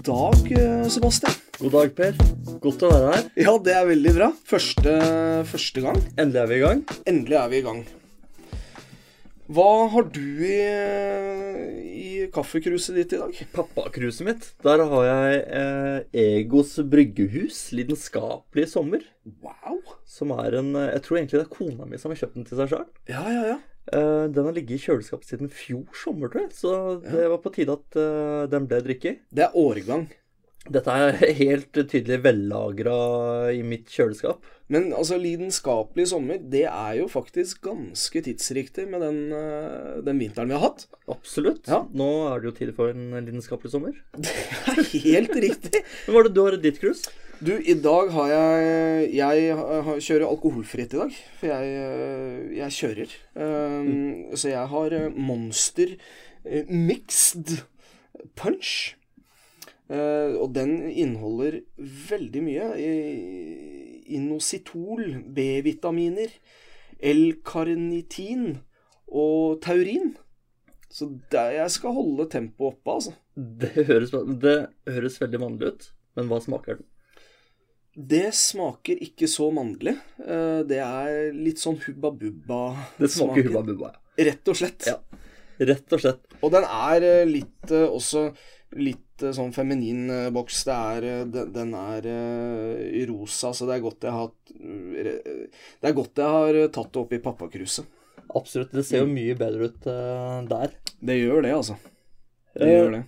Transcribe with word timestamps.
God 0.00 0.32
dag, 0.32 0.52
eh, 0.52 0.88
Sebastian. 0.88 1.32
God 1.58 1.72
dag, 1.74 1.90
Per. 1.92 2.14
Godt 2.64 2.84
å 2.86 2.88
være 2.88 3.08
her. 3.12 3.26
Ja, 3.36 3.52
det 3.60 3.72
er 3.76 3.82
veldig 3.84 4.12
bra. 4.16 4.28
Første, 4.48 4.94
første 5.44 5.82
gang. 5.84 5.98
Endelig 6.16 6.40
er 6.40 6.48
vi 6.48 6.56
i 6.56 6.62
gang. 6.62 6.80
Endelig 7.10 7.36
er 7.36 7.50
vi 7.52 7.58
i 7.58 7.64
gang. 7.66 7.82
Hva 9.52 9.66
har 9.92 10.08
du 10.14 10.40
i, 10.46 10.56
i 12.00 12.08
kaffekruset 12.32 12.96
ditt 12.96 13.12
i 13.12 13.20
dag? 13.20 13.42
Pappakruset 13.52 14.24
mitt. 14.24 14.48
Der 14.64 14.86
har 14.88 15.04
jeg 15.10 15.42
eh, 15.60 16.20
Egos 16.24 16.78
bryggehus, 16.80 17.66
lidenskapelig 17.76 18.70
sommer. 18.72 19.04
Wow. 19.44 19.82
Som 20.08 20.32
er 20.38 20.62
en 20.62 20.72
eh, 20.80 20.94
Jeg 20.94 21.04
tror 21.04 21.20
egentlig 21.20 21.42
det 21.42 21.44
er 21.44 21.56
kona 21.58 21.84
mi 21.84 22.00
som 22.00 22.14
har 22.14 22.22
kjøpt 22.22 22.40
den 22.40 22.48
til 22.48 22.62
seg 22.62 22.72
sjøl. 22.72 22.88
Ja, 23.12 23.26
ja, 23.28 23.44
ja. 23.52 23.60
Eh, 23.90 24.24
den 24.30 24.46
har 24.46 24.54
ligget 24.54 24.78
i 24.78 24.84
kjøleskapet 24.84 25.32
siden 25.32 25.50
fjor 25.52 25.86
sommer, 25.96 26.30
tror 26.30 26.46
jeg. 26.46 26.54
Så 26.56 26.72
det 27.04 27.26
var 27.32 27.42
på 27.42 27.52
tide 27.54 27.76
at 27.76 28.00
eh, 28.00 28.46
den 28.52 28.70
ble 28.70 28.82
drikket. 28.86 29.24
Det 29.34 29.48
er 29.48 29.58
årgang. 29.58 30.08
Dette 30.70 30.92
er 30.92 31.16
helt 31.40 31.72
tydelig 31.74 32.20
vellagra 32.22 32.96
i 33.56 33.62
mitt 33.66 33.90
kjøleskap. 33.90 34.44
Men 34.70 34.92
altså, 34.94 35.16
lidenskapelig 35.18 36.10
sommer, 36.12 36.38
det 36.52 36.66
er 36.68 36.98
jo 37.00 37.08
faktisk 37.10 37.64
ganske 37.64 38.22
tidsriktig 38.26 38.86
med 38.92 39.02
den, 39.02 39.18
eh, 39.34 39.96
den 40.06 40.20
vinteren 40.22 40.52
vi 40.52 40.58
har 40.58 40.68
hatt. 40.68 40.86
Absolutt. 41.10 41.66
Ja. 41.66 41.82
Nå 41.90 42.10
er 42.28 42.38
det 42.42 42.52
jo 42.52 42.58
tid 42.60 42.74
for 42.76 42.94
en 42.94 43.16
lidenskapelig 43.16 43.72
sommer. 43.74 43.98
Det 44.20 44.36
er 44.70 44.84
helt 45.08 45.34
riktig. 45.42 45.82
Men 46.06 46.14
hva 46.14 46.22
er 46.22 46.30
det 46.30 46.36
du 46.36 46.44
har 46.44 46.60
ditt 46.62 46.78
krus? 46.82 47.08
Du, 47.40 47.54
i 47.56 47.72
dag 47.72 48.10
har 48.12 48.26
jeg 48.28 49.12
Jeg 49.16 49.54
har, 49.56 50.00
kjører 50.04 50.26
alkoholfritt 50.28 50.92
i 50.92 50.98
dag. 51.00 51.14
For 51.40 51.48
jeg, 51.48 51.70
jeg 52.58 52.76
kjører. 52.76 53.14
Um, 53.34 54.36
Så 54.36 54.50
jeg 54.52 54.66
har 54.68 54.96
eh, 54.96 55.06
Monster 55.16 55.94
eh, 56.44 56.68
Mixed 56.68 57.62
Punch. 58.36 58.94
Uh, 59.88 60.36
og 60.36 60.52
den 60.54 60.84
inneholder 60.90 61.62
veldig 62.10 62.44
mye. 62.44 62.68
Inositol, 64.10 65.22
B-vitaminer, 65.32 66.36
L-karnitin 67.00 68.60
og 69.08 69.62
taurin. 69.64 70.12
Så 70.92 71.08
det, 71.32 71.48
jeg 71.56 71.72
skal 71.72 71.96
holde 71.96 72.28
tempoet 72.28 72.76
oppe, 72.76 73.00
altså. 73.00 73.16
Det 73.34 73.88
høres, 73.88 74.12
det 74.44 74.56
høres 74.90 75.20
veldig 75.22 75.44
vanlig 75.48 75.72
ut, 75.72 75.92
men 76.18 76.28
hva 76.28 76.44
smaker 76.44 76.82
den? 76.82 76.89
Det 78.00 78.30
smaker 78.36 79.00
ikke 79.04 79.28
så 79.28 79.50
mandlig. 79.52 79.96
Eh, 80.24 80.62
Det 80.68 80.78
er 80.80 81.32
litt 81.36 81.60
sånn 81.60 81.76
hubba 81.84 82.10
bubba. 82.16 82.60
Det 82.98 83.10
smaker 83.12 83.48
hubba 83.50 83.62
bubba, 83.66 83.90
ja. 83.92 84.24
Rett 84.30 84.48
og 84.52 84.56
slett. 84.56 84.86
Ja. 84.88 84.96
Rett 85.60 85.92
og 85.92 86.00
slett. 86.00 86.24
Og 86.40 86.52
den 86.54 86.64
er 86.64 87.04
eh, 87.04 87.26
litt 87.28 87.70
eh, 87.74 87.86
også 87.88 88.30
litt 88.80 89.24
sånn 89.36 89.52
feminin 89.52 90.06
boks. 90.32 90.62
Det 90.64 90.76
er 90.76 91.24
Den, 91.28 91.74
er 91.74 92.06
rosa, 93.10 93.50
så 93.52 93.66
det 93.68 93.76
er 93.76 93.82
godt 93.84 94.06
jeg 94.06 94.14
har 94.14 94.30
eh, 94.30 95.48
Det 95.82 95.90
er 95.90 95.96
godt 95.96 96.22
jeg 96.22 96.36
har 96.36 96.60
tatt 96.72 96.92
det 96.94 97.02
opp 97.02 97.12
i 97.12 97.20
pappakruset. 97.24 97.88
Absolutt. 98.30 98.70
Det 98.72 98.84
ser 98.86 99.02
jo 99.02 99.10
mye 99.10 99.34
bedre 99.34 99.68
ut 99.72 99.88
der. 100.52 100.76
Det 101.02 101.16
gjør 101.18 101.42
det, 101.42 101.56
altså. 101.56 101.76
Det 102.54 102.68
gjør 102.70 102.92
det. 102.94 103.02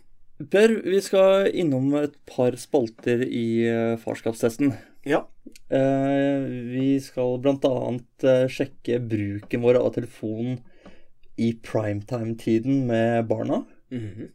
Per, 0.50 0.72
vi 0.82 0.98
skal 1.04 1.50
innom 1.54 1.92
et 2.00 2.14
par 2.26 2.56
spalter 2.58 3.22
i 3.26 3.62
eh, 3.68 3.94
farskapstesten. 4.00 4.72
Ja. 5.06 5.24
Eh, 5.68 6.46
vi 6.72 6.96
skal 7.02 7.38
bl.a. 7.42 7.72
Uh, 8.24 8.46
sjekke 8.50 9.00
bruken 9.02 9.64
vår 9.64 9.80
av 9.80 9.92
telefonen 9.96 10.60
i 11.40 11.52
primetime-tiden 11.64 12.86
med 12.88 13.26
barna. 13.28 13.64
Mhm. 13.90 14.12
-hmm. 14.12 14.30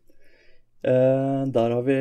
der 1.51 1.69
har 1.72 1.81
vi 1.81 1.96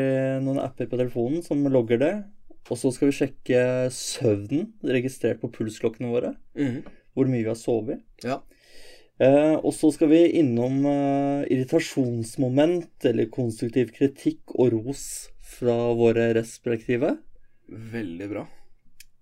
noen 0.45 0.59
apper 0.59 0.87
på 0.87 0.97
telefonen 0.97 1.43
som 1.43 1.65
logger 1.65 1.99
det. 1.99 2.25
Og 2.71 2.79
så 2.79 2.91
skal 2.93 3.09
vi 3.09 3.13
sjekke 3.13 3.91
søvnen 3.91 4.73
registrert 4.85 5.41
på 5.41 5.51
pulsklokkene 5.51 6.11
våre. 6.11 6.35
Mhm. 6.55 6.83
Hvor 7.15 7.27
mye 7.27 7.43
vi 7.43 7.49
har 7.49 7.55
sovet. 7.55 8.01
Ja. 8.25 8.43
Eh, 9.19 9.55
og 9.55 9.73
så 9.75 9.89
skal 9.95 10.11
vi 10.11 10.21
innom 10.41 10.83
eh, 10.85 11.47
irritasjonsmoment 11.55 13.07
eller 13.09 13.31
konstruktiv 13.33 13.95
kritikk 13.97 14.53
og 14.59 14.75
ros 14.75 15.07
fra 15.57 15.77
våre 15.97 16.29
respektive. 16.37 17.15
Veldig 17.67 18.29
bra. 18.31 18.45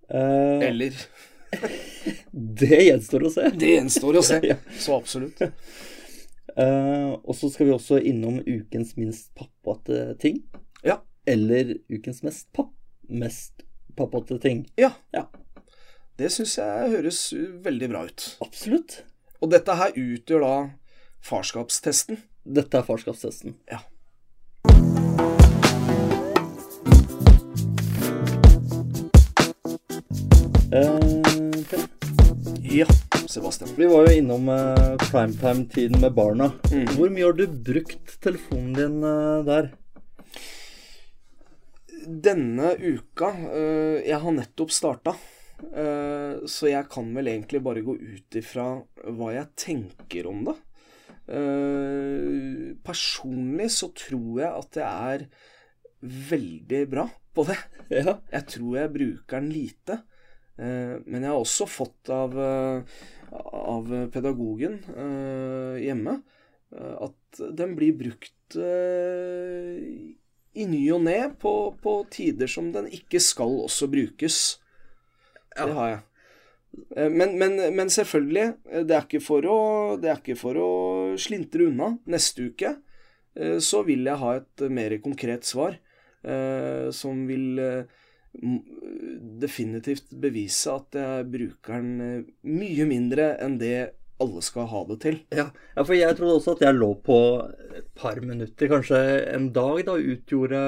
Uh, 0.05 0.61
Eller 0.61 0.93
det 2.61 2.81
gjenstår 2.83 3.23
å 3.25 3.31
se. 3.33 3.47
Det 3.55 3.71
gjenstår 3.77 4.19
å 4.19 4.25
se. 4.25 4.41
Ja. 4.51 4.57
Så 4.77 4.97
absolutt. 4.99 5.41
Og 6.55 7.33
så 7.35 7.49
skal 7.51 7.67
vi 7.67 7.73
også 7.73 7.97
innom 7.99 8.37
ukens 8.45 8.93
minst 8.99 9.31
pappate 9.35 10.13
ting. 10.21 10.43
Ja. 10.85 10.99
Eller 11.25 11.73
ukens 11.89 12.21
mest, 12.23 12.51
papp 12.53 12.71
mest 13.09 13.65
pappate 13.97 14.37
ting. 14.43 14.67
Ja. 14.77 14.91
Ja. 15.15 15.25
Det 16.19 16.29
syns 16.31 16.55
jeg 16.59 16.93
høres 16.93 17.25
veldig 17.65 17.91
bra 17.91 18.05
ut. 18.07 18.29
Absolutt. 18.45 19.01
Og 19.45 19.51
dette 19.53 19.73
her 19.77 19.91
utgjør 19.93 20.41
da 20.41 20.53
farskapstesten. 21.21 22.17
Dette 22.49 22.79
er 22.79 22.85
farskapstesten. 22.87 23.53
Ja. 23.69 23.83
Eh, 30.73 31.35
Ja, 32.75 32.87
Sebastian. 33.29 33.69
vi 33.77 33.85
var 33.85 34.07
jo 34.09 34.17
innom 34.17 34.49
eh, 34.49 34.97
primetime-tiden 35.05 36.01
med 36.01 36.17
barna. 36.17 36.49
Mm. 36.73 36.89
Hvor 36.97 37.13
mye 37.13 37.27
har 37.29 37.37
du 37.37 37.45
brukt 37.69 38.17
telefonen 38.25 38.73
din 38.73 38.97
eh, 39.05 39.45
der? 39.45 39.69
Denne 42.05 42.73
uka 42.81 43.29
øh, 43.53 44.01
Jeg 44.01 44.19
har 44.25 44.37
nettopp 44.41 44.73
starta. 44.73 45.13
Øh, 45.63 46.45
så 46.49 46.69
jeg 46.69 46.89
kan 46.91 47.11
vel 47.15 47.31
egentlig 47.31 47.61
bare 47.65 47.83
gå 47.85 47.95
ut 47.95 48.37
ifra 48.39 48.67
hva 49.15 49.33
jeg 49.35 49.51
tenker 49.59 50.29
om 50.31 50.45
det. 50.49 50.55
Eh, 51.25 52.73
personlig 52.85 53.71
så 53.73 53.89
tror 53.97 54.41
jeg 54.43 54.51
at 54.51 54.79
jeg 54.81 55.13
er 55.15 55.27
veldig 56.31 56.81
bra 56.91 57.07
på 57.35 57.47
det. 57.49 57.57
Ja. 57.89 58.17
Jeg 58.31 58.47
tror 58.49 58.77
jeg 58.79 58.93
bruker 58.93 59.41
den 59.41 59.51
lite. 59.53 59.99
Eh, 60.57 60.95
men 61.05 61.21
jeg 61.21 61.31
har 61.31 61.39
også 61.41 61.67
fått 61.69 62.09
av, 62.13 62.33
eh, 62.39 62.99
av 63.35 63.89
pedagogen 64.13 64.79
eh, 64.93 65.81
hjemme 65.83 66.19
eh, 66.73 66.93
at 67.05 67.41
den 67.59 67.75
blir 67.77 67.97
brukt 67.99 68.55
eh, 68.55 69.81
i 70.55 70.67
ny 70.71 70.83
og 70.95 71.03
ne 71.03 71.17
på, 71.41 71.53
på 71.83 71.97
tider 72.13 72.47
som 72.47 72.71
den 72.71 72.87
ikke 72.87 73.19
skal 73.19 73.59
også 73.65 73.89
brukes. 73.91 74.39
Det 75.55 75.77
har 75.77 75.89
jeg. 75.89 76.03
Eh, 76.97 77.09
Men, 77.09 77.37
men, 77.39 77.57
men 77.75 77.89
selvfølgelig, 77.89 78.47
eh, 78.71 78.83
det 78.83 78.95
er, 78.95 79.05
ikke 79.07 79.23
for 79.23 79.47
å, 79.49 79.59
det 80.01 80.11
er 80.11 80.21
ikke 80.21 80.37
for 80.39 80.59
å 80.59 80.69
slintre 81.21 81.69
unna. 81.69 81.93
Neste 82.11 82.49
uke 82.51 82.75
eh, 83.35 83.59
så 83.63 83.83
vil 83.87 84.05
jeg 84.07 84.21
ha 84.21 84.33
et 84.39 84.65
mer 84.71 84.97
konkret 85.03 85.47
svar, 85.47 85.79
som 86.89 87.19
vil 87.29 87.59
definitivt 89.37 90.07
bevise 90.17 90.73
at 90.73 90.97
jeg 90.97 91.27
bruker 91.29 91.83
den 91.83 92.23
mye 92.49 92.87
mindre 92.89 93.27
enn 93.45 93.59
det 93.61 93.91
alle 94.17 94.41
skal 94.41 94.65
ha 94.71 94.81
det 94.89 94.97
til. 95.03 95.19
Ja, 95.29 95.51
ja, 95.75 95.83
for 95.83 95.93
jeg 95.93 96.17
trodde 96.17 96.39
også 96.39 96.55
at 96.55 96.63
jeg 96.65 96.79
lå 96.79 96.89
på 97.05 97.19
et 97.77 97.87
par 97.93 98.17
minutter. 98.25 98.71
Kanskje 98.71 99.03
en 99.35 99.51
dag 99.53 99.83
da 99.85 99.99
utgjorde 100.01 100.63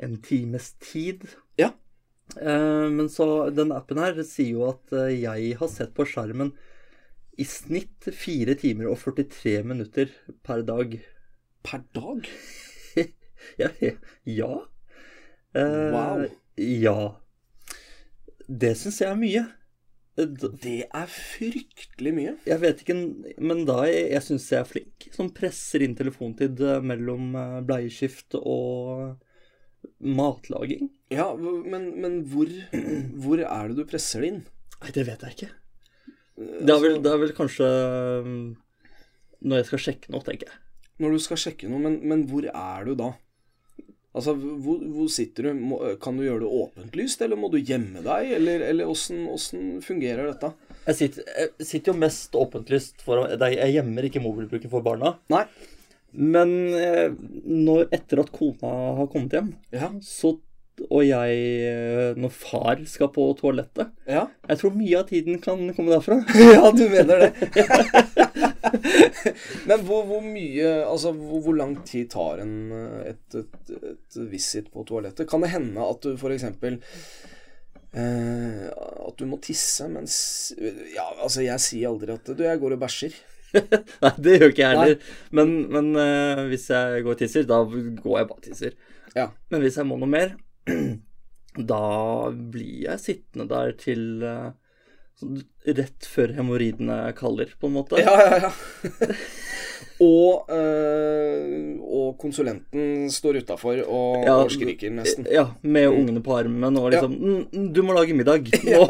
en 0.00 0.16
times 0.24 0.72
tid. 0.80 1.26
Eh, 2.40 2.88
men 2.90 3.08
så 3.12 3.26
den 3.52 3.72
appen 3.76 3.98
her 4.00 4.16
sier 4.24 4.54
jo 4.56 4.68
at 4.70 4.92
eh, 4.96 5.10
jeg 5.24 5.56
har 5.60 5.68
sett 5.72 5.92
på 5.96 6.06
skjermen 6.08 6.52
i 7.40 7.44
snitt 7.48 8.08
4 8.12 8.54
timer 8.60 8.88
og 8.92 8.98
43 9.00 9.62
minutter 9.68 10.12
per 10.46 10.64
dag. 10.68 10.98
Per 11.66 11.84
dag? 11.96 12.28
Ja. 13.58 13.68
ja. 14.22 14.52
Eh, 15.58 15.88
Wow. 15.92 16.20
Ja. 16.56 16.98
Det 18.46 18.70
syns 18.78 19.00
jeg 19.02 19.10
er 19.10 19.18
mye. 19.18 19.42
Eh, 20.20 20.28
Det 20.62 20.76
er 20.94 21.08
fryktelig 21.10 22.12
mye. 22.14 22.34
Jeg 22.46 22.60
vet 22.62 22.84
ikke, 22.84 22.96
men 23.42 23.64
da 23.68 23.80
jeg, 23.88 24.12
jeg 24.14 24.22
syns 24.28 24.46
jeg 24.52 24.60
er 24.60 24.68
flink. 24.70 25.08
Som 25.16 25.32
presser 25.34 25.82
inn 25.84 25.96
telefontid 25.98 26.60
eh, 26.62 26.78
mellom 26.86 27.34
eh, 27.34 27.58
bleieskift 27.66 28.36
og 28.38 29.16
matlaging. 30.02 30.90
Ja, 31.12 31.30
men, 31.36 31.88
men 32.02 32.20
hvor, 32.32 32.50
hvor 33.24 33.42
er 33.42 33.70
det 33.70 33.78
du 33.78 33.88
presser 33.88 34.24
det 34.24 34.32
inn? 34.32 34.42
Nei, 34.82 34.94
det 34.94 35.06
vet 35.08 35.26
jeg 35.26 35.36
ikke. 35.36 35.50
Det 36.42 36.74
er 36.74 36.80
vel, 36.82 36.98
det 37.04 37.10
er 37.12 37.20
vel 37.20 37.34
kanskje 37.36 37.66
mm, 38.26 38.46
når 39.46 39.60
jeg 39.60 39.68
skal 39.68 39.82
sjekke 39.86 40.14
noe, 40.14 40.24
tenker 40.26 40.48
jeg. 40.48 40.58
Når 41.02 41.14
du 41.14 41.22
skal 41.22 41.40
sjekke 41.40 41.68
noe, 41.70 41.82
men, 41.82 42.00
men 42.08 42.24
hvor 42.30 42.46
er 42.48 42.88
du 42.88 42.96
da? 42.98 43.12
Altså, 44.12 44.34
hvor, 44.36 44.80
hvor 44.92 45.08
sitter 45.08 45.48
du? 45.48 45.60
Må, 45.70 45.78
kan 46.02 46.18
du 46.18 46.24
gjøre 46.26 46.42
det 46.44 46.50
åpentlyst, 46.52 47.22
eller 47.24 47.38
må 47.40 47.48
du 47.52 47.58
gjemme 47.60 48.02
deg? 48.04 48.34
Eller, 48.36 48.64
eller 48.68 48.90
åssen, 48.92 49.24
åssen 49.32 49.78
fungerer 49.84 50.28
dette? 50.28 50.52
Jeg 50.82 50.98
sitter, 50.98 51.30
jeg 51.38 51.68
sitter 51.68 51.92
jo 51.92 52.00
mest 52.02 52.36
åpentlyst 52.36 53.04
for 53.06 53.30
Jeg 53.30 53.72
gjemmer 53.76 54.08
ikke 54.08 54.22
mobilbruken 54.24 54.72
for 54.72 54.84
barna. 54.84 55.14
Nei. 55.32 55.46
Men 56.12 56.50
eh, 56.76 57.12
når, 57.48 57.86
etter 57.96 58.20
at 58.24 58.32
kona 58.34 58.72
har 58.98 59.06
kommet 59.12 59.32
hjem, 59.38 59.52
Ja. 59.72 59.92
så 60.04 60.38
og 60.88 61.02
jeg 61.04 61.34
eh, 61.68 62.14
Når 62.16 62.30
far 62.32 62.80
skal 62.88 63.10
på 63.12 63.26
toalettet 63.36 63.90
Ja, 64.08 64.22
Jeg 64.48 64.56
tror 64.58 64.72
mye 64.74 65.02
av 65.02 65.04
tiden 65.10 65.36
kan 65.44 65.60
komme 65.76 65.92
derfra. 65.92 66.16
ja 66.56 66.70
du 66.72 66.86
mener 66.88 67.26
det. 67.26 67.32
Men 69.68 69.84
hvor, 69.86 70.06
hvor 70.08 70.24
mye 70.24 70.70
Altså, 70.88 71.12
hvor, 71.12 71.42
hvor 71.44 71.58
lang 71.60 71.76
tid 71.86 72.08
tar 72.14 72.40
en 72.42 72.54
eh, 72.72 73.12
et, 73.12 73.36
et, 73.42 73.74
et 73.92 74.18
visit 74.32 74.72
på 74.72 74.84
toalettet? 74.88 75.28
Kan 75.30 75.44
det 75.44 75.52
hende 75.52 75.84
at 75.84 76.00
du 76.08 76.16
f.eks. 76.16 76.48
Eh, 77.92 78.64
at 78.72 79.18
du 79.20 79.26
må 79.28 79.36
tisse 79.44 79.84
mens 79.92 80.16
Ja, 80.96 81.04
altså, 81.20 81.44
jeg 81.44 81.60
sier 81.60 81.92
aldri 81.92 82.16
at 82.16 82.32
Du, 82.32 82.42
jeg 82.46 82.60
går 82.64 82.78
og 82.78 82.82
bæsjer. 82.86 83.12
Nei, 84.04 84.12
det 84.24 84.38
gjør 84.38 84.54
ikke 84.54 84.64
jeg 84.64 84.78
heller. 84.78 85.12
Men, 85.38 85.54
men 85.72 85.92
uh, 85.98 86.42
hvis 86.50 86.68
jeg 86.72 87.04
går 87.04 87.16
og 87.16 87.22
tisser, 87.22 87.46
da 87.48 87.60
går 87.66 88.18
jeg 88.18 88.30
bare 88.30 88.38
og 88.38 88.42
tisser. 88.46 88.76
Ja. 89.16 89.28
Men 89.52 89.64
hvis 89.64 89.78
jeg 89.80 89.88
må 89.88 90.00
noe 90.00 90.10
mer, 90.10 90.34
da 91.72 91.84
blir 92.32 92.88
jeg 92.88 93.02
sittende 93.02 93.48
der 93.50 93.76
til 93.80 94.22
sånn 95.22 95.40
rett 95.78 96.06
før 96.08 96.34
hemoroidene 96.36 96.98
kaller, 97.18 97.52
på 97.60 97.70
en 97.70 97.76
måte. 97.76 98.00
Ja, 98.02 98.14
ja, 98.18 98.48
ja. 98.48 98.52
og, 100.02 100.50
eh, 100.50 101.78
og 101.78 102.16
konsulenten 102.20 103.10
står 103.12 103.42
utafor 103.42 103.82
og, 103.84 104.24
Ja, 104.26 104.38
og 104.42 104.50
skriker 104.54 104.92
nesten. 104.94 105.28
Ja, 105.30 105.50
med 105.62 105.90
ungene 105.92 106.22
på 106.24 106.34
armen 106.38 106.78
og 106.80 106.90
liksom 106.94 107.14
ja. 107.20 107.66
'Du 107.72 107.82
må 107.86 107.94
lage 107.96 108.16
middag 108.16 108.50
nå'. 108.66 108.88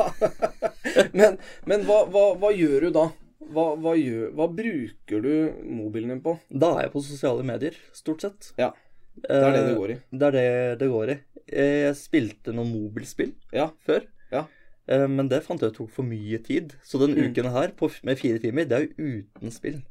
Men, 1.12 1.36
men 1.68 1.84
hva, 1.88 2.04
hva, 2.12 2.32
hva 2.40 2.52
gjør 2.54 2.88
du 2.88 2.96
da? 2.96 3.10
Hva, 3.52 3.64
hva, 3.76 3.92
gjør, 3.98 4.30
hva 4.38 4.46
bruker 4.56 5.22
du 5.24 5.32
mobilen 5.68 6.08
din 6.14 6.22
på? 6.24 6.38
Da 6.50 6.70
er 6.78 6.86
jeg 6.86 6.92
på 6.94 7.02
sosiale 7.04 7.44
medier, 7.44 7.76
stort 7.96 8.24
sett. 8.24 8.52
Ja, 8.58 8.70
det 9.20 9.30
er 9.30 9.52
det 9.52 9.62
det 9.68 9.76
går 9.78 9.90
i. 9.94 9.98
Det 10.10 10.28
er 10.30 10.36
det 10.38 10.78
det 10.80 10.88
går 10.92 11.12
i. 11.14 11.18
Jeg 11.52 11.94
spilte 11.98 12.52
noen 12.54 12.70
mobilspill 12.72 13.32
Ja, 13.52 13.66
før. 13.84 14.06
Ja. 14.32 14.46
Eh, 14.88 15.06
Men 15.10 15.28
det 15.28 15.42
fant 15.44 15.60
jeg 15.60 15.74
tok 15.76 15.90
for 15.92 16.02
mye 16.08 16.38
tid. 16.42 16.72
Så 16.86 16.98
den 17.02 17.14
Mm. 17.16 17.30
uken 17.32 17.50
her 17.52 17.68
på, 17.76 17.90
med 18.02 18.18
fire 18.18 18.38
timer, 18.38 18.64
det 18.64 18.72
er 18.78 18.86
jo 18.86 19.20
uten 19.22 19.50
spill. 19.52 19.82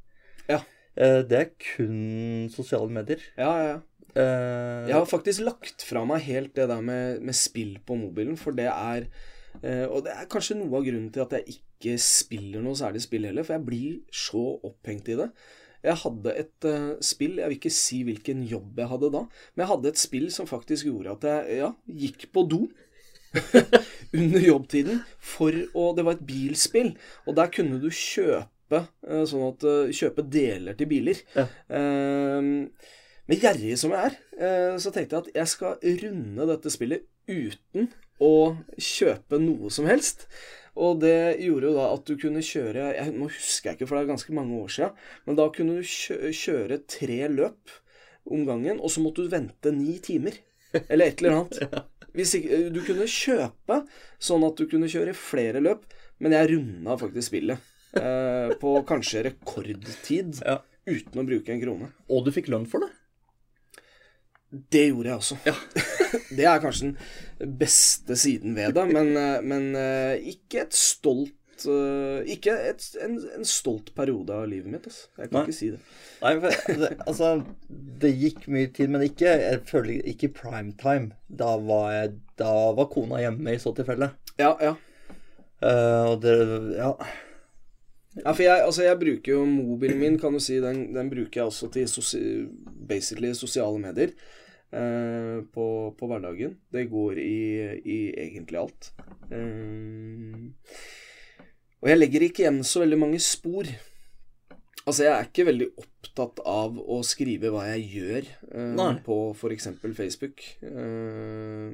Ja. 0.50 0.62
Eh, 0.98 1.22
Det 1.24 1.38
er 1.40 1.52
kun 1.76 2.50
sosiale 2.50 2.90
medier. 2.90 3.20
ja, 3.38 3.52
ja. 3.62 3.68
ja. 3.76 3.80
Eh, 4.16 4.88
Jeg 4.90 4.96
har 4.96 5.06
faktisk 5.06 5.40
lagt 5.46 5.82
fra 5.88 6.04
meg 6.06 6.22
helt 6.26 6.54
det 6.56 6.68
der 6.68 6.82
med, 6.82 7.22
med 7.22 7.34
spill 7.36 7.78
på 7.86 7.96
mobilen, 7.96 8.36
for 8.38 8.52
det 8.52 8.66
er 8.68 9.06
eh, 9.06 9.08
Og 9.62 10.00
det 10.06 10.14
er 10.14 10.30
kanskje 10.32 10.56
noe 10.58 10.80
av 10.80 10.86
grunnen 10.86 11.10
til 11.14 11.24
at 11.26 11.34
jeg 11.38 11.58
ikke 11.58 11.98
spiller 12.02 12.64
noe 12.64 12.78
særlig 12.80 13.04
spill 13.04 13.28
heller, 13.28 13.46
for 13.46 13.58
jeg 13.58 13.66
blir 13.68 13.98
så 14.16 14.44
opphengt 14.68 15.12
i 15.12 15.18
det. 15.20 15.28
Jeg 15.82 15.98
hadde 16.04 16.34
et 16.38 16.70
uh, 16.70 16.94
spill, 17.02 17.40
jeg 17.42 17.50
vil 17.50 17.58
ikke 17.58 17.74
si 17.74 18.02
hvilken 18.06 18.46
jobb 18.46 18.80
jeg 18.84 18.90
hadde 18.92 19.10
da, 19.16 19.24
men 19.26 19.64
jeg 19.64 19.72
hadde 19.72 19.92
et 19.92 20.02
spill 20.02 20.30
som 20.34 20.50
faktisk 20.50 20.88
gjorde 20.92 21.16
at 21.16 21.28
jeg 21.30 21.60
ja, 21.64 21.72
gikk 22.04 22.28
på 22.34 22.46
do 22.50 22.62
under 24.20 24.44
jobbtiden 24.44 24.98
for 25.24 25.56
å 25.80 25.92
Det 25.96 26.04
var 26.04 26.18
et 26.18 26.26
bilspill, 26.28 26.92
og 27.26 27.38
der 27.40 27.52
kunne 27.56 27.80
du 27.82 27.88
kjøpe 27.90 28.84
uh, 28.84 29.24
sånn 29.30 29.46
at 29.48 29.66
uh, 29.66 29.94
Kjøpe 29.96 30.26
deler 30.28 30.78
til 30.78 30.90
biler. 30.92 31.22
Ja. 31.38 31.48
Eh, 31.72 32.50
men 33.30 33.40
gjerrig 33.40 33.78
som 33.80 33.94
jeg 33.96 34.10
er, 34.10 34.16
eh, 34.44 34.78
så 34.82 34.92
tenkte 34.92 35.16
jeg 35.16 35.24
at 35.24 35.36
jeg 35.40 35.52
skal 35.54 35.78
runde 36.04 36.48
dette 36.50 36.74
spillet 36.74 37.06
uten 37.30 37.88
å 38.22 38.34
kjøpe 38.78 39.40
noe 39.42 39.72
som 39.74 39.88
helst. 39.90 40.28
Og 40.80 41.02
det 41.02 41.42
gjorde 41.44 41.68
jo 41.68 41.76
da 41.76 41.88
at 41.92 42.06
du 42.08 42.14
kunne 42.20 42.44
kjøre 42.46 42.92
jeg, 42.96 43.14
Nå 43.18 43.28
husker 43.28 43.72
jeg 43.72 43.80
ikke, 43.80 43.88
for 43.90 43.98
det 43.98 44.06
er 44.06 44.12
ganske 44.14 44.36
mange 44.36 44.60
år 44.62 44.72
siden. 44.72 45.00
Men 45.28 45.40
da 45.40 45.48
kunne 45.56 45.80
du 45.82 46.32
kjøre 46.38 46.84
tre 46.88 47.20
løp 47.32 47.74
om 48.32 48.46
gangen, 48.48 48.80
og 48.80 48.94
så 48.94 49.04
måtte 49.04 49.26
du 49.26 49.34
vente 49.34 49.74
ni 49.76 49.98
timer. 50.04 50.38
Eller 50.88 51.12
et 51.12 51.20
eller 51.24 51.42
annet. 51.42 51.90
Hvis 52.16 52.36
ikke, 52.38 52.62
du 52.72 52.80
kunne 52.86 53.08
kjøpe 53.10 53.82
sånn 54.22 54.46
at 54.48 54.60
du 54.60 54.68
kunne 54.72 54.90
kjøre 54.92 55.16
flere 55.18 55.64
løp, 55.64 55.84
men 56.22 56.36
jeg 56.36 56.52
runda 56.54 56.98
faktisk 57.00 57.32
spillet. 57.32 57.70
Eh, 57.98 58.54
på 58.62 58.74
kanskje 58.88 59.26
rekordtid. 59.28 60.40
Ja. 60.46 60.62
Uten 60.88 61.22
å 61.22 61.28
bruke 61.28 61.54
en 61.54 61.62
krone. 61.62 61.92
Og 62.12 62.26
du 62.26 62.32
fikk 62.36 62.50
lønn 62.52 62.68
for 62.70 62.84
det. 62.84 62.92
Det 64.52 64.88
gjorde 64.90 65.10
jeg 65.10 65.16
også. 65.16 65.38
det 66.38 66.48
er 66.48 66.60
kanskje 66.60 66.90
den 67.40 67.54
beste 67.60 68.18
siden 68.20 68.56
ved 68.56 68.74
det, 68.76 68.88
men, 68.92 69.14
eh, 69.18 69.38
men 69.44 69.70
eh, 69.80 70.32
ikke 70.34 70.66
et 70.66 70.76
stolt 70.76 71.66
eh, 71.72 72.28
Ikke 72.34 72.58
et, 72.72 72.84
en, 73.06 73.16
en 73.38 73.48
stolt 73.48 73.94
periode 73.96 74.36
av 74.36 74.50
livet 74.52 74.74
mitt. 74.74 74.90
Altså. 74.90 75.08
Jeg 75.18 75.30
kan 75.30 75.38
Nei. 75.38 75.46
ikke 75.46 75.58
si 75.58 75.72
det. 75.72 75.80
Nei, 76.22 76.34
for, 76.44 76.76
det, 76.84 76.92
altså 77.08 77.32
Det 78.04 78.12
gikk 78.12 78.46
mye 78.52 78.74
tid, 78.76 78.92
men 78.92 79.08
ikke 79.08 79.38
jeg 79.40 79.64
føler 79.72 80.12
ikke 80.12 80.34
prime 80.42 80.76
time. 80.82 81.16
Da 81.30 81.56
var, 81.56 81.88
jeg, 81.96 82.14
da 82.42 82.54
var 82.76 82.92
kona 82.92 83.24
hjemme 83.24 83.56
i 83.56 83.62
så 83.62 83.72
tilfelle. 83.78 84.12
Ja, 84.42 84.56
ja. 84.60 84.76
Uh, 85.62 86.12
og 86.12 86.24
det 86.26 86.38
Ja. 86.76 86.96
Ja, 88.12 88.34
for 88.34 88.44
jeg, 88.44 88.60
altså 88.66 88.84
jeg 88.84 89.00
bruker 89.00 89.32
jo 89.32 89.46
mobilen 89.48 90.00
min, 90.02 90.18
kan 90.20 90.34
du 90.36 90.40
si, 90.44 90.58
den, 90.60 90.90
den 90.92 91.08
bruker 91.08 91.40
jeg 91.40 91.46
også 91.48 91.70
til 91.72 91.86
sosi 91.88 92.20
basically 92.90 93.30
sosiale 93.40 93.80
medier 93.80 94.12
eh, 94.72 95.38
på, 95.54 95.66
på 95.98 96.10
hverdagen. 96.10 96.58
Det 96.72 96.88
går 96.92 97.20
i, 97.22 97.40
i 97.84 98.00
egentlig 98.26 98.62
alt. 98.62 98.92
Eh, 99.32 100.50
og 101.82 101.90
jeg 101.90 101.98
legger 101.98 102.28
ikke 102.28 102.46
igjen 102.46 102.62
så 102.68 102.84
veldig 102.84 103.00
mange 103.02 103.22
spor. 103.24 103.70
Altså, 104.82 105.04
jeg 105.06 105.12
er 105.14 105.28
ikke 105.28 105.44
veldig 105.46 105.66
opptatt 105.78 106.40
av 106.50 106.78
å 106.82 106.96
skrive 107.06 107.52
hva 107.54 107.68
jeg 107.70 107.84
gjør 107.94 108.30
uh, 108.58 108.96
på 109.06 109.18
f.eks. 109.38 109.68
Facebook, 109.94 110.42
uh, 110.66 111.70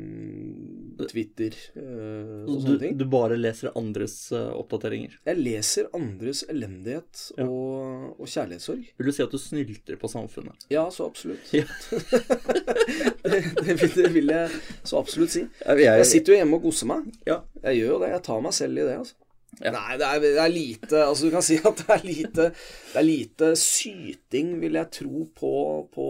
Twitter 1.08 1.56
uh, 1.78 2.44
og 2.44 2.50
Du, 2.50 2.66
sånne 2.66 2.80
ting. 2.82 2.98
du 3.00 3.06
bare 3.12 3.38
leser 3.40 3.72
andres 3.80 4.18
oppdateringer. 4.36 5.16
Jeg 5.30 5.40
leser 5.40 5.88
andres 5.96 6.44
elendighet 6.52 7.24
Ja. 7.38 7.46
og, 7.48 8.18
og 8.20 8.28
kjærlighetssorg. 8.32 8.90
Vil 9.00 9.10
du 9.10 9.14
si 9.16 9.24
at 9.26 9.32
du 9.32 9.40
snylter 9.42 10.00
på 10.02 10.10
samfunnet? 10.12 10.68
Ja, 10.74 10.88
så 10.94 11.08
absolutt. 11.08 11.48
Ja. 11.56 11.64
det, 13.24 13.40
det, 13.64 13.78
vil- 13.82 13.96
det 14.02 14.12
vil 14.16 14.34
jeg 14.36 14.52
så 14.84 15.00
absolutt 15.00 15.32
si. 15.34 15.46
Jeg, 15.64 15.86
Jeg 15.88 16.10
sitter 16.12 16.34
jo 16.36 16.42
hjemme 16.42 16.60
og 16.60 16.68
koser 16.68 16.92
meg. 16.92 17.08
ja. 17.30 17.40
Jeg 17.64 17.82
gjør 17.82 17.96
jo 17.96 18.02
det. 18.04 18.12
Jeg 18.14 18.24
tar 18.28 18.44
meg 18.46 18.54
selv 18.56 18.78
i 18.78 18.84
det, 18.86 18.98
altså. 19.02 19.16
Ja. 19.64 19.72
Nei, 19.74 19.96
det 19.98 20.06
er, 20.06 20.20
det 20.22 20.32
er 20.44 20.52
lite 20.54 21.00
Altså, 21.08 21.26
du 21.26 21.32
kan 21.34 21.42
si 21.46 21.56
at 21.66 21.80
det 21.80 21.88
er 21.96 22.04
lite 22.06 22.44
Det 22.52 23.00
er 23.00 23.06
lite 23.08 23.48
syting, 23.58 24.52
vil 24.62 24.76
jeg 24.78 24.92
tro, 24.94 25.24
på 25.40 25.52
på, 25.96 26.08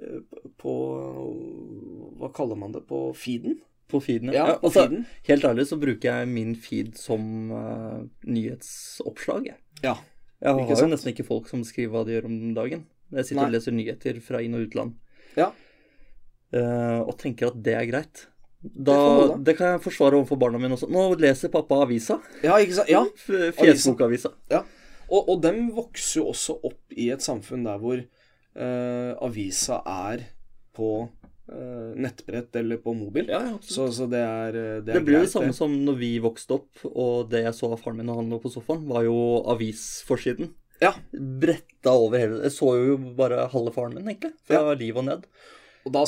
eh, 0.00 0.40
på 0.58 0.72
Hva 2.18 2.30
kaller 2.34 2.58
man 2.58 2.72
det? 2.74 2.82
På 2.88 3.12
feeden? 3.14 3.60
På 3.92 4.00
feeden, 4.00 4.32
Ja, 4.32 4.54
på 4.56 4.70
altså, 4.70 4.86
feeden. 4.86 5.04
Helt 5.28 5.44
ærlig 5.44 5.66
så 5.68 5.76
bruker 5.78 6.08
jeg 6.08 6.28
min 6.32 6.54
feed 6.56 6.94
som 6.96 7.52
uh, 7.52 8.00
nyhetsoppslag. 8.24 9.50
Jeg, 9.52 9.58
Ja. 9.84 9.94
jeg 10.40 10.54
har 10.54 10.80
jo 10.80 10.88
nesten 10.88 11.12
ikke 11.12 11.26
folk 11.28 11.50
som 11.50 11.60
skriver 11.68 11.92
hva 11.92 12.04
de 12.08 12.14
gjør 12.16 12.30
om 12.30 12.38
dagen. 12.56 12.86
Jeg 13.12 13.28
sitter 13.28 13.44
og 13.44 13.52
leser 13.52 13.76
nyheter 13.76 14.20
fra 14.24 14.40
inn- 14.40 14.56
og 14.56 14.64
utland. 14.64 14.94
Ja. 15.36 15.50
Uh, 16.56 17.04
og 17.04 17.18
tenker 17.20 17.52
at 17.52 17.60
det 17.64 17.74
er 17.76 17.90
greit. 17.90 18.26
Da, 18.62 18.96
det 19.42 19.56
kan 19.58 19.74
jeg 19.74 19.82
forsvare 19.82 20.20
overfor 20.20 20.38
barna 20.38 20.60
mine 20.62 20.76
også. 20.76 20.86
Nå 20.92 21.08
leser 21.18 21.50
pappa 21.50 21.80
avisa. 21.82 22.20
ja, 22.44 22.54
ikke 22.62 22.78
sant? 22.78 22.92
Ja. 22.92 23.02
Fjesbokavisa. 23.58 24.30
Ja, 24.52 24.62
og, 25.12 25.26
og 25.26 25.40
dem 25.44 25.66
vokser 25.76 26.22
jo 26.22 26.28
også 26.32 26.56
opp 26.64 26.94
i 26.96 27.10
et 27.12 27.24
samfunn 27.24 27.66
der 27.66 27.80
hvor 27.82 27.98
uh, 27.98 29.10
avisa 29.26 29.82
er 29.88 30.24
på 30.76 30.92
uh, 31.04 31.90
nettbrett 32.00 32.56
eller 32.62 32.80
på 32.84 32.94
mobil. 32.96 33.28
Ja, 33.32 33.42
ja, 33.50 33.58
så, 33.60 33.90
så 33.92 34.06
det 34.10 34.22
er 34.22 34.56
eh, 34.56 34.78
Det, 34.80 34.88
Det 34.92 34.96
er 35.02 35.06
blir 35.10 35.20
jo 35.20 35.26
det 35.26 35.34
samme 35.34 35.56
som 35.56 35.74
når 35.84 36.00
vi 36.00 36.14
vokste 36.22 36.60
opp, 36.60 36.86
og 36.88 37.28
det 37.32 37.44
jeg 37.44 37.58
så 37.58 37.74
av 37.74 37.82
faren 37.82 38.00
min 38.00 38.08
når 38.08 38.22
han 38.22 38.32
lå 38.32 38.40
på 38.42 38.52
sofaen, 38.54 38.86
var 38.88 39.04
jo 39.08 39.16
avisforsiden. 39.52 40.54
Ja, 40.82 40.96
Bretta 41.12 41.92
over 41.94 42.18
hele 42.18 42.40
Jeg 42.42 42.54
så 42.56 42.72
jo 42.74 42.96
bare 43.18 43.44
halve 43.52 43.70
faren 43.74 43.98
min, 43.98 44.08
egentlig. 44.08 44.32
Fra 44.48 44.72
liv 44.78 44.96
og 44.96 45.10
ned. 45.10 45.28
og 45.84 45.92
da 45.94 46.06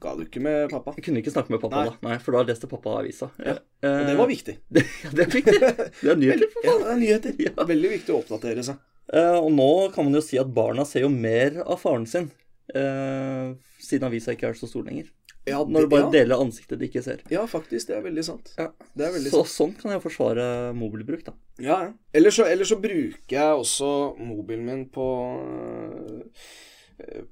snakka 0.00 0.16
du 0.16 0.22
ikke 0.24 0.40
med 0.42 0.70
pappa. 0.70 0.94
Jeg 0.96 1.04
kunne 1.04 1.20
ikke 1.20 1.32
snakke 1.34 1.50
med 1.52 1.60
pappa 1.60 1.76
Nei. 1.84 1.90
da, 1.90 2.08
Nei, 2.08 2.18
for 2.18 2.32
da 2.32 2.42
leste 2.48 2.68
pappa 2.70 2.96
avisa. 3.02 3.30
Ja, 3.38 3.58
Ja. 3.82 3.90
Og 4.00 4.06
det 4.08 4.16
var 4.18 4.26
viktig. 4.28 4.56
det, 4.74 4.82
ja, 5.04 5.10
det 5.12 5.24
er 5.26 5.30
viktig. 5.34 5.60
Det 6.00 6.10
er 6.10 6.16
nyheter, 6.16 6.50
for 6.52 6.64
Ja, 6.64 6.72
faen. 6.72 6.82
det 6.82 6.90
er 6.90 7.00
nyheter. 7.04 7.34
Ja. 7.46 7.64
Veldig 7.68 7.90
viktig 7.94 8.14
å 8.14 8.18
oppdatere 8.22 8.64
seg. 8.64 8.76
Uh, 9.12 9.38
og 9.42 9.50
nå 9.52 9.70
kan 9.94 10.04
man 10.06 10.14
jo 10.14 10.20
si 10.22 10.38
at 10.38 10.46
barna 10.54 10.84
ser 10.86 11.02
jo 11.02 11.08
mer 11.10 11.60
av 11.64 11.80
faren 11.82 12.04
sin, 12.06 12.28
uh, 12.76 13.54
siden 13.82 14.06
avisa 14.06 14.32
ikke 14.36 14.50
er 14.52 14.54
så 14.58 14.68
stor 14.70 14.84
lenger. 14.86 15.08
Ja, 15.48 15.62
Når 15.64 15.86
du 15.86 15.88
bare 15.90 16.04
ja, 16.04 16.10
deler 16.12 16.36
ansiktet 16.44 16.78
de 16.78 16.86
ikke 16.86 17.00
ser. 17.02 17.22
ja, 17.32 17.40
faktisk. 17.48 17.88
Det 17.88 17.96
er 17.96 18.02
veldig 18.04 18.22
sant. 18.22 18.52
Ja. 18.60 18.68
Det 18.94 19.06
er 19.06 19.14
veldig 19.16 19.30
Så 19.32 19.40
sant. 19.40 19.54
sånn 19.56 19.72
kan 19.80 19.94
jeg 19.96 20.02
forsvare 20.04 20.44
mobilbruk, 20.76 21.24
da. 21.26 21.32
Ja, 21.58 21.78
ja. 21.88 21.92
Eller 22.14 22.30
så, 22.30 22.44
ellers 22.46 22.68
så 22.70 22.76
bruker 22.78 23.34
jeg 23.38 23.56
også 23.64 23.88
mobilen 24.20 24.66
min 24.68 24.84
på 24.92 25.06
eh, 25.40 26.44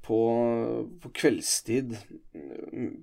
på, 0.05 0.19
på 1.03 1.11
kveldstid 1.15 1.97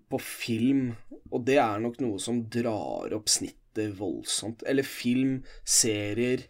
på 0.10 0.19
film, 0.22 0.93
og 1.31 1.43
det 1.48 1.57
er 1.62 1.79
nok 1.84 2.00
noe 2.03 2.19
som 2.22 2.43
drar 2.51 3.13
opp 3.17 3.29
snittet 3.29 3.95
voldsomt. 4.00 4.63
Eller 4.69 4.88
film, 4.88 5.39
serier 5.67 6.45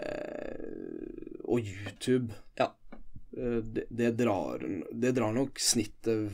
eh, 0.00 1.40
og 1.44 1.60
YouTube. 1.66 2.32
Ja. 2.58 2.70
eh, 3.36 3.60
det, 3.62 3.86
det, 3.90 4.10
drar, 4.18 4.64
det 4.92 5.12
drar 5.16 5.32
nok 5.36 5.60
snittet 5.62 6.30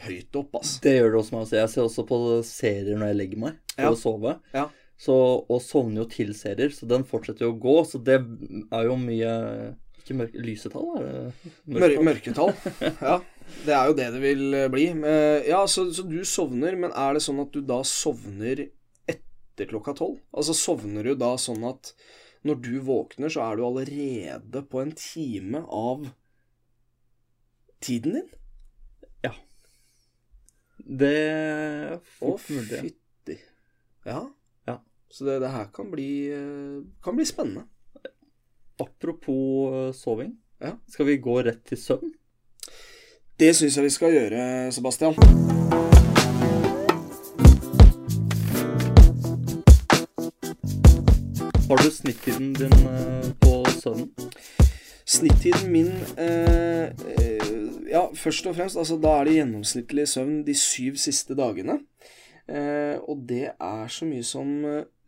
høyt 0.00 0.36
opp, 0.40 0.54
altså. 0.62 0.80
Det 0.84 0.94
gjør 0.96 1.10
det 1.12 1.18
også 1.20 1.34
meg. 1.34 1.42
Altså. 1.44 1.56
Jeg 1.60 1.72
ser 1.74 1.86
også 1.86 2.06
på 2.08 2.20
serier 2.48 2.96
når 3.00 3.10
jeg 3.12 3.18
legger 3.20 3.42
meg 3.46 3.58
for 3.74 3.82
Ja. 3.84 3.90
å 3.94 3.98
sove. 4.00 4.36
Ja. 4.56 4.66
Så, 5.00 5.14
og 5.48 5.62
sovner 5.64 6.02
jo 6.02 6.08
til 6.12 6.34
serier, 6.36 6.72
så 6.76 6.84
den 6.88 7.06
fortsetter 7.08 7.46
jo 7.46 7.54
å 7.54 7.60
gå. 7.60 7.76
Så 7.88 8.00
det 8.04 8.18
er 8.20 8.88
jo 8.88 8.96
mye 9.00 9.30
Ikke 10.10 10.18
mørke 10.18 10.42
Lysetall, 10.42 10.88
er 10.98 11.04
det? 11.06 11.50
Mørketall? 11.70 12.06
mørketall. 12.08 12.50
Ja, 12.98 13.12
det 13.62 13.74
er 13.76 13.90
jo 13.90 13.94
det 13.94 14.06
det 14.16 14.22
vil 14.24 14.56
eh, 14.58 14.64
bli. 14.72 14.88
Eh, 15.06 15.46
Ja, 15.46 15.60
så, 15.70 15.84
så 15.94 16.02
du 16.02 16.18
sovner, 16.26 16.74
men 16.74 16.90
er 16.98 17.14
det 17.14 17.22
sånn 17.22 17.38
at 17.44 17.54
du 17.54 17.60
da 17.62 17.76
sovner 17.86 18.64
etter 19.06 19.70
klokka 19.70 19.94
tolv? 20.00 20.18
Altså 20.34 20.56
sovner 20.58 21.06
du 21.06 21.14
da 21.20 21.36
sånn 21.38 21.62
at 21.68 21.92
når 22.42 22.58
du 22.64 22.72
våkner, 22.90 23.30
så 23.30 23.44
er 23.46 23.60
du 23.60 23.64
allerede 23.68 24.64
på 24.66 24.82
en 24.82 24.90
time 24.98 25.62
av 25.70 26.08
tiden 27.84 28.18
din? 28.18 28.30
Ja. 29.28 29.34
Det 30.82 31.14
er 31.14 31.98
Å, 32.00 32.34
mulig. 32.34 32.80
Å, 32.80 32.82
fytti. 32.82 33.38
Ja. 34.08 34.24
Ja. 34.66 34.80
Så 35.12 35.28
det, 35.28 35.38
det 35.44 35.54
her 35.54 35.70
kan 35.76 35.94
bli, 35.94 36.10
eh, 36.34 36.80
kan 37.06 37.14
bli 37.20 37.28
spennende. 37.30 37.68
Apropos 38.80 39.74
eh, 39.74 39.92
soving. 39.92 40.36
Ja. 40.60 40.78
Skal 40.88 41.06
vi 41.06 41.16
gå 41.16 41.42
rett 41.42 41.64
til 41.68 41.78
søvn? 41.78 42.12
Det 43.40 43.52
syns 43.56 43.76
jeg 43.76 43.84
vi 43.84 43.92
skal 43.92 44.14
gjøre, 44.14 44.40
Sebastian. 44.72 45.16
Har 51.68 51.84
du 51.84 51.90
snittiden 51.92 52.54
din 52.56 52.72
eh, 52.88 53.28
på 53.44 53.60
søvnen? 53.76 54.08
Snittiden 55.04 55.72
min 55.72 55.92
eh, 56.16 56.88
eh, 56.88 57.52
Ja, 57.90 58.06
først 58.14 58.46
og 58.46 58.56
fremst, 58.56 58.80
altså 58.80 58.96
da 59.02 59.18
er 59.18 59.28
det 59.28 59.38
gjennomsnittlig 59.40 60.08
søvn 60.08 60.44
de 60.46 60.54
syv 60.56 60.96
siste 60.96 61.36
dagene. 61.36 61.82
Eh, 62.48 62.96
og 62.96 63.24
det 63.28 63.50
er 63.52 63.88
så 63.92 64.08
mye 64.08 64.24
som 64.24 64.52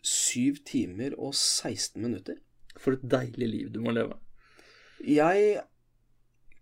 syv 0.02 0.61
timer 0.67 1.14
og 1.17 1.35
16 1.35 2.02
minutter. 2.02 2.43
For 2.83 2.97
et 2.97 3.05
deilig 3.07 3.49
liv 3.49 3.71
du 3.75 3.81
må 3.85 3.95
leve. 3.95 4.19
Jeg 5.03 5.62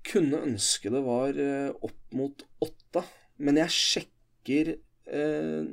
kunne 0.07 0.43
ønske 0.47 0.93
det 0.93 1.03
var 1.05 1.37
eh, 1.37 1.71
opp 1.85 2.17
mot 2.17 2.45
åtte, 2.65 3.03
men 3.41 3.61
jeg 3.61 3.77
sjekker 3.77 4.73
eh, 4.77 5.73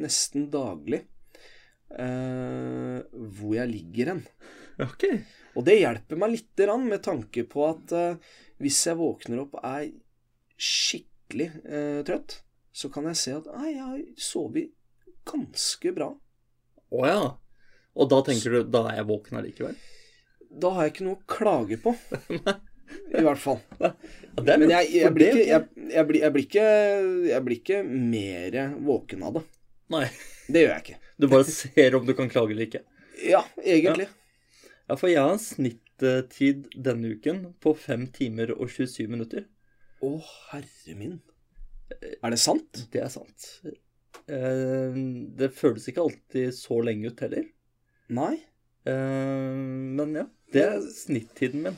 nesten 0.00 0.48
daglig 0.52 1.02
eh, 1.94 2.98
hvor 3.10 3.56
jeg 3.56 3.72
ligger 3.72 4.14
hen. 4.14 4.22
Ok. 4.80 5.06
Og 5.58 5.66
det 5.66 5.80
hjelper 5.80 6.20
meg 6.20 6.36
lite 6.36 6.66
grann 6.66 6.86
med 6.88 7.02
tanke 7.04 7.44
på 7.50 7.66
at 7.66 7.94
eh, 7.96 8.30
hvis 8.62 8.78
jeg 8.86 9.00
våkner 9.00 9.42
opp 9.44 9.58
og 9.58 9.66
er 9.66 9.90
skikkelig 10.60 11.50
eh, 11.64 12.00
trøtt, 12.06 12.40
så 12.70 12.90
kan 12.92 13.08
jeg 13.10 13.18
se 13.18 13.36
at 13.38 13.48
jeg 13.50 13.78
har 13.80 14.02
sovet 14.20 14.74
ganske 15.28 15.94
bra. 15.96 16.12
Å 16.90 17.06
ja. 17.06 17.22
Og 18.00 18.08
da 18.10 18.20
tenker 18.26 18.54
du 18.56 18.70
da 18.72 18.86
er 18.90 19.00
jeg 19.00 19.08
våken 19.10 19.40
allikevel? 19.40 19.78
Da 20.50 20.72
har 20.74 20.86
jeg 20.86 20.94
ikke 20.94 21.06
noe 21.06 21.18
å 21.18 21.30
klage 21.30 21.78
på. 21.82 21.92
I 23.20 23.22
hvert 23.22 23.38
fall. 23.38 23.60
Ja, 23.78 23.92
Men 24.48 24.70
jeg, 24.72 24.88
jeg, 24.96 25.12
blir 25.14 25.28
ikke, 25.30 25.44
jeg, 25.46 25.66
jeg, 25.92 26.06
blir, 26.08 26.20
jeg, 26.24 26.32
blir 26.34 26.46
ikke, 26.46 26.64
jeg 27.28 27.44
blir 27.46 27.60
ikke 27.60 27.82
mer 27.86 28.56
våken 28.86 29.26
av 29.28 29.36
det. 29.38 29.44
Nei. 29.94 30.06
Det 30.50 30.64
gjør 30.64 30.72
jeg 30.72 30.84
ikke. 30.86 30.98
Du 31.20 31.28
bare 31.30 31.46
ser 31.46 31.96
om 31.98 32.08
du 32.08 32.14
kan 32.18 32.30
klage 32.32 32.54
eller 32.56 32.66
ikke. 32.66 32.82
Ja, 33.26 33.44
egentlig. 33.62 34.08
Ja, 34.88 34.96
for 34.96 35.10
jeg 35.10 35.20
har 35.22 35.36
en 35.36 35.42
snittid 35.42 36.66
denne 36.74 37.12
uken 37.14 37.44
på 37.62 37.74
5 37.78 38.08
timer 38.16 38.54
og 38.56 38.70
27 38.72 39.04
minutter. 39.12 39.46
Å, 40.02 40.10
herre 40.50 40.96
min. 40.98 41.18
Er 41.92 42.32
det 42.32 42.40
sant? 42.40 42.86
Det 42.90 43.02
er 43.04 43.12
sant. 43.12 43.48
Eh, 44.30 44.98
Det 45.38 45.50
føles 45.54 45.86
ikke 45.90 46.06
alltid 46.08 46.54
så 46.56 46.80
lenge 46.86 47.12
ut 47.12 47.22
heller. 47.26 47.46
Nei. 48.10 48.36
Uh, 48.88 49.54
Men 49.98 50.14
ja, 50.16 50.24
det 50.54 50.62
er 50.66 50.80
snittiden 50.94 51.62
min. 51.66 51.76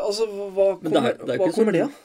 Altså, 0.00 0.26
hva, 0.30 0.70
kommer, 0.78 0.82
Men 0.82 0.92
det 0.96 1.02
er- 1.10 1.26
det 1.26 1.34
er 1.34 1.42
hva 1.42 1.50
kommer 1.54 1.72
det 1.76 1.82
av? 1.86 1.98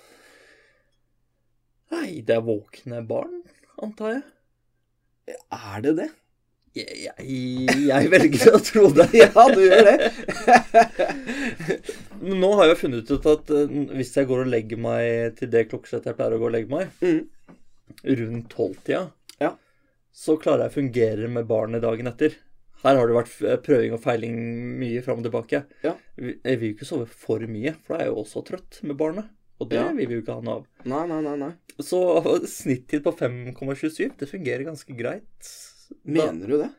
Nei, 1.96 2.22
det 2.28 2.36
er 2.36 2.42
våkne 2.44 3.00
barn, 3.08 3.42
antar 3.82 4.16
jeg. 4.18 4.24
Er 5.56 5.82
det 5.86 5.94
det? 6.00 6.08
Jeg, 6.76 7.06
jeg, 7.06 7.86
jeg 7.88 8.10
velger 8.12 8.58
å 8.58 8.60
tro 8.68 8.90
det. 8.92 9.06
Ja, 9.22 9.46
du 9.48 9.62
gjør 9.64 9.86
det. 9.88 9.96
Nå 12.44 12.50
har 12.60 12.68
jeg 12.74 12.80
funnet 12.82 13.12
ut 13.14 13.30
at 13.32 13.52
eh, 13.56 13.72
hvis 13.96 14.12
jeg 14.18 14.28
går 14.30 14.44
og 14.44 14.52
legger 14.52 14.82
meg 14.82 15.38
til 15.40 15.52
det 15.54 15.66
klokkeslettet 15.72 16.12
jeg 16.12 16.18
pleier 16.20 16.36
å 16.36 16.42
gå 16.42 16.50
og 16.50 16.56
legge 16.58 16.74
meg, 16.74 16.92
Mm. 17.00 17.24
rundt 18.20 18.50
tolvtida, 18.52 19.06
Ja. 19.40 19.54
så 20.12 20.36
klarer 20.42 20.66
jeg 20.66 20.74
å 20.74 20.78
fungere 20.82 21.30
med 21.32 21.48
barnet 21.48 21.82
dagen 21.86 22.08
etter. 22.12 22.36
Her 22.86 23.00
har 23.00 23.10
det 23.10 23.16
vært 23.18 23.36
eh, 23.50 23.58
prøving 23.66 23.96
og 23.98 24.02
feiling 24.04 24.36
mye 24.80 25.02
fram 25.06 25.20
og 25.24 25.26
tilbake. 25.26 25.64
Ja. 25.84 25.96
Vi- 26.22 26.38
Jeg 26.46 26.60
vil 26.62 26.70
jo 26.72 26.76
ikke 26.78 26.86
sove 26.92 27.08
for 27.10 27.40
mye, 27.50 27.74
for 27.82 27.96
da 27.98 28.04
er 28.04 28.08
jeg 28.08 28.14
jo 28.14 28.22
også 28.24 28.44
trøtt 28.46 28.84
med 28.86 28.98
barnet. 29.00 29.26
Og 29.60 29.70
det 29.72 29.78
Ja. 29.80 29.92
vil 29.92 30.08
vi 30.08 30.16
jo 30.20 30.22
ikke 30.22 30.36
ha 30.36 30.42
noe 30.44 30.56
av. 30.62 30.66
Nei, 30.86 31.06
nei, 31.08 31.22
nei. 31.26 31.36
nei. 31.42 31.52
Så 31.82 32.00
snittid 32.60 33.04
på 33.04 33.14
5,27, 33.18 34.18
det 34.20 34.30
fungerer 34.30 34.66
ganske 34.68 34.96
greit. 34.98 35.52
Mener 36.06 36.48
du 36.48 36.58
det? 36.62 36.72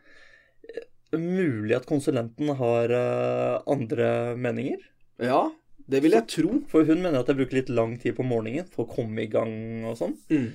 Mulig 1.16 1.76
at 1.76 1.86
konsulenten 1.88 2.50
har 2.58 2.90
uh, 2.92 3.62
andre 3.70 4.08
meninger. 4.36 4.80
Ja, 5.22 5.44
det 5.88 6.02
vil 6.02 6.16
jeg 6.16 6.26
tro. 6.28 6.60
For 6.68 6.84
hun 6.84 7.00
mener 7.04 7.20
at 7.22 7.30
jeg 7.30 7.38
bruker 7.38 7.60
litt 7.60 7.70
lang 7.72 7.94
tid 8.02 8.16
på 8.18 8.26
morgenen 8.26 8.66
for 8.68 8.84
å 8.84 8.90
komme 8.96 9.22
i 9.22 9.28
gang 9.30 9.84
og 9.86 9.96
sånn. 10.00 10.16
Mm. 10.28 10.48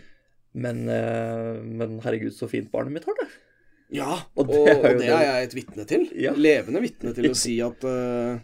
Men, 0.61 0.81
uh, 0.91 1.61
men 1.63 1.99
herregud, 2.03 2.35
så 2.35 2.49
fint 2.51 2.69
barnet 2.73 2.93
mitt 2.99 3.07
har 3.07 3.15
det. 3.21 3.29
Ja, 3.91 4.21
Og 4.39 4.47
det 4.47 4.59
og, 4.61 4.67
er 4.71 4.77
og 4.93 4.99
det 5.01 5.09
er 5.11 5.23
jeg 5.27 5.47
et 5.49 5.55
vitne 5.57 5.85
til. 5.89 6.05
Ja. 6.15 6.31
Levende 6.37 6.79
vitne 6.83 7.11
til 7.17 7.27
å 7.31 7.35
si 7.43 7.57
at 7.65 7.83
uh, 7.83 8.39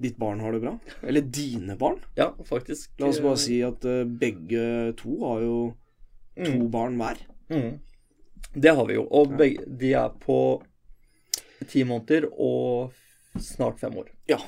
ditt 0.00 0.16
barn 0.20 0.40
har 0.40 0.54
det 0.56 0.62
bra. 0.62 0.72
Eller 1.04 1.20
dine 1.28 1.76
barn. 1.80 1.98
Ja, 2.16 2.30
faktisk. 2.48 2.90
La 3.02 3.10
oss 3.12 3.20
bare 3.20 3.36
si 3.42 3.58
at 3.66 3.84
uh, 3.84 4.02
begge 4.08 4.94
to 5.00 5.18
har 5.26 5.44
jo 5.44 5.58
to 6.40 6.50
Mm. 6.56 6.70
barn 6.72 6.94
hver. 6.96 7.18
Mm. 7.52 7.74
Det 8.54 8.72
har 8.78 8.86
vi 8.88 8.94
jo. 8.96 9.02
Og 9.12 9.34
begge, 9.36 9.66
de 9.76 9.90
er 9.98 10.08
på 10.22 10.36
ti 11.68 11.82
måneder 11.84 12.30
og 12.32 12.94
snart 13.36 13.82
fem 13.82 13.98
år. 14.00 14.08
Ja. 14.30 14.38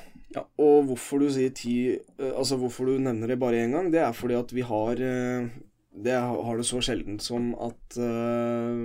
Og 0.57 0.87
hvorfor 0.89 1.21
du 1.21 1.27
sier 1.29 1.53
ti 1.53 1.75
eh, 1.93 2.31
Altså 2.33 2.57
hvorfor 2.57 2.89
du 2.89 2.95
nevner 3.05 3.29
det 3.29 3.37
bare 3.43 3.61
én 3.67 3.75
gang, 3.77 3.91
det 3.93 4.01
er 4.01 4.15
fordi 4.17 4.39
at 4.39 4.55
vi 4.57 4.63
har 4.65 4.97
eh, 5.05 5.51
Det 5.93 6.15
har 6.17 6.57
det 6.57 6.65
så 6.65 6.81
sjeldent 6.81 7.21
som 7.21 7.51
at 7.61 7.99
eh, 8.01 8.79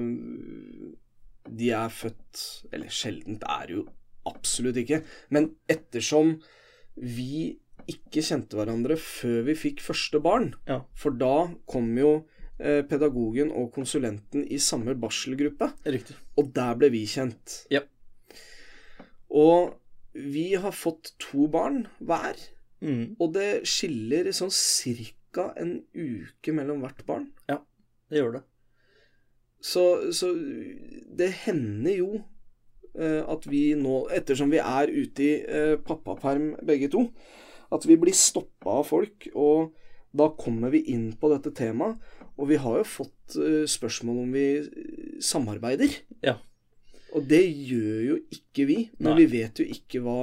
de 1.50 1.70
er 1.72 1.90
født 1.90 2.42
Eller 2.74 2.90
sjeldent 2.94 3.44
er 3.48 3.72
jo 3.76 3.86
absolutt 4.28 4.76
ikke. 4.82 5.02
Men 5.32 5.52
ettersom 5.72 6.42
vi 6.98 7.58
ikke 7.88 8.20
kjente 8.26 8.58
hverandre 8.58 8.98
før 9.00 9.46
vi 9.48 9.54
fikk 9.56 9.80
første 9.86 10.20
barn, 10.20 10.50
Ja. 10.68 10.82
for 10.94 11.12
da 11.16 11.48
kom 11.70 11.94
jo 11.98 12.26
eh, 12.60 12.82
pedagogen 12.84 13.52
og 13.56 13.70
konsulenten 13.72 14.44
i 14.52 14.58
samme 14.60 14.96
barselgruppe. 15.00 15.70
Riktig. 15.86 16.18
Og 16.38 16.52
der 16.54 16.76
ble 16.76 16.90
vi 16.92 17.06
kjent. 17.08 17.62
Ja. 17.72 17.82
Og 19.30 19.76
vi 20.18 20.54
har 20.58 20.72
fått 20.76 21.14
to 21.22 21.48
barn 21.54 21.86
hver. 22.00 22.36
Mm. 22.82 23.16
Og 23.22 23.32
det 23.38 23.64
skiller 23.70 24.30
sånn 24.36 24.52
cirka 24.54 25.52
en 25.58 25.78
uke 25.94 26.54
mellom 26.54 26.82
hvert 26.84 27.06
barn. 27.08 27.30
Ja, 27.50 27.60
Det 28.10 28.20
gjør 28.22 28.38
det. 28.38 28.44
Så, 29.64 30.14
så 30.14 30.32
det 31.18 31.32
hender 31.46 31.98
jo 31.98 32.12
eh, 32.98 33.24
at 33.26 33.48
vi 33.50 33.72
nå, 33.78 34.06
ettersom 34.14 34.54
vi 34.54 34.62
er 34.62 34.92
ute 34.94 35.26
i 35.26 35.34
eh, 35.42 35.76
pappaperm 35.82 36.54
begge 36.68 36.92
to, 36.94 37.08
at 37.74 37.88
vi 37.90 37.98
blir 38.00 38.16
stoppa 38.16 38.80
av 38.80 38.88
folk, 38.92 39.28
og 39.36 39.74
da 40.18 40.30
kommer 40.40 40.72
vi 40.74 40.86
inn 40.94 41.10
på 41.20 41.32
dette 41.34 41.52
temaet. 41.58 42.00
Og 42.38 42.52
vi 42.52 42.60
har 42.62 42.82
jo 42.84 42.86
fått 42.86 43.38
eh, 43.42 43.64
spørsmål 43.70 44.22
om 44.24 44.36
vi 44.36 44.48
samarbeider. 45.26 45.96
Ja. 46.26 46.38
Og 47.18 47.26
det 47.26 47.42
gjør 47.50 48.02
jo 48.12 48.18
ikke 48.34 48.68
vi, 48.70 48.78
men 49.00 49.16
Nei. 49.16 49.24
vi 49.24 49.40
vet 49.40 49.62
jo 49.62 49.66
ikke 49.66 50.04
hva 50.06 50.20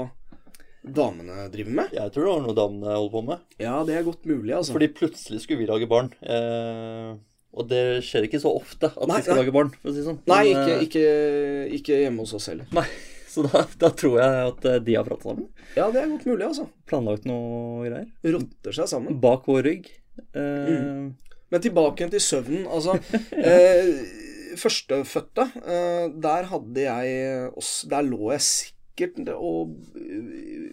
damene 0.85 1.47
driver 1.53 1.79
med. 1.81 1.95
Jeg 1.97 2.13
tror 2.13 2.27
det 2.27 2.33
var 2.33 2.43
noe 2.45 2.57
damene 2.57 2.97
holder 2.97 3.13
på 3.15 3.23
med. 3.31 3.45
Ja, 3.63 3.77
det 3.89 3.97
er 3.97 4.07
godt 4.07 4.27
mulig, 4.29 4.53
altså. 4.55 4.77
Fordi 4.77 4.91
plutselig 4.95 5.41
skulle 5.43 5.65
vi 5.65 5.69
lage 5.71 5.89
barn. 5.91 6.13
Eh, 6.21 7.15
og 7.55 7.69
det 7.71 7.83
skjer 8.07 8.27
ikke 8.29 8.41
så 8.43 8.51
ofte 8.59 8.91
at 8.93 9.09
Nei, 9.09 9.17
vi 9.21 9.25
skal 9.27 9.37
nei. 9.37 9.43
lage 9.45 9.55
barn, 9.55 9.73
for 9.81 9.91
å 9.91 9.95
si 9.97 10.05
sånn. 10.07 10.19
Nei, 10.31 10.45
Men, 10.51 10.55
ikke, 10.59 10.73
eh, 10.75 10.85
ikke, 10.87 11.75
ikke 11.81 11.99
hjemme 12.05 12.25
hos 12.27 12.35
oss 12.39 12.49
heller. 12.51 12.67
Nei, 12.75 12.87
så 13.35 13.45
da, 13.47 13.65
da 13.81 13.91
tror 13.95 14.17
jeg 14.21 14.49
at 14.53 14.69
eh, 14.73 14.79
de 14.89 14.97
har 14.99 15.07
pratet 15.09 15.29
sammen. 15.31 15.47
Ja, 15.79 15.89
det 15.95 16.03
er 16.03 16.11
godt 16.13 16.27
mulig, 16.31 16.45
altså. 16.51 16.67
Planlagt 16.91 17.25
noe 17.31 17.85
greier. 17.89 18.09
Rotter 18.37 18.77
seg 18.81 18.91
sammen. 18.91 19.21
Bak 19.23 19.47
vår 19.51 19.63
rygg. 19.71 19.93
Eh, 20.35 20.75
Mm. 20.75 21.13
Men 21.53 21.63
tilbake 21.63 22.07
til 22.11 22.23
søvnen. 22.25 22.65
Altså, 22.67 22.97
eh, 23.39 23.91
førstefødte, 24.63 25.45
eh, 25.63 26.07
der 26.25 26.49
hadde 26.51 26.83
jeg 26.87 27.51
også 27.55 27.91
Der 27.93 28.07
lå 28.07 28.31
jeg 28.33 28.43
sikkert 28.47 29.21
og 29.37 29.75
eh, 29.99 30.73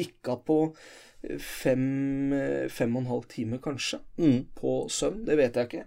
bikka 0.00 0.36
på 0.46 0.58
fem, 1.38 2.32
fem 2.72 2.96
og 2.96 3.02
en 3.02 3.10
halv 3.10 3.26
time, 3.28 3.58
kanskje, 3.62 4.00
Mm. 4.18 4.46
på 4.56 4.74
søvn. 4.90 5.24
Det 5.26 5.36
vet 5.36 5.54
jeg 5.54 5.68
ikke. 5.68 5.84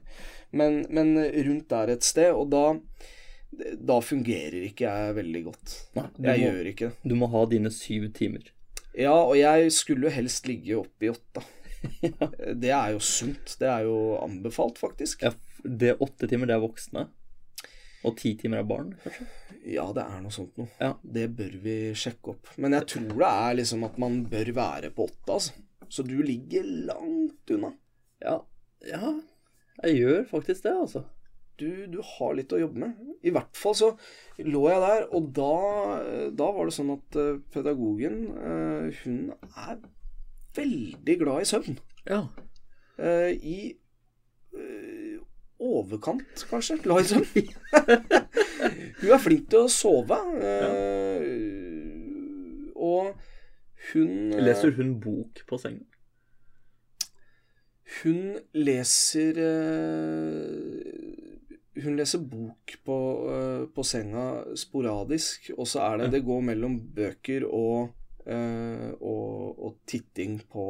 Men, 0.53 0.85
men 0.89 1.15
rundt 1.17 1.67
der 1.69 1.89
et 1.95 2.03
sted. 2.03 2.31
Og 2.33 2.49
da, 2.53 2.63
da 3.81 3.99
fungerer 4.01 4.59
ikke 4.69 4.85
jeg 4.85 5.15
veldig 5.15 5.43
godt. 5.47 5.73
Nei, 5.95 6.05
Jeg 6.19 6.39
må, 6.39 6.45
gjør 6.51 6.69
ikke 6.73 6.89
det. 6.91 7.09
du 7.09 7.15
må 7.15 7.27
ha 7.33 7.45
dine 7.49 7.71
syv 7.73 8.11
timer. 8.13 8.51
Ja, 8.97 9.13
og 9.15 9.35
jeg 9.39 9.71
skulle 9.73 10.05
jo 10.09 10.13
helst 10.13 10.45
ligge 10.47 10.77
oppe 10.77 11.07
i 11.07 11.09
åtta. 11.09 11.41
Det 12.61 12.69
er 12.71 12.93
jo 12.93 12.99
sunt. 13.03 13.57
Det 13.59 13.67
er 13.67 13.83
jo 13.89 13.97
anbefalt, 14.21 14.77
faktisk. 14.79 15.23
Ja, 15.25 15.33
det 15.65 15.97
åtte 15.99 16.27
timer, 16.29 16.47
det 16.47 16.55
er 16.55 16.61
voksne. 16.63 17.07
Og 18.03 18.15
ti 18.19 18.33
timer 18.39 18.63
av 18.63 18.69
barn, 18.69 18.93
kanskje? 19.03 19.27
Ja, 19.73 19.85
det 19.95 20.03
er 20.03 20.23
noe 20.23 20.33
sånt 20.35 20.57
noe. 20.59 20.67
Ja. 20.81 20.91
Det 21.01 21.29
bør 21.37 21.53
vi 21.63 21.75
sjekke 21.95 22.33
opp. 22.33 22.49
Men 22.59 22.75
jeg 22.75 22.89
tror 22.93 23.13
det 23.13 23.29
er 23.29 23.59
liksom 23.61 23.85
at 23.87 23.99
man 24.01 24.23
bør 24.31 24.51
være 24.57 24.91
på 24.95 25.07
åtte, 25.07 25.37
altså. 25.37 25.63
Så 25.93 26.03
du 26.07 26.17
ligger 26.25 26.65
langt 26.89 27.53
unna. 27.53 27.71
Ja, 28.23 28.39
ja 28.87 29.13
jeg 29.83 29.99
gjør 29.99 30.23
faktisk 30.29 30.65
det, 30.65 30.73
altså. 30.85 31.03
Du, 31.59 31.67
du 31.91 31.99
har 32.03 32.33
litt 32.35 32.53
å 32.53 32.59
jobbe 32.59 32.81
med. 32.81 33.11
I 33.23 33.31
hvert 33.33 33.57
fall 33.57 33.75
så 33.77 33.89
lå 34.41 34.63
jeg 34.71 34.81
der, 34.83 35.05
og 35.13 35.29
da, 35.37 35.53
da 36.33 36.49
var 36.55 36.67
det 36.67 36.75
sånn 36.75 36.93
at 36.95 37.19
eh, 37.19 37.41
pedagogen, 37.53 38.17
eh, 38.35 39.03
hun 39.03 39.19
er 39.37 39.77
veldig 40.57 41.17
glad 41.21 41.45
i 41.45 41.49
søvn. 41.49 41.79
Ja. 42.09 42.25
Eh, 42.97 43.31
I 43.37 43.57
overkant, 45.63 46.43
kanskje, 46.49 46.75
Liksom. 46.83 47.23
hun 49.01 49.11
er 49.15 49.21
flink 49.23 49.49
til 49.51 49.63
å 49.65 49.71
sove. 49.71 50.17
eh, 50.43 51.23
Og 52.75 53.13
hun 53.93 54.33
eh, 54.33 54.43
Leser 54.43 54.71
hun 54.77 54.95
bok 55.03 55.43
på 55.49 55.59
sengen? 55.61 55.85
Hun 58.01 58.37
leser 58.57 59.37
eh, 59.43 60.69
Hun 61.83 61.97
leser 61.99 62.21
bok 62.21 62.75
på, 62.85 62.97
på 63.75 63.83
senga 63.87 64.25
sporadisk, 64.59 65.51
og 65.57 65.67
så 65.67 65.79
er 65.87 65.97
det 66.03 66.11
Det 66.17 66.23
går 66.27 66.41
mellom 66.51 66.75
bøker 66.95 67.45
og, 67.49 67.93
og, 68.29 69.59
og 69.65 69.79
titting 69.89 70.37
på, 70.53 70.67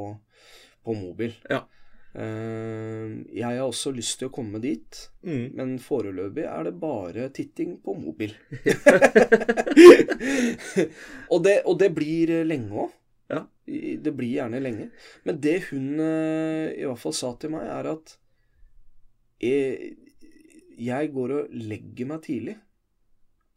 på 0.83 0.95
mobil. 0.97 1.35
Ja. 1.51 1.59
Eh, 2.13 3.09
jeg 3.33 3.57
har 3.57 3.63
også 3.65 3.89
lyst 3.95 4.19
til 4.21 4.29
å 4.29 4.33
komme 4.35 4.59
dit, 4.61 5.09
Mm. 5.23 5.55
men 5.55 5.79
foreløpig 5.79 6.43
er 6.45 6.63
det 6.67 6.75
bare 6.79 7.29
titting 7.33 7.77
på 7.81 7.95
mobil. 7.97 8.35
og, 11.31 11.39
det, 11.45 11.55
og 11.65 11.77
det 11.79 11.89
blir 11.95 12.33
lenge 12.47 12.83
òg. 12.85 12.91
Ja. 13.33 13.43
Det 13.65 14.11
blir 14.17 14.33
gjerne 14.35 14.59
lenge. 14.61 14.89
Men 15.25 15.39
det 15.41 15.55
hun 15.71 15.99
eh, 16.03 16.73
i 16.75 16.83
hvert 16.85 16.99
fall 17.01 17.15
sa 17.17 17.31
til 17.39 17.53
meg, 17.55 17.65
er 17.71 17.89
at 17.93 18.17
jeg, 19.43 19.93
jeg 20.79 21.11
går 21.15 21.35
og 21.39 21.55
legger 21.55 22.09
meg 22.11 22.21
tidlig 22.27 22.57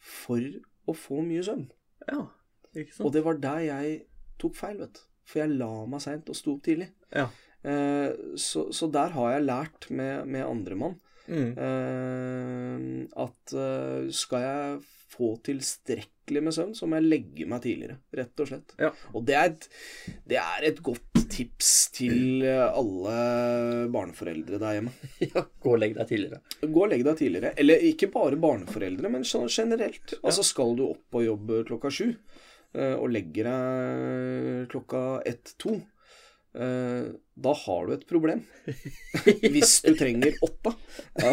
for 0.06 0.40
å 0.86 0.94
få 0.94 1.20
mye 1.26 1.42
søvn. 1.46 1.66
Ja, 2.06 2.28
ikke 2.76 2.94
sant? 2.94 3.08
Og 3.08 3.12
det 3.16 3.24
var 3.26 3.40
der 3.42 3.64
jeg 3.66 3.98
tok 4.40 4.56
feil, 4.58 4.78
vet 4.84 5.00
du. 5.00 5.04
For 5.26 5.42
jeg 5.42 5.56
la 5.58 5.72
meg 5.90 6.04
seint 6.04 6.28
og 6.30 6.38
sto 6.38 6.54
opp 6.54 6.62
tidlig. 6.68 6.92
Ja. 7.10 7.26
Eh, 7.66 8.12
så, 8.38 8.68
så 8.70 8.86
der 8.94 9.10
har 9.16 9.32
jeg 9.36 9.46
lært 9.48 9.90
med, 9.90 10.26
med 10.30 10.46
andremann 10.46 11.00
Mm. 11.26 11.56
eh, 11.58 13.06
at 13.18 13.52
eh, 13.58 14.04
skal 14.14 14.44
jeg 14.44 14.76
få 15.10 15.32
tilstrekkelig 15.42 16.42
med 16.46 16.54
søvn, 16.54 16.74
så 16.78 16.86
må 16.86 17.00
jeg 17.00 17.08
legge 17.10 17.46
meg 17.50 17.64
tidligere, 17.64 17.96
rett 18.14 18.42
og 18.44 18.46
slett. 18.50 18.74
Ja. 18.78 18.92
Og 19.10 19.24
det 19.26 19.34
er, 19.34 19.50
et, 19.50 19.66
det 20.30 20.38
er 20.38 20.66
et 20.68 20.78
godt 20.86 21.18
tips 21.34 21.72
til 21.96 22.44
alle 22.46 23.16
barneforeldre 23.90 24.60
der 24.62 24.76
hjemme. 24.78 24.94
ja. 25.26 25.42
Gå 25.62 25.72
og 25.74 25.82
legg 25.82 25.96
deg 25.98 26.10
tidligere. 26.12 26.40
Gå 26.62 26.84
og 26.84 26.92
legg 26.94 27.02
deg 27.08 27.18
tidligere. 27.24 27.52
Eller 27.58 27.86
ikke 27.90 28.10
bare 28.14 28.38
barneforeldre, 28.46 29.10
men 29.16 29.26
sånn 29.26 29.50
generelt. 29.50 30.14
Altså 30.22 30.46
skal 30.46 30.78
du 30.78 30.84
opp 30.92 31.18
og 31.18 31.26
jobbe 31.26 31.64
klokka 31.72 31.90
sju, 31.90 32.12
og 32.76 33.06
legger 33.10 33.50
deg 33.50 34.66
klokka 34.74 35.02
ett-to, 35.26 35.78
da 36.56 37.52
har 37.60 37.86
du 37.86 37.92
et 37.92 38.06
problem. 38.08 38.40
Hvis 39.54 39.80
du 39.84 39.92
trenger 39.98 40.38
åtta. 40.46 40.72
Ja, 41.20 41.32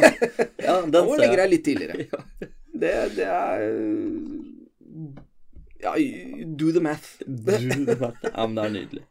ja 0.60 0.76
Da 0.92 1.04
må 1.06 1.16
du 1.16 1.24
legge 1.24 1.40
deg 1.40 1.54
litt 1.54 1.64
tidligere. 1.68 2.50
Det, 2.74 2.92
det 3.16 3.30
er 3.30 3.64
Ja, 5.86 5.96
do 6.60 6.74
the 6.76 6.84
math. 6.84 7.22
Du, 7.24 7.56
ja, 7.56 8.12
men 8.44 8.60
det 8.60 8.66
er 8.68 8.76
nydelig. 8.76 9.06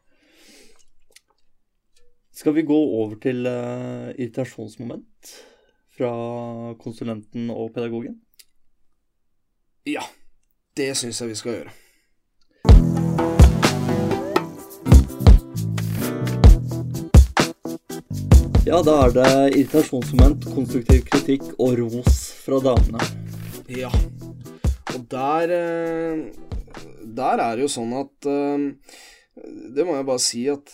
Skal 2.33 2.55
vi 2.57 2.65
gå 2.65 2.75
over 2.75 3.15
til 3.21 3.45
uh, 3.45 4.09
irritasjonsmoment 4.17 5.33
fra 5.93 6.11
konsulenten 6.81 7.51
og 7.53 7.69
pedagogen? 7.75 8.17
Ja, 9.85 10.01
det 10.77 10.93
syns 10.97 11.21
jeg 11.21 11.29
vi 11.29 11.37
skal 11.37 11.57
gjøre. 11.59 11.73
Ja, 18.63 18.77
da 18.79 18.93
er 19.03 19.09
det 19.11 19.29
irritasjonsmoment, 19.57 20.45
konstruktiv 20.55 21.01
kritikk 21.03 21.49
og 21.59 21.73
ros 21.81 22.19
fra 22.45 22.61
damene. 22.63 23.03
Ja. 23.67 23.89
Og 24.93 25.01
der 25.11 25.51
eh, 25.51 26.21
Der 27.03 27.41
er 27.43 27.57
det 27.57 27.65
jo 27.65 27.71
sånn 27.73 27.91
at 27.97 28.27
eh, 28.29 28.63
Det 29.75 29.83
må 29.83 29.97
jeg 29.97 30.07
bare 30.07 30.23
si 30.23 30.45
at 30.47 30.71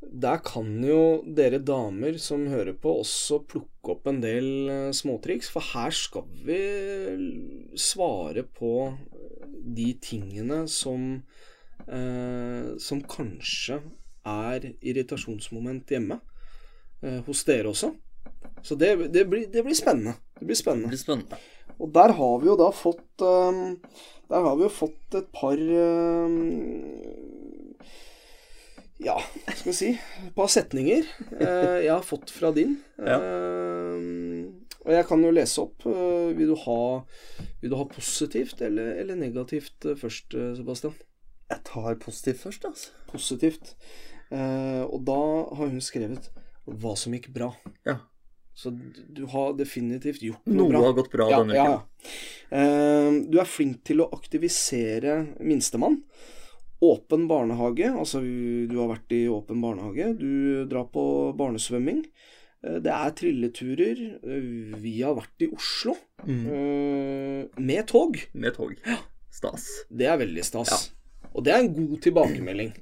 der 0.00 0.40
kan 0.40 0.70
jo 0.80 1.26
dere 1.36 1.58
damer 1.60 2.16
som 2.22 2.46
hører 2.48 2.72
på, 2.80 2.94
også 3.02 3.42
plukke 3.44 3.92
opp 3.92 4.08
en 4.08 4.22
del 4.22 4.48
eh, 4.72 4.94
småtriks. 4.96 5.50
For 5.52 5.60
her 5.74 5.92
skal 5.92 6.24
vi 6.46 6.62
svare 7.76 8.46
på 8.48 8.94
de 9.76 9.90
tingene 10.00 10.64
som 10.72 11.20
Som 12.80 13.02
kanskje 13.06 13.76
er 14.26 14.64
irritasjonsmoment 14.80 15.92
hjemme. 15.92 16.16
Eh, 17.02 17.20
hos 17.26 17.44
dere 17.44 17.68
også. 17.72 17.92
Så 18.64 18.74
det, 18.78 18.94
det, 19.12 19.26
blir, 19.28 19.46
det 19.52 19.62
blir 19.66 19.76
spennende. 19.76 20.16
Det 20.38 20.46
blir 20.46 20.56
Det 20.56 20.88
blir 20.88 20.98
spennende. 20.98 21.38
Og 21.78 21.92
der 21.92 22.12
har 22.16 22.38
vi 22.40 22.48
jo 22.48 22.56
da 22.56 22.70
fått 22.72 23.20
øhm, 23.20 23.76
Der 24.30 24.40
har 24.40 24.56
vi 24.56 24.62
jo 24.64 24.68
fått 24.72 25.14
et 25.14 25.26
par 25.32 25.56
øhm, 25.60 26.36
Ja, 29.04 29.16
hva 29.20 29.52
skal 29.52 29.70
vi 29.70 29.74
si 29.76 29.90
Et 29.92 30.32
par 30.36 30.48
setninger 30.48 31.04
eh, 31.36 31.84
jeg 31.84 31.92
har 31.92 32.06
fått 32.06 32.32
fra 32.32 32.50
din. 32.56 32.78
Ja. 32.96 33.18
Ehm, 33.20 34.64
og 34.86 34.94
jeg 34.94 35.06
kan 35.08 35.24
jo 35.24 35.34
lese 35.34 35.66
opp. 35.66 35.84
eh, 35.84 36.32
vil, 36.38 36.54
du 36.54 36.56
ha, 36.64 36.80
vil 37.60 37.74
du 37.74 37.76
ha 37.76 37.84
positivt 37.90 38.62
eller, 38.64 38.94
eller 39.02 39.20
negativt 39.20 39.84
eh, 39.84 39.98
først, 40.00 40.32
eh, 40.34 40.54
Sebastian? 40.56 40.96
Jeg 41.50 41.60
tar 41.68 42.00
positivt 42.02 42.40
først, 42.40 42.64
altså. 42.64 42.90
Positivt. 43.12 43.76
Eh, 44.32 44.82
og 44.86 45.04
da 45.06 45.20
har 45.58 45.68
hun 45.68 45.84
skrevet 45.84 46.30
hva 46.66 46.96
som 46.96 47.12
gikk 47.14 47.28
bra. 47.34 47.52
Ja. 47.86 47.98
Så 48.56 48.70
du 49.12 49.26
har 49.26 49.52
definitivt 49.58 50.22
gjort 50.24 50.46
noe, 50.46 50.56
Noe 50.56 50.68
bra. 50.70 50.80
har 50.86 50.92
gått 50.96 51.10
bra 51.12 51.26
Ja, 51.30 51.38
denne 51.42 51.54
ja, 51.54 51.64
uken. 51.64 51.82
ja. 52.02 52.08
Eh, 52.56 53.18
du 53.30 53.38
er 53.40 53.44
flink 53.44 53.82
til 53.84 54.00
å 54.00 54.10
aktivisere 54.16 55.26
minstemann. 55.40 56.02
Åpen 56.80 57.26
barnehage, 57.28 57.88
altså 57.96 58.20
du 58.22 58.74
har 58.78 58.88
vært 58.94 59.12
i 59.16 59.26
åpen 59.32 59.60
barnehage. 59.64 60.18
Du 60.18 60.64
drar 60.68 60.84
på 60.92 61.34
barnesvømming. 61.36 62.02
Eh, 62.64 62.78
Det 62.80 62.92
er 62.92 63.10
trilleturer. 63.12 64.00
Eh, 64.24 64.76
Vi 64.80 65.02
har 65.02 65.14
vært 65.14 65.40
i 65.40 65.48
Oslo 65.52 65.96
Mm. 66.26 66.46
eh, 66.46 67.60
med 67.60 67.86
tog. 67.86 68.16
Med 68.34 68.54
tog. 68.54 68.74
Stas. 69.30 69.66
Det 69.90 70.06
er 70.06 70.16
veldig 70.16 70.42
stas. 70.44 70.92
Og 71.34 71.44
det 71.44 71.52
er 71.52 71.58
en 71.58 71.74
god 71.74 72.00
tilbakemelding. 72.00 72.72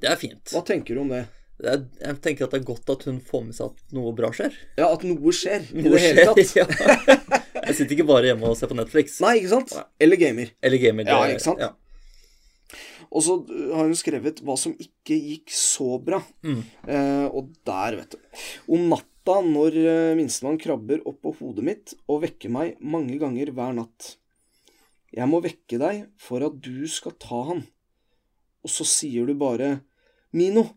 Det 0.00 0.08
er 0.10 0.16
fint. 0.16 0.44
Hva 0.52 0.64
tenker 0.64 0.94
du 0.94 1.00
om 1.00 1.08
det? 1.08 1.26
Er, 1.58 1.80
jeg 1.98 2.20
tenker 2.22 2.46
at 2.46 2.52
det 2.54 2.60
er 2.60 2.66
godt 2.68 2.90
at 2.94 3.02
hun 3.08 3.16
får 3.24 3.40
med 3.48 3.56
seg 3.56 3.72
at 3.72 3.94
noe 3.96 4.12
bra 4.14 4.28
skjer. 4.30 4.54
Ja, 4.78 4.92
at 4.94 5.02
noe 5.08 5.32
skjer 5.34 5.64
Noe 5.74 5.98
skjer, 5.98 6.20
Ja. 6.60 6.66
Jeg 7.64 7.74
sitter 7.74 7.96
ikke 7.96 8.06
bare 8.08 8.28
hjemme 8.30 8.46
og 8.52 8.54
ser 8.60 8.70
på 8.70 8.76
Netflix. 8.78 9.16
Nei, 9.24 9.34
ikke 9.40 9.50
sant? 9.56 9.74
Eller 10.00 10.20
gamer. 10.20 10.52
Eller 10.62 10.78
gamer. 10.78 11.04
det- 11.08 11.12
Ja, 11.16 11.24
ikke 11.34 11.42
sant? 11.48 11.58
Ja. 11.64 11.72
Og 13.08 13.22
så 13.24 13.34
har 13.72 13.86
hun 13.88 13.96
skrevet 13.96 14.42
hva 14.44 14.54
som 14.60 14.74
ikke 14.76 15.16
gikk 15.16 15.50
så 15.56 15.96
bra. 16.04 16.20
Mm. 16.44 16.60
Eh, 16.86 17.26
og 17.32 17.50
der, 17.66 17.96
vet 18.02 18.14
du. 18.14 18.18
Om 18.76 18.86
natta 18.92 19.38
når 19.44 19.74
uh, 19.82 20.14
minstemann 20.16 20.56
krabber 20.60 21.02
opp 21.08 21.18
på 21.24 21.34
hodet 21.40 21.64
mitt 21.66 21.94
og 22.08 22.22
vekker 22.22 22.52
meg 22.52 22.78
mange 22.80 23.18
ganger 23.20 23.50
hver 23.56 23.74
natt. 23.76 24.14
Jeg 25.12 25.28
må 25.28 25.40
vekke 25.44 25.80
deg 25.80 26.04
for 26.20 26.44
at 26.46 26.60
du 26.64 26.84
skal 26.88 27.16
ta 27.20 27.42
han. 27.50 27.64
Og 28.64 28.72
så 28.72 28.86
sier 28.88 29.26
du 29.28 29.34
bare 29.40 29.80
Mino. 30.36 30.68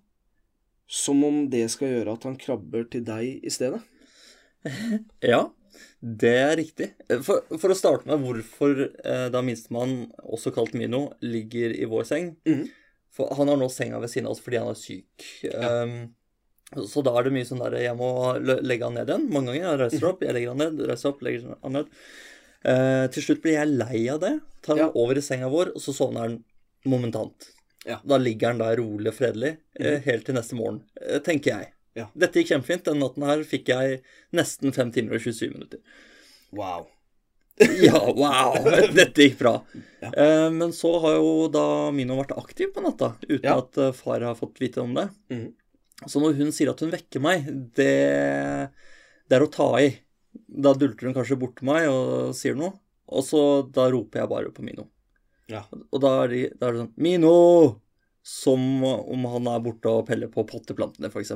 Som 0.91 1.23
om 1.23 1.45
det 1.51 1.63
skal 1.71 1.93
gjøre 1.93 2.17
at 2.17 2.25
han 2.27 2.35
krabber 2.41 2.83
til 2.91 3.05
deg 3.07 3.45
i 3.47 3.51
stedet. 3.53 3.79
ja, 5.31 5.45
det 6.03 6.33
er 6.35 6.55
riktig. 6.59 6.89
For, 7.23 7.45
for 7.55 7.71
å 7.73 7.77
starte 7.77 8.09
med 8.11 8.21
hvorfor 8.25 8.81
eh, 8.83 9.27
da 9.33 9.41
minstemann, 9.45 10.09
også 10.21 10.51
kalt 10.55 10.75
Mino, 10.77 11.07
ligger 11.23 11.73
i 11.77 11.87
vår 11.89 12.07
seng, 12.11 12.33
Mm. 12.47 12.67
For 13.11 13.27
han 13.35 13.49
har 13.51 13.57
nå 13.59 13.65
senga 13.67 13.97
ved 13.99 14.07
siden 14.07 14.29
av 14.29 14.37
oss 14.37 14.39
fordi 14.39 14.55
han 14.61 14.69
er 14.71 14.77
syk. 14.79 15.23
Um, 15.51 15.95
så 16.87 17.01
da 17.03 17.11
er 17.19 17.25
det 17.27 17.33
mye 17.35 17.43
sånn 17.49 17.59
der 17.59 17.73
Jeg 17.83 17.97
må 17.99 18.07
legge 18.39 18.87
han 18.87 18.95
ned 18.95 19.09
igjen. 19.11 19.25
Mange 19.35 19.51
ganger. 19.51 19.65
Jeg 19.65 19.79
reiser 19.81 20.05
opp, 20.07 20.21
jeg 20.23 20.31
legger 20.37 20.53
han 20.53 20.61
ned, 20.63 20.79
reiser 20.87 21.09
opp, 21.09 21.19
legger 21.27 21.49
han 21.59 21.75
ned. 21.75 21.89
Uh, 22.63 23.09
til 23.11 23.25
slutt 23.25 23.41
blir 23.43 23.57
jeg 23.57 23.73
lei 23.73 23.99
av 24.13 24.21
det. 24.23 24.31
Tar 24.63 24.77
han 24.77 24.85
Ja. 24.85 24.87
over 24.95 25.19
i 25.19 25.23
senga 25.27 25.49
vår, 25.51 25.73
og 25.75 25.83
så 25.83 25.91
sovner 25.97 26.23
han 26.23 26.37
momentant. 26.87 27.49
Ja. 27.87 27.97
Da 28.03 28.17
ligger 28.21 28.51
han 28.53 28.61
der 28.61 28.77
rolig 28.77 29.09
og 29.09 29.17
fredelig 29.17 29.55
mm. 29.79 30.01
helt 30.05 30.25
til 30.27 30.37
neste 30.37 30.57
morgen, 30.57 30.81
eh, 31.01 31.21
tenker 31.25 31.55
jeg. 31.55 31.71
Ja. 31.97 32.07
Dette 32.15 32.39
gikk 32.39 32.53
kjempefint. 32.53 32.85
Den 32.87 33.01
natten 33.03 33.25
her 33.27 33.43
fikk 33.47 33.71
jeg 33.71 34.01
nesten 34.35 34.73
5 34.75 34.93
timer 34.95 35.17
og 35.17 35.25
27 35.25 35.53
minutter. 35.53 35.83
Wow. 36.55 36.89
Ja, 37.81 37.99
wow! 38.15 38.55
Dette 38.97 39.27
gikk 39.27 39.35
bra. 39.41 39.57
Ja. 40.01 40.09
Eh, 40.09 40.47
men 40.55 40.71
så 40.73 40.95
har 41.03 41.17
jo 41.19 41.49
da 41.53 41.65
Mino 41.93 42.15
vært 42.17 42.31
aktiv 42.33 42.71
på 42.73 42.81
natta, 42.81 43.11
uten 43.27 43.45
Ja. 43.45 43.59
at 43.59 43.77
eh, 43.77 43.91
far 43.93 44.23
har 44.25 44.39
fått 44.39 44.61
vite 44.63 44.81
om 44.81 44.95
det. 44.97 45.09
Mm. 45.29 45.51
Så 46.09 46.23
når 46.23 46.39
hun 46.39 46.49
sier 46.55 46.71
at 46.71 46.81
hun 46.81 46.93
vekker 46.93 47.21
meg, 47.21 47.45
det, 47.77 48.71
det 49.29 49.37
er 49.37 49.45
å 49.45 49.51
ta 49.51 49.67
i. 49.83 49.91
Da 50.31 50.73
dulter 50.73 51.09
hun 51.09 51.13
kanskje 51.13 51.37
bort 51.37 51.61
meg 51.67 51.85
og 51.91 52.31
sier 52.37 52.57
noe, 52.57 52.73
og 53.11 53.27
så 53.27 53.43
da 53.67 53.89
roper 53.93 54.23
jeg 54.23 54.31
bare 54.31 54.55
på 54.55 54.65
Mino. 54.65 54.87
Ja. 55.51 55.63
Og 55.69 56.03
da 56.03 56.11
er, 56.23 56.33
de, 56.33 56.43
da 56.57 56.69
er 56.69 56.77
det 56.77 56.85
sånn 56.85 56.93
Mino! 57.07 57.33
Som 58.21 58.83
om 58.85 59.23
han 59.31 59.47
er 59.49 59.61
borte 59.65 59.89
og 59.89 60.03
peller 60.05 60.29
på 60.29 60.43
potteplantene, 60.45 61.09
f.eks. 61.09 61.31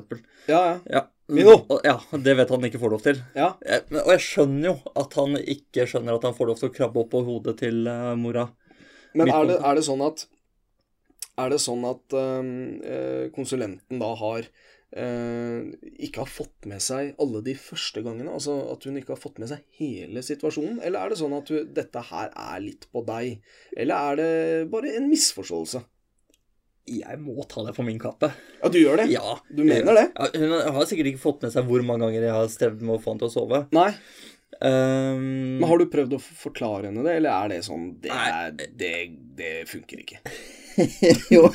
Ja, 0.46 0.60
ja. 0.60 0.76
Ja. 0.86 1.00
Mino! 1.34 1.56
Ja, 1.82 1.96
det 2.22 2.36
vet 2.38 2.52
han 2.54 2.68
ikke 2.68 2.82
får 2.84 2.94
lov 2.94 3.02
til. 3.02 3.22
Ja. 3.34 3.56
Jeg, 3.66 3.88
og 4.04 4.12
jeg 4.14 4.22
skjønner 4.22 4.68
jo 4.68 4.76
at 5.02 5.18
han 5.18 5.40
ikke 5.42 5.88
skjønner 5.90 6.20
at 6.20 6.28
han 6.30 6.38
får 6.38 6.52
lov 6.52 6.60
til 6.62 6.70
å 6.70 6.76
krabbe 6.76 7.02
opp 7.02 7.10
på 7.16 7.24
hodet 7.26 7.56
til 7.64 7.90
uh, 7.90 8.14
mora. 8.20 8.46
Men 9.18 9.32
er 9.34 9.50
det, 9.50 9.58
er 9.66 9.80
det 9.80 9.86
sånn 9.88 10.04
at 10.06 10.28
Er 11.42 11.52
det 11.52 11.60
sånn 11.64 11.84
at 11.88 12.16
øh, 12.16 13.32
konsulenten 13.36 14.00
da 14.00 14.14
har 14.20 14.46
ikke 14.96 16.22
har 16.24 16.30
fått 16.32 16.68
med 16.72 16.80
seg 16.84 17.18
alle 17.20 17.42
de 17.44 17.56
første 17.60 18.00
gangene? 18.06 18.32
Altså 18.32 18.54
at 18.72 18.86
hun 18.88 18.96
ikke 19.00 19.16
har 19.16 19.20
fått 19.20 19.42
med 19.44 19.52
seg 19.52 19.66
hele 19.80 20.24
situasjonen? 20.24 20.78
Eller 20.80 21.02
er 21.02 21.12
det 21.12 21.20
sånn 21.20 21.36
at 21.36 21.52
du, 21.52 21.58
dette 21.76 22.04
her 22.12 22.32
er 22.32 22.62
litt 22.64 22.88
på 22.94 23.04
deg? 23.08 23.42
Eller 23.76 24.14
er 24.14 24.22
det 24.22 24.30
bare 24.72 24.94
en 24.96 25.10
misforståelse? 25.12 25.84
Jeg 26.86 27.18
må 27.18 27.42
ta 27.50 27.64
det 27.66 27.74
på 27.74 27.84
min 27.84 27.98
kappe. 28.00 28.30
Ja, 28.62 28.70
du 28.70 28.78
gjør 28.78 29.02
det? 29.02 29.08
Ja. 29.10 29.36
Du 29.50 29.64
mener 29.66 29.98
det? 29.98 30.06
Ja, 30.14 30.30
hun 30.38 30.78
har 30.78 30.88
sikkert 30.88 31.12
ikke 31.12 31.24
fått 31.24 31.44
med 31.44 31.56
seg 31.56 31.66
hvor 31.68 31.82
mange 31.84 32.06
ganger 32.06 32.28
jeg 32.28 32.38
har 32.38 32.50
strevd 32.54 32.86
med 32.86 32.96
å 32.96 33.02
få 33.02 33.16
han 33.16 33.22
til 33.24 33.32
å 33.32 33.34
sove. 33.34 33.62
Nei. 33.76 33.90
Um, 34.62 35.58
Men 35.60 35.66
har 35.68 35.82
du 35.82 35.90
prøvd 35.92 36.14
å 36.16 36.22
forklare 36.22 36.88
henne 36.88 37.04
det, 37.04 37.18
eller 37.20 37.34
er 37.34 37.50
det 37.52 37.58
sånn 37.66 37.90
Det, 38.00 38.14
er, 38.14 38.54
det, 38.56 38.92
det 39.36 39.54
funker 39.68 40.06
ikke. 40.06 40.22
jo. 41.36 41.50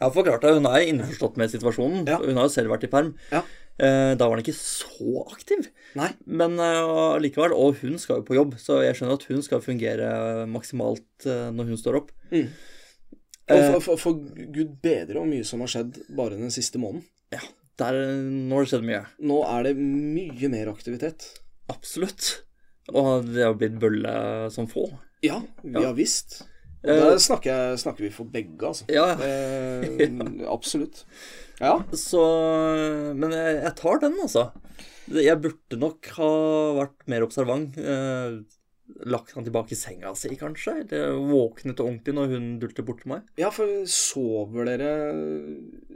Jeg 0.00 0.06
har 0.06 0.14
forklart 0.14 0.44
det. 0.46 0.54
Hun 0.56 0.66
er 0.70 0.86
innforstått 0.88 1.36
med 1.36 1.52
situasjonen. 1.52 2.06
Ja. 2.08 2.16
Hun 2.22 2.38
har 2.40 2.48
jo 2.48 2.52
selv 2.54 2.72
vært 2.72 2.86
i 2.88 2.90
perm. 2.92 3.12
Ja. 3.30 3.42
Eh, 3.80 4.14
da 4.16 4.26
var 4.26 4.36
han 4.38 4.42
ikke 4.42 4.56
så 4.56 5.26
aktiv. 5.28 5.68
Nei. 5.96 6.08
Men 6.24 6.56
uh, 6.60 7.18
likevel. 7.20 7.52
Og 7.56 7.78
hun 7.82 8.00
skal 8.00 8.20
jo 8.20 8.26
på 8.28 8.36
jobb, 8.38 8.56
så 8.60 8.80
jeg 8.84 8.96
skjønner 8.96 9.20
at 9.20 9.28
hun 9.28 9.44
skal 9.44 9.62
fungere 9.64 10.10
maksimalt 10.48 11.28
uh, 11.28 11.48
når 11.52 11.70
hun 11.74 11.80
står 11.80 12.00
opp. 12.00 12.10
Mm. 12.32 12.48
Og 13.50 13.62
for, 13.66 13.80
for, 13.84 13.98
for 13.98 14.18
gud 14.54 14.76
bedre 14.84 15.18
hvor 15.18 15.26
mye 15.28 15.44
som 15.44 15.60
har 15.64 15.72
skjedd 15.72 15.96
bare 16.16 16.38
den 16.38 16.52
siste 16.54 16.78
måneden. 16.80 17.04
ja, 17.34 17.40
der, 17.80 17.96
nå 18.22 18.54
har 18.58 18.66
det 18.66 18.70
skjedd 18.74 18.84
mye. 18.86 19.00
Nå 19.26 19.40
er 19.48 19.64
det 19.66 19.72
mye 19.80 20.50
mer 20.52 20.70
aktivitet. 20.70 21.26
Absolutt. 21.72 22.28
Og 22.92 23.26
det 23.30 23.42
har 23.46 23.56
blitt 23.58 23.78
bølle 23.82 24.12
som 24.54 24.68
få. 24.70 24.86
Ja, 25.24 25.40
vi 25.64 25.74
Ja. 25.76 25.88
har 25.88 25.96
visst. 25.98 26.42
Eh, 26.80 27.16
snakker, 27.20 27.50
jeg, 27.50 27.80
snakker 27.82 28.06
vi 28.06 28.12
for 28.14 28.30
begge, 28.32 28.60
altså. 28.64 28.86
Ja, 28.92 29.12
Eh, 29.20 30.08
absolutt. 30.56 31.04
Ja. 31.60 31.74
så 31.92 32.22
Men 33.16 33.34
jeg, 33.36 33.58
jeg 33.66 33.74
tar 33.76 34.00
den, 34.00 34.16
altså. 34.22 34.46
Jeg 35.10 35.40
burde 35.42 35.76
nok 35.80 36.06
ha 36.16 36.30
vært 36.78 37.04
mer 37.10 37.26
observant. 37.26 37.76
Eh, 37.76 38.40
lagt 39.06 39.32
han 39.36 39.44
tilbake 39.46 39.72
i 39.72 39.78
senga 39.78 40.14
si, 40.18 40.28
kanskje? 40.36 40.74
Eller 40.84 41.14
våknet 41.30 41.80
ordentlig 41.80 42.14
når 42.16 42.34
hun 42.34 42.46
dulter 42.60 42.82
bort 42.84 43.00
til 43.02 43.12
meg? 43.14 43.22
ja, 43.40 43.50
for 43.50 43.66
sover 43.86 44.64
dere 44.68 44.90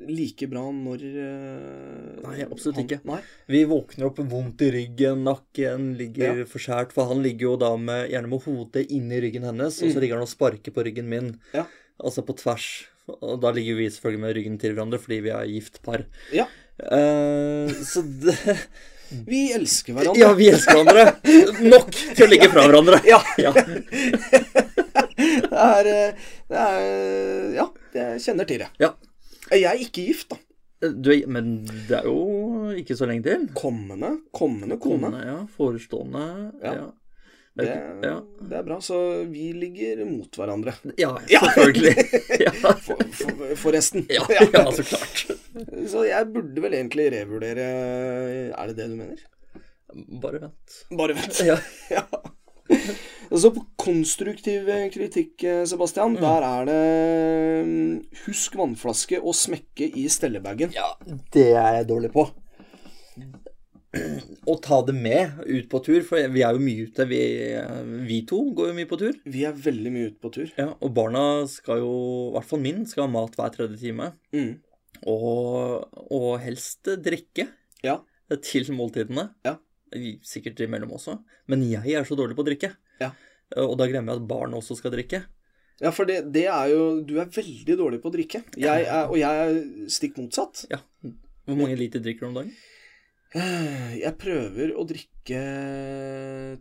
like 0.09 0.47
bra 0.51 0.63
når 0.75 1.05
eh, 1.05 2.23
Nei, 2.25 2.39
absolutt 2.47 2.77
han- 2.81 2.87
ikke. 2.89 3.01
Nei. 3.09 3.21
Vi 3.49 3.65
våkner 3.69 4.07
opp 4.09 4.19
vondt 4.19 4.63
i 4.63 4.71
ryggen, 4.73 5.25
nakken 5.25 5.97
ligger 5.99 6.41
Ja. 6.43 6.45
forskjært. 6.45 6.93
For 6.93 7.07
han 7.11 7.23
ligger 7.23 7.51
jo 7.51 7.57
da 7.57 7.77
med, 7.77 8.11
gjerne 8.11 8.29
med 8.29 8.43
hodet 8.45 8.87
inni 8.91 9.21
ryggen 9.21 9.45
hennes, 9.45 9.83
og 9.83 9.89
så 9.91 9.97
Mm. 9.97 10.01
ligger 10.01 10.15
han 10.19 10.23
og 10.23 10.29
sparker 10.33 10.73
på 10.73 10.85
ryggen 10.85 11.09
min. 11.09 11.41
Ja. 11.53 11.67
Altså 12.01 12.25
på 12.25 12.37
tvers. 12.37 12.87
Og 13.09 13.41
da 13.41 13.51
ligger 13.53 13.77
vi 13.77 13.89
selvfølgelig 13.91 14.21
med 14.21 14.35
ryggen 14.37 14.59
til 14.59 14.75
hverandre 14.75 14.99
fordi 14.99 15.21
vi 15.23 15.29
er 15.31 15.45
gift 15.47 15.83
par. 15.83 16.07
Ja. 16.33 16.47
Uh, 16.81 17.69
så 17.85 18.03
det 18.03 18.67
Vi 19.27 19.41
elsker 19.55 19.95
hverandre. 19.97 20.21
Ja, 20.21 20.33
vi 20.39 20.49
elsker 20.51 20.79
hverandre. 20.81 21.05
Nok 21.71 21.91
til 21.95 22.27
å 22.27 22.31
ligge 22.31 22.49
fra 22.53 22.65
hverandre. 22.69 23.01
Ja. 23.09 23.21
Ja. 23.39 23.53
Det 23.55 25.53
er, 25.53 25.87
eh, 25.87 26.25
det 26.51 26.59
er 26.59 27.55
Ja, 27.55 27.67
jeg 27.95 28.21
kjenner 28.25 28.49
til 28.49 28.65
det. 28.65 28.69
Ja. 28.83 28.91
Jeg 29.53 29.65
er 29.71 29.81
ikke 29.85 30.05
gift, 30.09 30.29
da. 30.33 30.41
Du, 30.85 31.11
er- 31.15 31.27
men 31.31 31.53
det 31.89 31.97
er 32.01 32.05
jo 32.09 32.73
ikke 32.77 32.97
så 32.99 33.07
lenge 33.09 33.23
til. 33.25 33.47
Kommende, 33.57 34.11
kommende 34.37 34.77
kone. 34.83 35.01
Kommende, 35.09 35.23
ja. 35.25 35.39
Forestående. 35.57 36.25
Ja. 36.65 36.75
Ja. 36.81 36.87
Det, 37.55 37.67
ja. 38.03 38.15
det 38.41 38.57
er 38.59 38.65
bra. 38.67 38.81
Så 38.83 38.97
vi 39.31 39.53
ligger 39.55 40.03
mot 40.09 40.39
hverandre. 40.39 40.75
ja, 40.99 41.13
selvfølgelig. 41.29 41.95
For, 42.85 43.05
for, 43.15 43.55
forresten. 43.63 44.07
Ja, 44.11 44.25
ja, 44.53 44.65
så 44.75 44.83
klart. 44.83 45.27
Så 45.91 46.03
jeg 46.09 46.31
burde 46.35 46.63
vel 46.65 46.75
egentlig 46.75 47.07
revurdere 47.15 47.67
Er 48.51 48.71
det 48.71 48.77
det 48.79 48.89
du 48.91 48.97
mener? 48.99 49.23
Bare 50.23 50.41
vent. 50.43 50.79
Bare 50.99 51.15
vent. 51.15 51.41
Ja. 51.47 52.09
Så 53.31 53.51
på 53.55 53.63
konstruktiv 53.79 54.67
kritikk, 54.95 55.45
Sebastian, 55.69 56.17
der 56.19 56.47
er 56.49 56.67
det 56.69 56.81
mm, 57.69 57.93
Husk 58.25 58.57
vannflaske 58.59 59.21
og 59.21 59.37
smekke 59.39 59.87
i 60.01 60.09
stellebagen. 60.11 60.75
ja, 60.75 60.91
det 61.35 61.53
er 61.53 61.79
jeg 61.79 61.89
dårlig 61.93 62.11
på. 62.15 62.27
Å 64.51 64.55
ta 64.65 64.81
det 64.87 64.95
med 64.97 65.39
ut 65.47 65.69
på 65.73 65.81
tur, 65.87 66.03
for 66.07 66.21
vi 66.35 66.43
er 66.45 66.57
jo 66.57 66.63
mye 66.63 66.87
ute. 66.89 67.07
Vi, 67.09 67.21
vi 68.09 68.19
to 68.29 68.41
går 68.57 68.71
jo 68.73 68.77
mye 68.77 68.89
på 68.91 68.99
tur. 69.01 69.19
Vi 69.25 69.45
er 69.49 69.57
veldig 69.57 69.93
mye 69.95 70.11
ute 70.13 70.21
på 70.23 70.31
tur. 70.35 70.51
Ja, 70.59 70.71
og 70.75 70.95
barna 70.97 71.23
skal 71.51 71.81
jo, 71.83 71.93
i 72.31 72.35
hvert 72.37 72.49
fall 72.51 72.63
min, 72.65 72.83
skal 72.91 73.07
ha 73.07 73.13
mat 73.15 73.37
hver 73.39 73.55
tredje 73.55 73.79
time. 73.81 74.11
Mm. 74.35 74.51
Og, 75.11 75.87
og 76.15 76.29
helst 76.45 76.91
drikke 77.05 77.49
Ja. 77.85 77.99
til 78.43 78.71
måltidene. 78.77 79.29
Ja. 79.47 79.57
Sikkert 80.27 80.61
imellom 80.65 80.93
også. 80.97 81.19
Men 81.51 81.63
jeg 81.69 81.95
er 81.95 82.07
så 82.09 82.17
dårlig 82.19 82.37
på 82.39 82.45
å 82.45 82.49
drikke. 82.49 82.73
Ja. 83.01 83.13
Og 83.61 83.77
da 83.79 83.87
glemmer 83.91 84.15
jeg 84.15 84.25
at 84.25 84.29
barn 84.31 84.55
også 84.57 84.77
skal 84.79 84.95
drikke. 84.95 85.23
Ja, 85.83 85.91
for 85.91 86.07
det, 86.07 86.21
det 86.35 86.45
er 86.47 86.69
jo 86.71 87.01
Du 87.03 87.17
er 87.19 87.27
veldig 87.35 87.77
dårlig 87.81 87.99
på 88.03 88.09
å 88.11 88.15
drikke. 88.15 88.45
Jeg 88.57 88.87
er, 88.87 89.09
og 89.11 89.19
jeg 89.19 89.43
er 89.45 89.89
stikk 89.91 90.19
motsatt. 90.21 90.65
Ja. 90.71 90.79
Hvor 91.45 91.59
mange 91.59 91.77
liter 91.77 92.01
drikker 92.03 92.25
du 92.25 92.31
om 92.31 92.39
dagen? 92.39 92.55
Jeg 94.05 94.15
prøver 94.21 94.75
å 94.79 94.85
drikke 94.87 95.41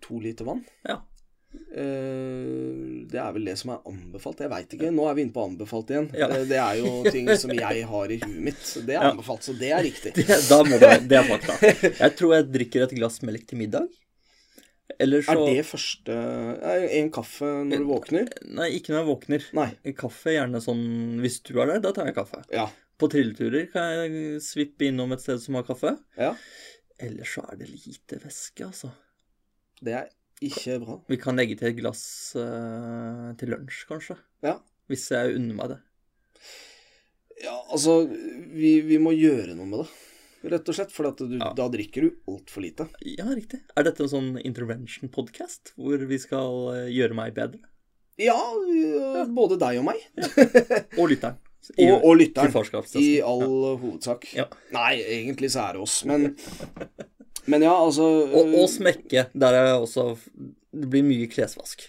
to 0.04 0.20
liter 0.24 0.48
vann. 0.48 0.64
Ja. 0.88 1.00
Eh, 1.54 3.04
Det 3.14 3.20
er 3.22 3.34
vel 3.36 3.46
det 3.46 3.56
som 3.62 3.74
er 3.76 3.82
anbefalt. 3.90 4.40
Jeg 4.42 4.50
veit 4.52 4.74
ikke. 4.74 4.90
Nå 4.94 5.06
er 5.10 5.18
vi 5.18 5.26
inne 5.28 5.36
på 5.36 5.44
anbefalt 5.46 5.92
igjen. 5.94 6.08
Ja. 6.18 6.30
Eh, 6.34 6.46
Det 6.50 6.58
er 6.60 6.80
jo 6.82 6.94
ting 7.14 7.30
som 7.38 7.54
jeg 7.54 7.84
har 7.90 8.14
i 8.14 8.20
huet 8.22 8.40
mitt. 8.50 8.64
Det 8.88 8.96
er 8.98 9.10
anbefalt, 9.12 9.46
så 9.46 9.54
det 9.58 9.70
er 9.76 9.84
riktig. 9.86 10.16
Det, 10.24 10.62
må 10.70 10.80
det, 10.82 10.94
det 11.12 11.20
er 11.20 11.28
fakta. 11.30 11.60
Jeg 12.04 12.16
tror 12.20 12.34
jeg 12.40 12.50
drikker 12.56 12.88
et 12.88 12.96
glass 12.98 13.22
melk 13.26 13.46
til 13.50 13.62
middag. 13.62 13.86
Eller 15.02 15.24
så 15.26 15.32
Er 15.34 15.40
det 15.48 15.62
første 15.66 16.14
eh, 16.14 16.84
En 17.00 17.08
kaffe 17.16 17.48
når 17.66 17.82
du 17.82 17.86
våkner? 17.88 18.28
Nei, 18.54 18.68
ikke 18.78 18.92
når 18.94 19.00
jeg 19.00 19.08
våkner. 19.08 19.46
Nei. 19.58 19.70
Kaffe 19.98 20.34
gjerne 20.36 20.60
sånn 20.62 20.84
Hvis 21.24 21.40
du 21.48 21.54
er 21.64 21.72
der, 21.72 21.80
da 21.86 21.94
tar 21.96 22.10
jeg 22.10 22.18
kaffe. 22.18 22.42
Ja. 22.54 22.68
På 23.04 23.10
trilleturer 23.12 23.66
kan 23.74 23.90
jeg 24.08 24.40
svippe 24.46 24.88
innom 24.88 25.12
et 25.12 25.20
sted 25.24 25.42
som 25.44 25.60
har 25.60 25.68
kaffe. 25.68 25.98
ja. 26.20 26.34
Ellers 27.04 27.34
så 27.36 27.42
er 27.52 27.58
det 27.60 27.68
lite 27.74 28.16
væske, 28.22 28.64
altså. 28.70 28.92
Det 29.84 29.96
er 29.98 30.06
ikke 30.46 30.78
bra. 30.80 30.94
Vi 31.10 31.18
kan 31.20 31.36
legge 31.36 31.58
til 31.60 31.72
et 31.74 31.76
glass 31.82 32.04
uh, 32.40 33.34
til 33.40 33.50
lunsj, 33.52 33.82
kanskje. 33.90 34.16
Ja. 34.46 34.54
Hvis 34.88 35.10
jeg 35.12 35.34
unner 35.36 35.58
meg 35.58 35.74
det. 35.74 35.80
Ja, 37.44 37.58
altså 37.74 37.98
Vi, 38.54 38.76
vi 38.88 39.00
må 39.02 39.12
gjøre 39.18 39.58
noe 39.58 39.68
med 39.68 39.84
det. 39.84 39.90
Rett 40.54 40.70
og 40.72 40.78
slett. 40.78 40.94
For 40.96 41.10
at 41.10 41.20
du, 41.20 41.36
Ja. 41.42 41.50
da 41.58 41.66
drikker 41.74 42.06
du 42.06 42.10
altfor 42.30 42.64
lite. 42.64 42.88
Ja, 43.10 43.26
riktig. 43.34 43.60
Er 43.76 43.88
dette 43.90 44.06
en 44.06 44.12
sånn 44.14 44.32
intervention-podkast 44.46 45.74
hvor 45.80 45.98
vi 46.08 46.20
skal 46.22 46.60
eh, 46.76 46.90
gjøre 46.94 47.18
meg 47.20 47.34
bedre? 47.36 47.60
Ja, 48.22 48.38
øh, 48.38 49.24
både 49.34 49.58
deg 49.60 49.82
og 49.82 49.90
meg. 49.90 50.04
Og 51.02 51.10
lytteren. 51.12 51.42
Og, 51.72 51.94
og 52.04 52.18
lytteren. 52.20 52.54
I 53.00 53.10
all 53.24 53.44
hovedsak. 53.80 54.28
Ja. 54.36 54.48
Nei, 54.76 54.98
egentlig 55.02 55.54
så 55.54 55.68
er 55.68 55.78
det 55.78 55.84
oss. 55.86 56.02
Men, 56.10 56.34
men 57.52 57.66
ja, 57.66 57.74
altså 57.74 58.08
Og, 58.28 58.56
og 58.64 58.68
smekke. 58.72 59.28
Der 59.32 59.60
er 59.60 59.76
også 59.78 60.14
Det 60.74 60.90
blir 60.92 61.06
mye 61.08 61.30
klesvask. 61.32 61.88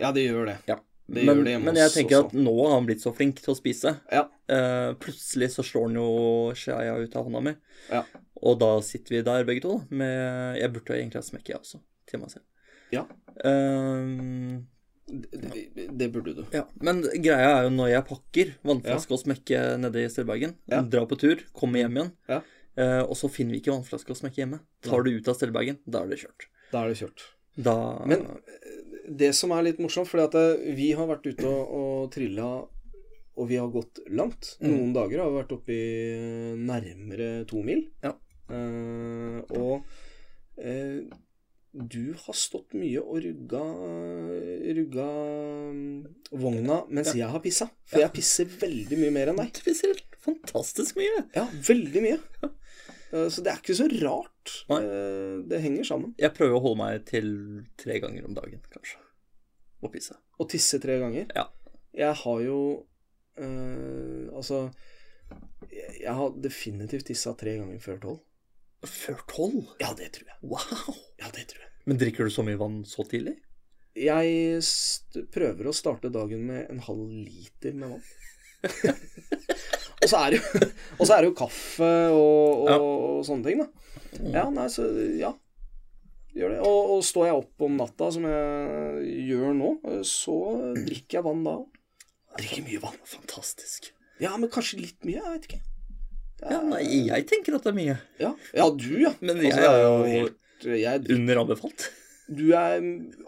Ja, 0.00 0.14
det 0.16 0.24
gjør 0.24 0.48
det. 0.48 0.56
Ja. 0.70 0.78
Det 1.10 1.24
men, 1.26 1.40
gjør 1.40 1.46
det 1.48 1.54
men 1.66 1.78
jeg 1.80 1.90
tenker 1.90 2.20
også. 2.20 2.30
at 2.30 2.44
nå 2.46 2.52
har 2.60 2.76
han 2.76 2.86
blitt 2.86 3.02
så 3.02 3.12
flink 3.14 3.40
til 3.42 3.52
å 3.52 3.58
spise. 3.58 3.96
Ja. 4.14 4.24
Eh, 4.50 4.90
plutselig 5.02 5.50
så 5.56 5.64
slår 5.66 5.88
han 5.88 5.98
jo 5.98 6.10
skjea 6.56 6.94
ut 7.02 7.16
av 7.18 7.26
hånda 7.26 7.42
mi. 7.48 7.54
Ja. 7.90 8.04
Og 8.46 8.60
da 8.62 8.70
sitter 8.86 9.16
vi 9.16 9.24
der 9.26 9.48
begge 9.48 9.64
to. 9.64 9.80
Med, 9.90 10.60
jeg 10.60 10.72
burde 10.72 10.96
egentlig 10.96 11.20
ha 11.20 11.26
smekke, 11.26 11.50
jeg 11.52 11.58
også. 11.60 11.82
Til 12.08 12.22
meg 12.22 12.32
selv. 12.32 12.46
Ja. 12.94 13.02
Eh, 13.42 14.62
Det, 15.10 15.88
det, 15.98 16.08
burde 16.14 16.34
du. 16.36 16.44
ja. 16.54 16.62
Men 16.80 17.02
greia 17.22 17.48
er 17.58 17.64
jo 17.66 17.70
når 17.74 17.88
jeg 17.92 18.04
pakker 18.10 18.52
vannflaske 18.70 19.16
og 19.16 19.22
smekke 19.24 19.60
nede 19.82 20.04
i 20.04 20.08
stellebagen, 20.12 20.54
Ja. 20.70 20.80
drar 20.82 21.06
på 21.10 21.18
tur, 21.18 21.42
kommer 21.52 21.82
hjem 21.82 21.96
igjen, 21.98 22.12
Ja. 22.28 22.40
eh, 22.76 23.02
og 23.02 23.16
så 23.18 23.30
finner 23.30 23.52
vi 23.56 23.60
ikke 23.62 23.74
vannflaske 23.74 24.10
og 24.14 24.20
smekke 24.20 24.42
hjemme. 24.44 24.60
Tar 24.86 25.02
du 25.02 25.10
ut 25.16 25.28
av 25.28 25.34
stellebagen, 25.38 25.78
da 25.88 26.02
er 26.04 26.08
det 26.14 26.20
kjørt. 26.22 26.46
Da 26.72 26.84
er 26.84 26.88
det 26.94 26.98
kjørt. 27.02 27.24
Da 27.60 27.74
Men 28.06 28.26
det 29.10 29.32
som 29.34 29.50
er 29.50 29.62
litt 29.66 29.80
morsomt, 29.82 30.06
fordi 30.06 30.24
at 30.28 30.34
eh, 30.38 30.74
vi 30.78 30.92
har 30.92 31.06
vært 31.10 31.26
ute 31.26 31.44
og, 31.48 31.72
og 31.80 32.10
trilla, 32.14 32.50
og 33.40 33.48
vi 33.48 33.56
har 33.56 33.68
gått 33.72 33.98
langt. 34.10 34.56
Mm. 34.60 34.68
Noen 34.70 34.92
dager 34.94 35.22
har 35.24 35.30
vi 35.32 35.40
vært 35.42 35.52
oppe 35.56 35.72
i 35.74 35.88
eh, 36.14 36.54
nærmere 36.60 37.30
to 37.50 37.62
mil. 37.66 37.82
Ja. 38.04 38.12
Eh, 38.50 39.40
og 39.58 39.82
eh, 40.58 41.02
du 41.72 42.14
har 42.18 42.34
stått 42.34 42.74
mye 42.74 42.98
og 42.98 43.20
rugga, 43.22 43.60
rugga 44.78 45.08
mm, 45.70 45.98
vogna 46.42 46.80
mens 46.90 47.12
jeg 47.14 47.30
har 47.30 47.42
pissa. 47.44 47.68
For 47.86 48.02
jeg 48.02 48.12
pisser 48.16 48.48
veldig 48.60 48.98
mye 48.98 49.12
mer 49.14 49.30
enn 49.30 49.38
deg. 49.38 49.52
Du 49.54 49.62
pisser 49.68 50.00
fantastisk 50.24 50.98
mye. 50.98 51.24
Ja, 51.36 51.46
veldig 51.68 52.02
mye. 52.06 52.18
Eh, 53.10 53.28
så 53.30 53.42
det 53.42 53.50
er 53.50 53.62
ikke 53.62 53.74
så 53.78 53.86
rart. 54.00 54.56
Nei. 54.70 54.80
Eh, 54.86 55.36
det 55.50 55.62
henger 55.64 55.86
sammen. 55.88 56.12
Jeg 56.20 56.34
prøver 56.36 56.58
å 56.58 56.64
holde 56.66 56.82
meg 56.82 57.06
til 57.08 57.30
tre 57.80 57.96
ganger 58.02 58.28
om 58.28 58.36
dagen, 58.36 58.62
kanskje. 58.74 59.00
Å 59.80 59.90
pisse. 59.90 60.14
Å 60.14 60.46
tisse 60.50 60.78
tre 60.82 61.00
ganger? 61.02 61.30
Ja. 61.34 61.48
Jeg 61.96 62.14
har 62.20 62.42
jo 62.44 62.58
øh, 63.42 64.28
Altså 64.30 64.68
jeg 66.00 66.14
har 66.16 66.34
definitivt 66.42 67.08
tissa 67.10 67.32
tre 67.38 67.56
ganger 67.58 67.80
før 67.82 67.98
tolv. 68.02 68.20
Før 68.88 69.20
tolv? 69.28 69.74
Ja, 69.82 69.90
det 69.98 70.12
tror 70.16 70.30
jeg. 70.30 70.38
Wow! 70.48 70.94
Ja, 71.20 71.28
det 71.34 71.46
tror 71.50 71.64
jeg. 71.66 71.70
Men 71.90 71.98
drikker 72.00 72.28
du 72.28 72.32
så 72.32 72.44
mye 72.46 72.60
vann 72.60 72.80
så 72.88 73.04
tidlig? 73.08 73.36
Jeg 73.98 74.62
prøver 75.34 75.68
å 75.68 75.74
starte 75.76 76.08
dagen 76.14 76.44
med 76.48 76.68
en 76.70 76.80
halv 76.86 77.08
liter 77.10 77.74
med 77.76 77.96
vann. 77.96 78.04
og, 80.00 80.06
så 80.08 80.20
er 80.20 80.34
det 80.34 80.40
jo, 80.40 80.68
og 80.98 81.06
så 81.08 81.14
er 81.16 81.22
det 81.24 81.30
jo 81.30 81.36
kaffe 81.38 81.90
og, 82.12 82.64
og, 82.64 82.66
Ja. 82.70 82.76
og 82.80 83.22
sånne 83.28 83.48
ting, 83.48 83.62
da. 83.64 83.68
Ja, 84.36 84.46
nei, 84.54 84.66
så 84.72 84.86
ja. 85.18 85.32
Gjør 86.36 86.52
det. 86.54 86.60
Og, 86.62 86.92
og 86.94 87.00
står 87.04 87.26
jeg 87.26 87.38
opp 87.40 87.64
om 87.66 87.76
natta, 87.80 88.10
som 88.14 88.26
jeg 88.28 89.14
gjør 89.32 89.56
nå, 89.58 89.70
så 90.06 90.36
drikker 90.76 91.18
jeg 91.18 91.26
vann 91.26 91.42
da 91.46 91.56
òg. 91.58 91.80
Drikker 92.38 92.66
mye 92.68 92.82
vann. 92.84 93.00
Fantastisk. 93.10 93.90
Ja, 94.22 94.36
men 94.38 94.52
kanskje 94.52 94.78
litt 94.84 95.02
mye, 95.08 95.18
jeg 95.18 95.34
vet 95.34 95.48
ikke. 95.50 95.60
Ja, 96.40 96.60
nei, 96.64 96.84
jeg 97.10 97.26
tenker 97.28 97.56
at 97.58 97.66
det 97.66 97.72
er 97.72 97.76
mye. 97.76 97.96
Ja, 98.20 98.34
ja 98.56 98.68
du, 98.72 98.90
ja. 99.02 99.12
Men 99.20 99.40
Altså, 99.40 99.60
jeg 99.60 99.68
er 99.68 99.82
jo 99.84 99.96
helt 100.08 100.68
jeg, 100.80 101.04
under 101.16 101.42
anbefalt. 101.44 101.90
Du 102.30 102.46
er 102.54 102.78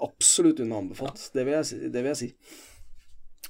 absolutt 0.05 0.63
under 0.63 0.81
anbefalt. 0.85 1.21
Det, 1.35 1.45
vil 1.45 1.57
jeg, 1.59 1.91
det 1.93 2.05
vil 2.05 2.13
jeg 2.13 2.21
si. 2.23 2.31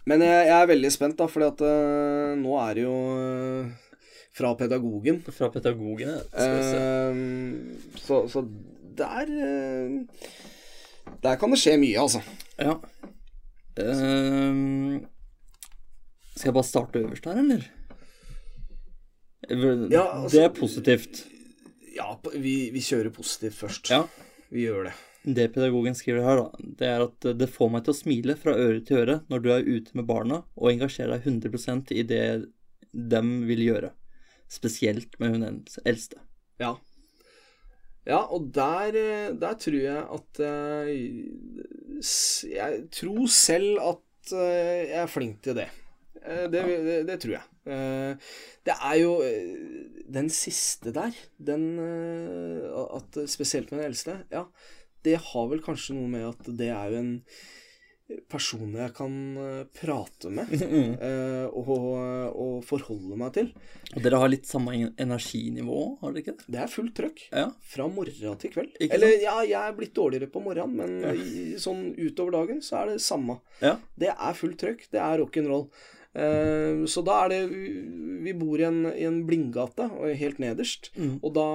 Men 0.09 0.25
jeg, 0.25 0.46
jeg 0.48 0.57
er 0.57 0.70
veldig 0.72 0.90
spent, 0.90 1.18
da, 1.20 1.29
fordi 1.31 1.48
at 1.51 1.62
uh, 1.62 2.33
nå 2.40 2.57
er 2.64 2.79
det 2.79 2.87
jo 2.87 2.96
uh, 3.14 3.98
fra 4.35 4.55
pedagogen. 4.59 5.20
Fra 5.29 5.51
pedagogene. 5.55 6.18
Skal 6.33 6.57
vi 6.57 6.62
se. 6.66 6.81
Uh, 6.81 7.98
så, 8.03 8.22
så 8.33 8.46
der 8.92 9.31
eh, 9.31 9.90
Der 11.22 11.37
kan 11.40 11.51
det 11.53 11.61
skje 11.62 11.79
mye, 11.81 12.01
altså. 12.01 12.20
Ja. 12.61 12.75
Skal 16.37 16.51
jeg 16.51 16.55
bare 16.59 16.66
starte 16.68 17.01
øverst 17.01 17.25
her, 17.25 17.38
eller? 17.40 17.64
Ja, 19.53 20.05
altså- 20.17 20.35
det 20.35 20.45
er 20.45 20.53
positivt. 20.57 21.25
Ja, 21.95 22.09
vi, 22.35 22.71
vi 22.73 22.81
kjører 22.81 23.12
positivt 23.12 23.55
først. 23.59 23.91
Ja. 23.93 24.05
Vi 24.53 24.67
gjør 24.67 24.88
det. 24.88 24.95
Det 25.23 25.53
pedagogen 25.55 25.95
skriver 25.95 26.25
her, 26.27 26.41
da, 26.41 26.69
det 26.81 26.87
er 26.88 27.03
at 27.05 27.27
det 27.38 27.47
får 27.53 27.71
meg 27.71 27.85
til 27.85 27.93
å 27.95 28.01
smile 28.01 28.35
fra 28.37 28.57
øre 28.59 28.81
til 28.83 29.05
øre 29.05 29.21
når 29.31 29.43
du 29.43 29.51
er 29.55 29.69
ute 29.69 29.95
med 29.95 30.07
barna 30.09 30.41
og 30.57 30.73
engasjerer 30.73 31.15
deg 31.15 31.29
100% 31.29 31.93
i 31.95 32.03
det 32.03 32.23
dem 32.93 33.47
vil 33.47 33.62
gjøre. 33.62 33.93
Spesielt 34.51 35.15
med 35.23 35.37
hun 35.37 35.47
eldste. 35.87 36.19
Ja. 36.61 36.75
Ja, 38.03 38.25
og 38.35 38.51
der, 38.53 38.97
eh, 38.99 39.31
der 39.38 39.55
tror 39.62 39.79
jeg 39.79 40.03
at 40.17 40.43
jeg 42.51 42.81
tror 42.91 43.27
selv 43.31 43.79
at 43.79 44.33
eh, 44.35 44.88
jeg 44.91 44.99
er 45.05 45.12
flink 45.12 45.38
til 45.47 45.55
det. 45.61 45.69
Eh, 46.27 46.45
Det, 46.53 46.63
det, 46.87 46.99
det 47.09 47.19
tror 47.23 47.35
jeg. 47.39 47.47
Eh, 47.67 48.35
Det 48.67 48.77
er 48.77 48.99
jo 49.01 49.15
eh, 49.27 49.57
den 50.13 50.29
siste 50.31 50.93
der, 50.95 51.15
den 51.39 51.67
at 51.81 53.19
Spesielt 53.31 53.71
med 53.73 53.81
den 53.83 53.89
eldste. 53.93 54.19
Ja, 54.33 54.47
det 55.03 55.17
har 55.33 55.49
vel 55.51 55.63
kanskje 55.65 55.97
noe 55.97 56.11
med 56.11 56.29
at 56.29 56.53
det 56.59 56.69
er 56.71 56.93
jo 56.93 57.01
en 57.03 57.13
person 58.29 58.75
jeg 58.77 58.93
kan 58.93 59.13
prate 59.73 60.29
med 60.35 60.51
eh, 61.07 61.47
og, 61.49 61.87
og 62.37 62.59
forholde 62.69 63.17
meg 63.17 63.31
til. 63.39 63.49
Og 63.95 64.03
dere 64.05 64.19
har 64.21 64.29
litt 64.29 64.45
samme 64.51 64.75
energinivå, 65.01 65.79
har 66.03 66.13
dere 66.13 66.21
ikke 66.27 66.35
det? 66.43 66.49
Det 66.53 66.61
er 66.61 66.73
fullt 66.75 66.93
trøkk. 66.99 67.23
Ja. 67.33 67.47
Fra 67.73 67.87
morgen 67.89 68.37
til 68.43 68.53
kveld. 68.53 68.77
Eller 68.85 69.15
ja, 69.23 69.39
jeg 69.49 69.57
er 69.63 69.79
blitt 69.79 69.95
dårligere 69.97 70.29
på 70.35 70.43
morgenen, 70.45 70.77
men 70.77 71.17
i, 71.17 71.55
sånn 71.63 71.95
utover 71.97 72.37
dagen 72.37 72.61
så 72.65 72.83
er 72.83 72.93
det 72.93 73.01
samme. 73.07 73.39
Ja. 73.65 73.79
Det 73.97 74.13
er 74.13 74.37
fullt 74.37 74.61
trøkk. 74.61 74.85
Det 74.93 75.01
er 75.01 75.23
rock'n'roll. 75.23 75.67
Eh, 76.12 76.85
så 76.85 77.01
da 77.01 77.22
er 77.25 77.31
det 77.33 77.38
Vi 78.22 78.35
bor 78.37 78.61
i 78.61 78.66
en, 78.68 78.85
i 78.92 79.07
en 79.09 79.22
blindgate, 79.27 79.88
og 79.96 80.12
helt 80.20 80.38
nederst. 80.42 80.92
Mm. 80.94 81.16
Og 81.25 81.33
da, 81.35 81.46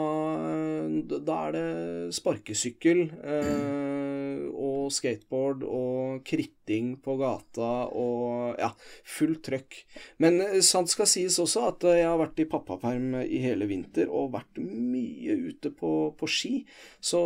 da 1.24 1.36
er 1.48 1.54
det 1.56 2.16
sparkesykkel 2.18 3.04
eh, 3.24 4.42
og 4.52 4.90
skateboard 4.92 5.64
og 5.64 6.26
kritting 6.28 6.96
på 7.04 7.16
gata 7.22 7.72
og 7.88 8.60
ja, 8.60 8.74
fullt 9.08 9.46
trøkk. 9.48 9.80
Men 10.24 10.42
eh, 10.44 10.60
sant 10.66 10.92
skal 10.92 11.08
sies 11.08 11.40
også 11.40 11.70
at 11.70 11.88
jeg 11.88 12.10
har 12.10 12.20
vært 12.20 12.44
i 12.44 12.50
pappaperm 12.52 13.16
i 13.24 13.40
hele 13.46 13.70
vinter 13.70 14.12
og 14.12 14.34
vært 14.36 14.60
mye 14.60 15.38
ute 15.48 15.72
på, 15.72 15.94
på 16.20 16.28
ski. 16.28 16.54
Så 17.00 17.22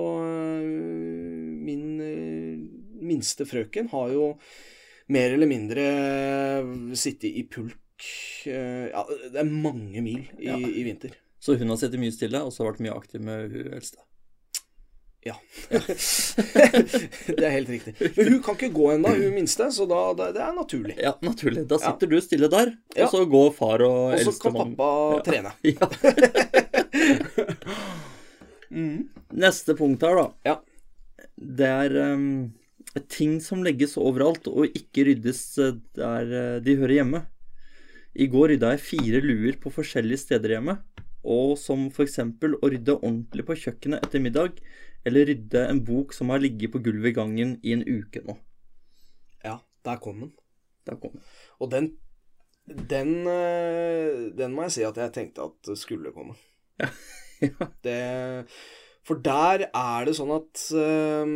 min 1.65 1.97
minste 3.01 3.49
frøken 3.49 3.89
har 3.95 4.13
jo 4.13 4.27
mer 5.12 5.34
eller 5.36 5.50
mindre 5.50 5.84
sitte 6.97 7.30
i 7.30 7.43
pulk 7.52 8.06
eh, 8.50 8.88
Ja, 8.91 9.04
det 9.32 9.41
er 9.43 9.50
mange 9.52 10.02
mil 10.04 10.24
i, 10.39 10.47
Ja. 10.47 10.58
i 10.58 10.86
vinter. 10.88 11.13
Så 11.41 11.56
hun 11.58 11.69
har 11.74 11.80
sittet 11.82 12.02
mye 12.02 12.13
stille, 12.13 12.41
og 12.45 12.54
så 12.54 12.63
har 12.63 12.71
vært 12.74 12.84
mye 12.86 12.95
aktiv 12.97 13.21
med 13.26 13.52
hun 13.54 13.71
eldste. 13.74 14.04
Ja. 15.26 15.36
det 15.69 17.43
er 17.45 17.52
helt 17.54 17.69
riktig. 17.69 17.93
Men 18.15 18.30
hun 18.32 18.39
kan 18.45 18.56
ikke 18.58 18.71
gå 18.74 18.88
ennå, 18.95 19.12
hun 19.19 19.36
minste, 19.36 19.67
så 19.74 19.86
da, 19.89 20.00
det, 20.17 20.32
det 20.38 20.41
er 20.47 20.56
naturlig. 20.58 20.95
Ja, 21.02 21.12
naturlig. 21.21 21.67
Da 21.69 21.78
sitter 21.82 22.10
du 22.10 22.17
stille 22.26 22.50
der, 22.50 22.74
og 22.97 23.13
så 23.13 23.21
går 23.30 23.52
far 23.58 23.84
og 23.86 24.15
Og 24.15 24.24
så 24.26 24.34
kan 24.41 24.58
mann 24.58 24.74
pappa 24.80 25.21
trene. 25.30 25.54
Ja. 25.76 25.89
Mm. 28.71 29.10
Neste 29.36 29.74
punkt 29.76 30.00
her, 30.08 30.15
da. 30.15 30.26
Ja. 30.47 30.54
Det 31.36 31.67
er 31.67 31.95
ehm, 32.06 32.54
ting 33.12 33.39
som 33.43 33.63
legges 33.63 33.97
overalt 33.99 34.47
og 34.51 34.75
ikke 34.77 35.06
ryddes 35.08 35.43
eh, 35.62 35.77
der 35.97 36.34
eh, 36.39 36.60
de 36.63 36.75
hører 36.80 36.97
hjemme. 36.99 37.23
I 38.12 38.27
går 38.27 38.54
rydda 38.54 38.73
jeg 38.73 38.84
fire 38.84 39.21
luer 39.23 39.56
på 39.62 39.71
forskjellige 39.71 40.25
steder 40.25 40.58
hjemme, 40.58 40.77
og 41.23 41.56
som 41.62 41.88
f.eks. 41.88 42.19
å 42.19 42.67
rydde 42.67 42.97
ordentlig 42.97 43.45
på 43.47 43.56
kjøkkenet 43.63 44.04
etter 44.04 44.23
middag, 44.23 44.60
eller 45.08 45.30
rydde 45.30 45.63
en 45.69 45.80
bok 45.88 46.12
som 46.13 46.34
har 46.34 46.43
ligget 46.43 46.73
på 46.73 46.82
gulvet 46.84 47.13
i 47.13 47.17
gangen 47.17 47.58
i 47.63 47.75
en 47.77 47.86
uke 47.88 48.23
nå. 48.27 48.36
Ja, 49.45 49.62
der 49.88 50.01
kom 50.04 50.25
den. 50.25 50.34
Der 50.86 50.99
kom 50.99 51.15
den. 51.15 51.23
Og 51.63 51.71
den 51.71 51.93
den, 52.65 53.27
eh, 53.27 54.30
den 54.38 54.54
må 54.54 54.67
jeg 54.67 54.75
si 54.75 54.84
at 54.86 54.99
jeg 54.99 55.13
tenkte 55.15 55.49
at 55.49 55.77
skulle 55.80 56.13
komme. 56.15 56.38
Ja. 57.41 57.65
Det, 57.82 58.45
for 59.01 59.17
der 59.17 59.63
er 59.73 60.04
det 60.06 60.12
sånn 60.13 60.30
at 60.36 60.60
eh, 60.77 61.32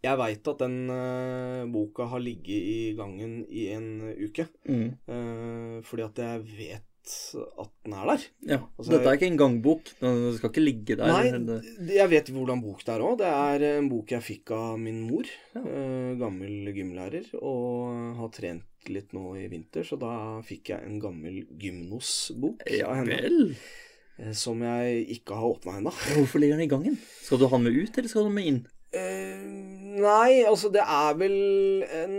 Jeg 0.00 0.16
veit 0.16 0.48
at 0.48 0.62
den 0.62 0.76
uh, 0.88 1.66
boka 1.68 2.06
har 2.08 2.22
ligget 2.24 2.68
i 2.74 2.78
gangen 2.96 3.42
i 3.52 3.66
en 3.74 3.90
uke. 4.16 4.46
Mm. 4.68 4.86
Uh, 5.10 5.80
fordi 5.84 6.06
at 6.06 6.22
jeg 6.24 6.46
vet 6.56 6.86
at 7.10 7.70
den 7.84 7.94
er 7.96 8.06
der. 8.10 8.24
Ja. 8.46 8.58
Altså, 8.78 8.92
Dette 8.92 9.08
er 9.08 9.18
ikke 9.18 9.28
en 9.30 9.38
gangbok. 9.40 9.90
Den 10.00 10.18
skal 10.36 10.50
ikke 10.52 10.62
ligge 10.62 10.96
der. 11.00 11.10
Nei, 11.10 11.94
jeg 11.96 12.10
vet 12.12 12.30
hvordan 12.34 12.62
bok 12.62 12.84
det 12.84 12.94
er 12.94 13.04
òg. 13.04 13.16
Det 13.20 13.30
er 13.30 13.64
en 13.70 13.88
bok 13.90 14.12
jeg 14.14 14.26
fikk 14.26 14.52
av 14.56 14.78
min 14.78 15.00
mor. 15.08 15.28
eh, 15.58 16.10
gammel 16.20 16.70
gymlærer. 16.76 17.32
Og 17.40 18.16
har 18.20 18.32
trent 18.36 18.90
litt 18.92 19.14
nå 19.16 19.34
i 19.40 19.48
vinter, 19.52 19.84
så 19.84 19.98
da 20.00 20.12
fikk 20.46 20.72
jeg 20.74 20.86
en 20.86 21.00
gammel 21.02 21.42
Gymnos-bok 21.60 22.64
Ja 22.72 22.92
av 22.92 23.00
henne. 23.02 23.16
vel. 23.16 24.34
Som 24.36 24.60
jeg 24.64 25.06
ikke 25.16 25.36
har 25.40 25.56
åpna 25.56 25.78
ennå. 25.80 25.92
Hvorfor 26.16 26.42
ligger 26.42 26.60
den 26.60 26.68
i 26.68 26.70
gangen? 26.70 27.00
Skal 27.24 27.40
du 27.40 27.48
ha 27.48 27.56
den 27.56 27.66
med 27.68 27.80
ut, 27.80 27.96
eller 27.96 28.12
skal 28.12 28.22
du 28.22 28.28
ha 28.28 28.30
den 28.30 28.38
med 28.38 28.50
inn? 28.52 28.62
Eh, 28.92 29.79
Nei, 29.90 30.42
altså 30.46 30.70
det 30.72 30.82
er 30.84 31.16
vel 31.18 31.36
en 31.82 32.16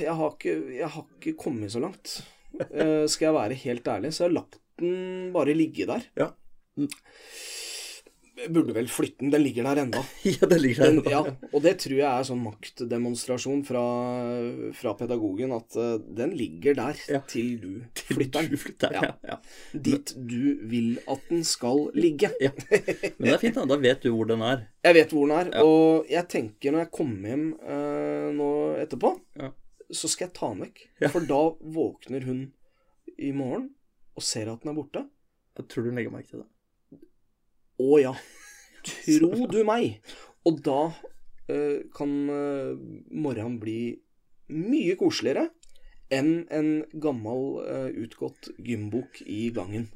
Jeg 0.00 0.14
har 0.18 0.34
ikke, 0.34 0.54
jeg 0.76 0.90
har 0.96 1.06
ikke 1.16 1.36
kommet 1.40 1.72
så 1.72 1.80
langt. 1.82 2.18
Uh, 2.54 3.04
skal 3.10 3.30
jeg 3.30 3.36
være 3.38 3.60
helt 3.64 3.88
ærlig. 3.88 4.12
Så 4.12 4.24
jeg 4.24 4.30
har 4.30 4.38
lagt 4.42 4.60
den 4.80 5.32
bare 5.34 5.54
ligge 5.56 5.86
der. 5.88 6.04
Ja. 6.18 6.32
Jeg 6.76 6.90
burde 8.50 8.74
vel 8.74 8.88
flytte 8.90 9.22
den. 9.22 9.30
Den 9.30 9.42
ligger 9.44 9.66
der 9.68 9.80
ennå. 9.84 10.00
ja, 10.26 10.46
den 10.50 10.60
ligger 10.62 10.82
der. 10.84 10.90
ennå. 10.92 11.02
ja, 11.10 11.20
og 11.52 11.62
det 11.62 11.72
tror 11.84 11.94
jeg 12.00 12.06
er 12.08 12.26
sånn 12.26 12.40
maktdemonstrasjon 12.42 13.62
fra, 13.68 13.82
fra 14.74 14.94
pedagogen, 14.98 15.54
at 15.54 15.76
uh, 15.78 15.94
den 16.18 16.34
ligger 16.38 16.74
der 16.78 16.98
Ja. 17.12 17.20
til 17.30 17.52
du 17.62 17.70
flytter 18.10 18.48
du 18.50 18.56
flytter. 18.60 18.96
Ja. 18.96 19.12
Ja. 19.24 19.38
Dit 19.72 20.14
du 20.16 20.56
vil 20.70 20.98
at 21.10 21.22
den 21.30 21.44
skal 21.46 21.86
ligge. 21.94 22.32
ja. 22.42 22.50
Men 22.58 23.28
det 23.28 23.34
er 23.36 23.42
fint, 23.42 23.58
da. 23.60 23.66
Da 23.70 23.78
vet 23.80 24.02
du 24.02 24.10
hvor 24.14 24.26
den 24.30 24.42
er. 24.44 24.66
Jeg 24.84 24.98
vet 24.98 25.14
hvor 25.14 25.30
den 25.30 25.38
er, 25.38 25.52
og 25.64 26.10
jeg 26.10 26.28
tenker 26.32 26.74
når 26.74 26.84
jeg 26.86 26.92
kommer 26.98 27.30
hjem 27.34 27.46
uh, 27.62 28.28
nå 28.34 28.50
etterpå, 28.82 29.14
så 29.94 30.08
skal 30.10 30.26
jeg 30.28 30.34
ta 30.36 30.50
den 30.52 30.64
vekk. 30.66 30.84
For 31.12 31.26
da 31.28 31.40
våkner 31.78 32.24
hun 32.26 32.44
i 33.20 33.30
morgen 33.36 33.68
og 34.18 34.22
ser 34.26 34.48
at 34.50 34.62
den 34.64 34.72
er 34.72 34.76
borte. 34.78 35.04
Jeg 35.58 35.68
tror 35.70 35.86
du 35.86 35.92
legger 35.94 36.10
merke 36.10 36.32
til 36.32 36.40
det. 36.42 36.48
Å 37.80 37.98
ja. 38.02 38.14
Tro 38.84 39.48
du 39.50 39.60
meg. 39.66 39.98
Og 40.44 40.60
da 40.64 40.80
uh, 40.92 41.78
kan 41.96 42.14
uh, 42.30 42.74
morgenen 43.10 43.58
bli 43.62 43.78
mye 44.54 44.96
koseligere 45.00 45.48
enn 46.12 46.44
en 46.52 46.68
gammel, 47.00 47.46
uh, 47.64 47.88
utgått 48.04 48.50
gymbok 48.62 49.22
i 49.24 49.48
gangen. 49.56 49.88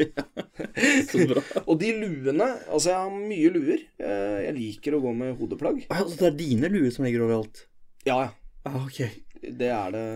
Så 1.10 1.28
bra. 1.28 1.44
Og 1.68 1.76
de 1.82 1.92
luene 2.00 2.48
Altså, 2.66 2.90
jeg 2.90 2.96
har 2.96 3.14
mye 3.14 3.52
luer. 3.54 3.86
Jeg 4.00 4.56
liker 4.56 4.96
å 4.96 5.02
gå 5.04 5.14
med 5.20 5.36
hodeplagg. 5.38 5.84
Så 5.86 6.00
altså, 6.00 6.18
det 6.24 6.30
er 6.32 6.38
dine 6.40 6.72
luer 6.72 6.90
som 6.94 7.06
ligger 7.06 7.28
overalt? 7.28 7.66
Ja, 8.08 8.22
ja. 8.24 8.34
Ah, 8.66 8.82
ok. 8.82 9.04
Det 9.42 9.70
er 9.72 9.94
det 9.94 10.06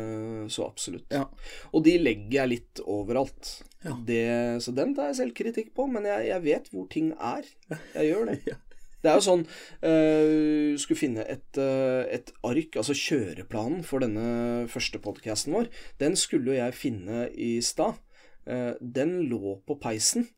så 0.53 0.67
absolutt. 0.67 1.07
Ja. 1.13 1.27
Og 1.73 1.85
de 1.87 1.97
legger 2.01 2.43
jeg 2.43 2.53
litt 2.53 2.83
overalt. 2.85 3.55
Ja. 3.83 3.97
Det, 4.07 4.25
så 4.63 4.75
den 4.75 4.95
tar 4.97 5.11
jeg 5.11 5.21
selvkritikk 5.23 5.73
på, 5.77 5.89
men 5.91 6.07
jeg, 6.09 6.29
jeg 6.31 6.45
vet 6.45 6.69
hvor 6.73 6.87
ting 6.93 7.13
er. 7.19 7.49
Jeg 7.95 8.13
gjør 8.13 8.31
det. 8.33 8.43
Ja. 8.53 8.59
Det 9.03 9.11
er 9.11 9.19
jo 9.19 9.25
sånn 9.27 9.41
uh, 9.83 10.75
Skulle 10.79 11.01
finne 11.01 11.25
et, 11.27 11.59
uh, 11.59 12.07
et 12.07 12.31
ark, 12.47 12.79
altså 12.79 12.95
kjøreplanen 12.95 13.83
for 13.87 14.05
denne 14.05 14.69
første 14.71 15.01
podkasten 15.03 15.57
vår, 15.57 15.67
den 15.99 16.15
skulle 16.19 16.53
jo 16.53 16.61
jeg 16.61 16.79
finne 16.79 17.27
i 17.35 17.57
stad. 17.67 17.99
Uh, 18.47 18.79
den 18.79 19.25
lå 19.31 19.57
på 19.67 19.75
peisen, 19.83 20.29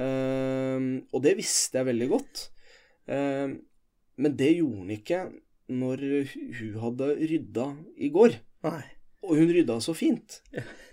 uh, 0.00 0.80
og 1.12 1.24
det 1.28 1.36
visste 1.42 1.82
jeg 1.82 1.90
veldig 1.92 2.12
godt. 2.16 2.50
Men 3.06 4.32
det 4.34 4.48
gjorde 4.56 4.80
den 4.80 4.94
ikke 4.96 5.18
når 5.72 6.02
hun 6.58 6.76
hadde 6.82 7.08
rydda 7.20 7.66
i 7.98 8.10
går. 8.14 8.36
Nei. 8.66 8.82
Og 9.26 9.40
hun 9.40 9.50
rydda 9.50 9.78
så 9.82 9.94
fint. 9.96 10.40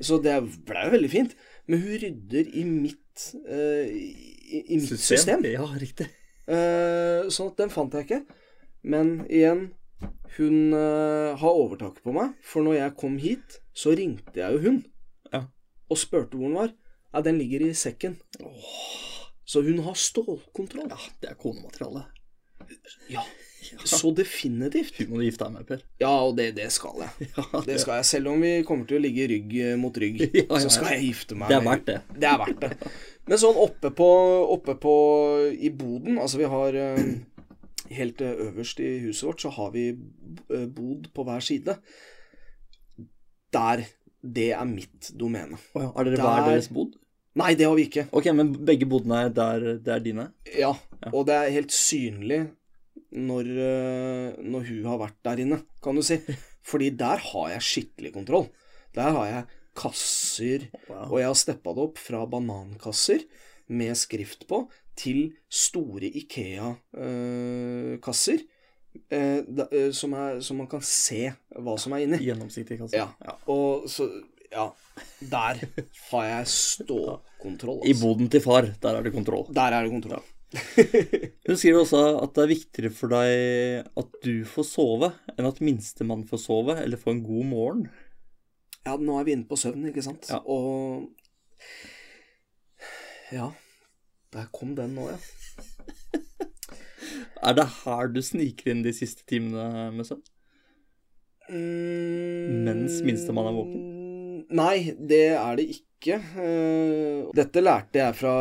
Så 0.01 0.17
det 0.23 0.33
ble 0.65 0.87
jo 0.87 0.93
veldig 0.95 1.11
fint. 1.11 1.35
Men 1.69 1.83
hun 1.83 1.99
rydder 2.01 2.49
i 2.49 2.63
mitt, 2.65 3.27
uh, 3.45 3.85
i, 3.85 4.63
i 4.63 4.79
mitt 4.81 4.99
system. 4.99 5.45
Ja, 5.45 5.67
riktig. 5.79 6.09
Uh, 6.49 7.29
sånn 7.31 7.53
at 7.53 7.61
den 7.61 7.73
fant 7.73 7.93
jeg 7.95 8.07
ikke. 8.07 8.21
Men 8.89 9.13
igjen, 9.29 9.67
hun 10.39 10.73
uh, 10.75 11.37
har 11.39 11.59
overtaket 11.61 12.01
på 12.03 12.15
meg. 12.15 12.33
For 12.43 12.65
når 12.65 12.79
jeg 12.79 12.97
kom 12.99 13.19
hit, 13.21 13.59
så 13.77 13.93
ringte 13.95 14.41
jeg 14.41 14.57
jo 14.57 14.63
hun. 14.65 14.81
Ja. 15.29 15.45
Og 15.93 16.01
spurte 16.01 16.39
hvor 16.39 16.49
den 16.49 16.57
var. 16.57 16.73
Ja, 17.13 17.21
den 17.21 17.37
ligger 17.37 17.67
i 17.67 17.71
sekken. 17.77 18.17
Så 19.45 19.61
hun 19.61 19.83
har 19.85 19.93
stålkontroll. 19.99 20.89
Ja, 20.89 20.99
det 21.21 21.29
er 21.29 21.37
konemateriale. 21.37 22.07
Ja, 23.11 23.21
så 23.93 24.11
definitivt. 24.15 24.97
Du 24.99 25.07
må 25.11 25.19
du 25.21 25.25
gifte 25.27 25.45
deg 25.47 25.53
med, 25.57 25.65
Per. 25.69 25.81
Ja, 26.03 26.11
og 26.27 26.35
det, 26.37 26.49
det 26.57 26.69
skal 26.75 27.01
jeg. 27.03 27.27
Ja, 27.37 27.61
Det 27.65 27.79
skal 27.81 27.99
jeg, 28.01 28.05
Selv 28.11 28.31
om 28.33 28.41
vi 28.43 28.53
kommer 28.67 28.87
til 28.89 28.99
å 28.99 29.03
ligge 29.03 29.27
rygg 29.31 29.53
eh, 29.63 29.75
mot 29.79 29.97
rygg, 30.03 30.21
Ja, 30.25 30.29
ja, 30.41 30.45
ja. 30.49 30.61
så 30.65 30.71
skal 30.77 30.91
jeg 30.95 31.09
gifte 31.09 31.37
meg 31.39 31.49
Det 31.53 31.57
er 31.59 31.65
verdt 31.67 31.85
det. 31.89 31.97
Det 32.19 32.29
er 32.31 32.39
verdt 32.43 32.63
det. 32.65 32.93
Men 33.29 33.39
sånn 33.39 33.59
oppe 33.63 33.91
på, 33.95 34.09
oppe 34.57 34.75
på 34.83 34.95
I 35.55 35.69
boden 35.71 36.17
Altså, 36.19 36.41
vi 36.41 36.49
har 36.51 36.75
eh, 36.75 37.03
Helt 37.93 38.21
eh, 38.25 38.33
øverst 38.49 38.79
i 38.83 38.89
huset 39.05 39.27
vårt 39.29 39.43
så 39.45 39.51
har 39.57 39.71
vi 39.75 39.89
bod 40.73 41.09
på 41.13 41.23
hver 41.27 41.43
side. 41.43 41.75
Der 43.53 43.83
Det 44.23 44.51
er 44.55 44.63
mitt 44.65 45.09
domene. 45.19 45.57
Oh, 45.75 45.81
ja, 45.83 45.89
Har 45.97 46.07
dere 46.07 46.21
hver 46.23 46.45
deres 46.47 46.69
bod? 46.71 46.93
Nei, 47.35 47.55
det 47.57 47.65
har 47.65 47.73
vi 47.75 47.87
ikke. 47.89 48.05
Ok, 48.13 48.27
men 48.37 48.51
begge 48.65 48.85
bodene 48.87 49.23
er 49.25 49.31
der 49.33 49.63
det 49.83 49.89
er 49.95 50.03
dine? 50.05 50.27
Ja, 50.53 50.69
Ja. 51.03 51.09
og 51.11 51.25
det 51.27 51.33
er 51.35 51.49
helt 51.51 51.73
synlig 51.75 52.37
når, 53.13 53.45
eh, 53.63 54.35
når 54.43 54.61
hun 54.69 54.85
har 54.89 54.97
vært 55.03 55.19
der 55.23 55.37
inne, 55.45 55.61
kan 55.83 55.95
du 55.95 56.01
si. 56.05 56.17
Fordi 56.69 56.89
der 56.97 57.17
har 57.31 57.49
jeg 57.55 57.61
skikkelig 57.69 58.13
kontroll. 58.15 58.47
Der 58.95 59.11
har 59.15 59.25
jeg 59.29 59.43
kasser, 59.75 60.67
Wow. 60.87 61.07
og 61.11 61.17
jeg 61.19 61.27
har 61.27 61.33
steppa 61.39 61.73
det 61.73 61.83
opp 61.87 61.97
fra 61.97 62.25
banankasser 62.29 63.23
med 63.73 63.95
skrift 63.97 64.45
på 64.49 64.67
til 64.95 65.31
store 65.49 66.09
Ikea-kasser. 67.33 68.39
Eh, 69.09 69.41
da- 69.47 69.67
eh, 69.73 69.89
som, 69.91 70.13
som 70.41 70.57
man 70.61 70.67
kan 70.69 70.81
se 70.85 71.33
hva 71.57 71.73
som 71.81 71.93
er 71.97 72.03
inni. 72.05 72.19
Gjennomsiktig 72.21 72.77
kasse. 72.83 72.93
Ja. 72.99 73.07
Og 73.49 73.87
så 73.89 74.09
Ja. 74.53 74.67
Der 75.19 75.57
har 76.11 76.23
jeg 76.27 76.45
stålkontroll. 76.53 77.81
I 77.89 77.93
boden 77.97 78.29
til 78.29 78.41
far, 78.45 78.61
der 78.83 78.95
er 78.99 79.01
det 79.01 79.13
kontroll. 79.15 79.47
Der 79.51 79.73
er 79.73 79.81
det 79.87 79.89
kontroll. 79.95 80.21
Hun 80.53 81.57
skriver 81.57 81.79
også 81.81 81.99
at 82.21 82.33
det 82.35 82.41
er 82.43 82.51
viktigere 82.51 82.91
for 82.93 83.09
deg 83.13 83.87
at 83.99 84.09
du 84.25 84.33
får 84.45 84.65
sove, 84.69 85.09
enn 85.33 85.47
at 85.49 85.61
minstemann 85.65 86.25
får 86.29 86.39
sove 86.43 86.75
eller 86.83 86.97
får 87.01 87.11
en 87.15 87.23
god 87.25 87.45
morgen. 87.49 87.83
Ja, 88.83 88.93
nå 88.99 89.15
er 89.17 89.25
vi 89.25 89.33
inne 89.37 89.47
på 89.49 89.57
søvn, 89.57 89.87
ikke 89.89 90.03
sant? 90.05 90.29
Ja. 90.29 90.39
Og 90.45 91.09
Ja. 93.33 93.47
Der 94.33 94.45
kom 94.53 94.73
den 94.77 94.93
nå, 94.97 95.03
ja. 95.13 95.19
Er 97.43 97.53
det 97.57 97.65
her 97.83 98.07
du 98.09 98.21
sniker 98.23 98.71
inn 98.71 98.81
de 98.85 98.93
siste 98.95 99.25
timene 99.29 99.89
med 99.93 100.05
søvn? 100.07 100.21
Mm, 101.51 102.63
Mens 102.65 103.01
minstemann 103.05 103.49
er 103.49 103.55
våken? 103.57 103.81
Nei, 104.53 104.77
det 104.97 105.25
er 105.35 105.55
det 105.59 105.65
ikke. 105.75 105.89
Eh, 106.07 107.29
Dette 107.35 107.61
lærte 107.63 108.01
jeg 108.01 108.15
fra, 108.19 108.33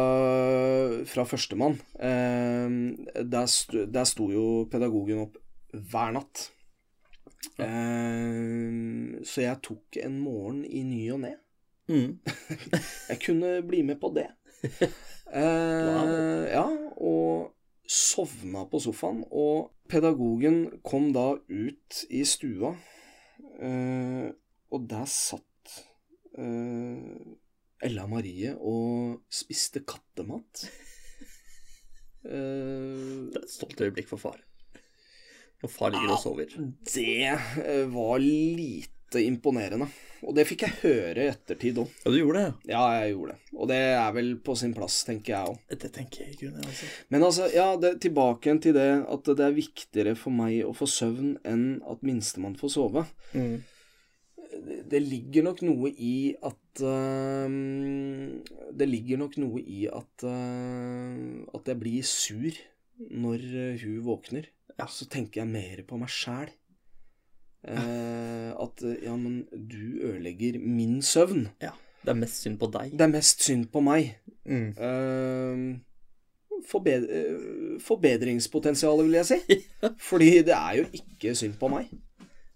fra 1.08 1.24
førstemann. 1.28 1.78
Eh, 1.98 3.22
Der, 3.22 3.46
sto, 3.46 3.84
der 3.86 4.08
sto 4.08 4.30
jo 4.32 4.46
pedagogen 4.72 5.22
opp 5.26 5.38
hver 5.72 6.12
natt. 6.18 6.48
Ja. 7.58 7.66
Så 9.26 9.42
jeg 9.44 9.58
tok 9.64 9.96
en 10.02 10.18
morgen 10.22 10.62
i 10.64 10.82
ny 10.86 11.02
og 11.14 11.20
ne. 11.24 11.32
Mm. 11.90 12.18
Jeg 13.10 13.18
kunne 13.24 13.50
bli 13.66 13.82
med 13.86 14.00
på 14.02 14.12
det. 14.16 14.28
Eh, 15.32 16.42
ja, 16.52 16.66
og 17.00 17.54
sovna 17.88 18.66
på 18.68 18.76
sofaen. 18.84 19.22
Og 19.32 19.70
pedagogen 19.88 20.66
kom 20.84 21.06
da 21.14 21.38
ut 21.48 22.00
i 22.12 22.20
stua, 22.28 22.74
eh, 23.56 24.26
og 24.68 24.84
der 24.90 25.06
satt 25.08 25.78
eh, 26.36 27.31
Ella 27.82 28.06
Marie 28.10 28.54
og 28.58 29.20
spiste 29.32 29.82
kattemat. 29.86 30.66
Uh, 32.22 33.28
Det 33.32 33.40
er 33.40 33.44
et 33.44 33.50
stolt 33.50 33.80
øyeblikk 33.82 34.10
for 34.10 34.22
far. 34.22 34.38
Når 35.62 35.70
far 35.70 35.92
ligger 35.94 36.16
og 36.16 36.18
sover. 36.18 36.54
det 36.94 37.28
eh, 37.30 37.84
var 37.90 38.18
lite 38.18 39.20
imponerende. 39.22 39.86
Og 40.26 40.34
det 40.34 40.44
fikk 40.46 40.64
jeg 40.66 40.78
høre 40.80 41.24
i 41.24 41.30
ettertid 41.30 41.78
òg. 41.82 41.90
Ja, 42.02 42.10
du 42.10 42.18
gjorde 42.18 42.40
det? 42.42 42.70
Ja, 42.70 42.82
jeg 42.98 43.12
gjorde 43.12 43.34
det. 43.34 43.54
Og 43.58 43.68
det 43.70 43.78
er 43.78 44.12
vel 44.14 44.32
på 44.42 44.56
sin 44.58 44.74
plass, 44.74 45.00
tenker 45.06 45.34
jeg 45.34 45.52
òg. 45.52 45.76
Det 45.82 45.90
tenker 45.94 46.24
jeg 46.24 46.34
i 46.34 46.38
grunnen, 46.40 46.66
altså. 46.66 46.90
Men 47.14 47.26
altså, 47.26 47.48
ja, 47.54 47.68
det, 47.78 47.92
tilbake 48.02 48.56
til 48.62 48.74
det 48.78 48.88
at 49.14 49.30
det 49.38 49.46
er 49.46 49.58
viktigere 49.58 50.14
for 50.18 50.34
meg 50.34 50.62
å 50.66 50.74
få 50.74 50.88
søvn 50.90 51.36
enn 51.46 51.66
at 51.90 52.02
minstemann 52.06 52.58
får 52.58 52.74
sove. 52.74 53.06
Mm. 53.34 53.62
Det, 54.52 54.80
det 54.90 55.02
ligger 55.06 55.46
nok 55.50 55.62
noe 55.66 55.94
i 55.94 56.14
at 56.42 56.58
øhm, 56.80 58.40
Det 58.72 58.88
ligger 58.88 59.20
nok 59.20 59.36
noe 59.36 59.60
i 59.60 59.84
at 59.92 60.24
uh, 60.24 61.44
At 61.52 61.68
jeg 61.68 61.78
blir 61.80 62.02
sur 62.02 62.60
når 63.02 63.42
øh, 63.42 63.80
hun 63.82 64.04
våkner. 64.04 64.44
Ja. 64.78 64.86
Så 64.86 65.08
tenker 65.10 65.40
jeg 65.42 65.48
mer 65.50 65.80
på 65.88 65.96
meg 65.98 66.10
sjæl. 66.12 66.52
Uh, 67.66 68.52
at 68.62 68.82
ja, 69.02 69.16
men 69.16 69.42
du 69.50 69.98
ødelegger 70.06 70.58
min 70.58 71.02
søvn. 71.02 71.48
Ja. 71.62 71.72
Det 72.02 72.10
er 72.10 72.18
mest 72.18 72.42
synd 72.42 72.58
på 72.58 72.68
deg. 72.74 72.92
Det 72.92 73.00
er 73.00 73.10
mest 73.10 73.42
synd 73.42 73.66
på 73.74 73.82
meg. 73.82 74.12
Mm. 74.46 74.70
Uh, 74.78 75.80
forbed 76.68 77.08
eh, 77.10 77.80
vil 79.02 79.18
jeg 79.18 79.26
si. 79.26 79.58
Fordi 80.10 80.30
det 80.46 80.54
er 80.54 80.76
jo 80.78 80.86
ikke 80.92 81.34
synd 81.34 81.54
på 81.60 81.70
meg. 81.72 81.90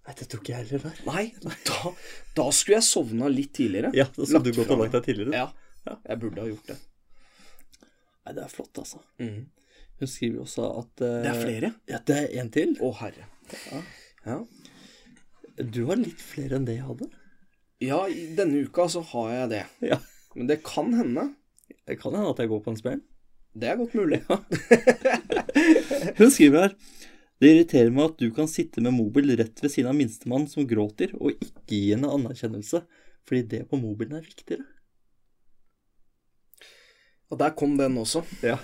Nei, 0.06 0.14
det 0.20 0.26
tok 0.30 0.48
jeg 0.52 0.62
heller. 0.62 0.82
der. 0.86 0.98
Nei, 1.08 1.24
da, 1.42 1.92
da 2.38 2.44
skulle 2.54 2.78
jeg 2.78 2.86
sovna 2.86 3.30
litt 3.32 3.52
tidligere. 3.58 3.90
Ja, 3.96 4.06
da 4.14 4.26
skulle 4.28 4.44
du 4.46 4.60
gått 4.60 4.70
og 4.70 4.84
lagt 4.84 4.94
deg 4.94 5.08
tidligere. 5.08 5.40
Ja, 5.40 5.96
jeg 5.96 6.20
burde 6.22 6.44
ha 6.44 6.46
gjort 6.52 6.70
det. 6.70 6.76
Nei, 8.26 8.34
det 8.36 8.44
er 8.44 8.52
flott, 8.52 8.78
altså. 8.82 9.00
Mm. 9.22 9.48
Hun 9.96 10.10
skriver 10.12 10.42
også 10.44 10.68
at 10.76 11.02
uh, 11.02 11.10
Det 11.24 11.30
er 11.32 11.40
flere. 11.40 11.72
Ja, 11.90 12.00
det 12.06 12.16
er 12.20 12.28
en 12.42 12.50
til. 12.54 12.76
Å, 12.84 12.92
herre. 13.00 13.26
Ja. 13.72 13.82
Ja. 14.26 14.38
Du 15.56 15.86
har 15.88 15.98
litt 15.98 16.20
flere 16.20 16.58
enn 16.58 16.66
det 16.68 16.76
jeg 16.78 16.86
hadde. 16.86 17.06
ja, 17.82 18.00
i 18.08 18.26
denne 18.36 18.62
uka 18.66 18.86
så 18.92 19.02
har 19.12 19.30
jeg 19.32 19.50
det. 19.54 19.64
Ja. 19.90 19.98
Men 20.36 20.50
det 20.50 20.60
kan 20.66 20.92
hende. 20.94 21.30
Det 21.86 21.96
kan 22.00 22.14
hende 22.14 22.30
at 22.34 22.42
jeg 22.42 22.50
går 22.52 22.62
på 22.64 22.74
en 22.74 22.78
smell. 22.80 23.00
Det 23.56 23.70
er 23.70 23.78
godt 23.80 23.94
mulig. 23.96 24.20
Ja. 24.28 24.36
Hun 26.18 26.30
skriver 26.30 26.66
her 26.66 26.74
Det 27.42 27.50
irriterer 27.52 27.90
meg 27.92 28.10
at 28.12 28.20
du 28.22 28.30
kan 28.32 28.48
sitte 28.48 28.80
med 28.84 28.94
mobil 28.96 29.34
rett 29.36 29.60
ved 29.60 29.72
siden 29.74 29.90
av 29.90 29.98
minstemannen 29.98 30.48
som 30.48 30.64
gråter, 30.68 31.12
og 31.20 31.34
ikke 31.36 31.66
gi 31.74 31.82
henne 31.92 32.08
anerkjennelse, 32.16 32.80
fordi 33.28 33.42
det 33.50 33.62
på 33.68 33.76
mobilen 33.80 34.16
er 34.20 34.24
viktigere. 34.24 34.64
Og 37.30 37.40
der 37.42 37.52
kom 37.58 37.74
den 37.76 37.98
også. 37.98 38.22
Ja. 38.46 38.56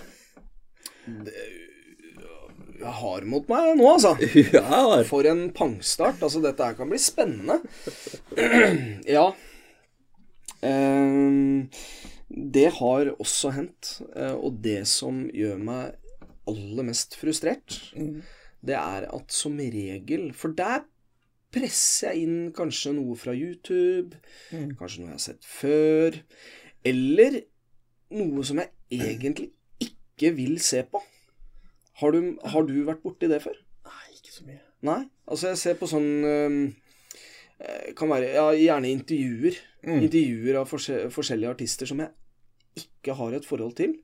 Jeg 2.83 2.93
har 2.99 3.25
mot 3.29 3.49
meg 3.51 3.73
nå, 3.79 3.87
altså. 3.93 4.15
ja. 4.57 5.03
For 5.07 5.27
en 5.29 5.49
pangstart. 5.55 6.23
Altså, 6.23 6.41
dette 6.43 6.65
her 6.67 6.77
kan 6.79 6.91
bli 6.91 7.01
spennende. 7.03 7.59
ja. 9.17 9.27
Ehm, 10.63 11.67
det 12.31 12.69
har 12.79 13.13
også 13.19 13.53
hendt. 13.59 13.97
eh, 14.15 14.35
Og 14.39 14.63
det 14.65 14.85
som 14.91 15.25
gjør 15.35 15.59
meg 15.63 15.99
aller 16.51 16.87
mest 16.87 17.19
frustrert, 17.19 17.77
det 18.65 18.77
er 18.79 19.07
at 19.11 19.33
som 19.35 19.57
regel 19.59 20.29
For 20.39 20.55
der 20.55 20.85
presser 21.53 22.13
jeg 22.13 22.23
inn 22.29 22.53
kanskje 22.57 22.95
noe 22.97 23.17
fra 23.19 23.35
YouTube, 23.37 24.17
Mm. 24.53 24.71
kanskje 24.79 25.01
noe 25.03 25.11
jeg 25.11 25.19
har 25.19 25.25
sett 25.27 25.45
før, 25.45 26.17
eller 26.85 27.41
noe 28.13 28.45
som 28.45 28.59
jeg 28.63 28.71
egentlig 28.91 29.51
ikke 29.81 30.33
vil 30.37 30.59
se 30.61 30.83
på. 30.89 31.01
Har 32.01 32.13
du, 32.13 32.39
har 32.45 32.63
du 32.67 32.73
vært 32.87 33.03
borti 33.05 33.29
det 33.29 33.43
før? 33.45 33.59
Nei, 33.85 34.15
ikke 34.17 34.33
så 34.33 34.47
mye. 34.49 34.61
Nei. 34.83 35.03
Altså, 35.29 35.53
jeg 35.53 35.61
ser 35.61 35.77
på 35.79 35.87
sånn 35.87 36.09
eh, 36.27 37.93
Kan 37.99 38.11
være 38.11 38.33
ja, 38.35 38.47
gjerne 38.59 38.91
intervjuer. 38.91 39.59
Mm. 39.87 40.01
Intervjuer 40.09 40.59
av 40.63 40.71
forskjellige 40.73 41.53
artister 41.53 41.87
som 41.87 42.01
jeg 42.03 42.11
ikke 42.83 43.15
har 43.19 43.37
et 43.37 43.47
forhold 43.47 43.77
til. 43.79 43.99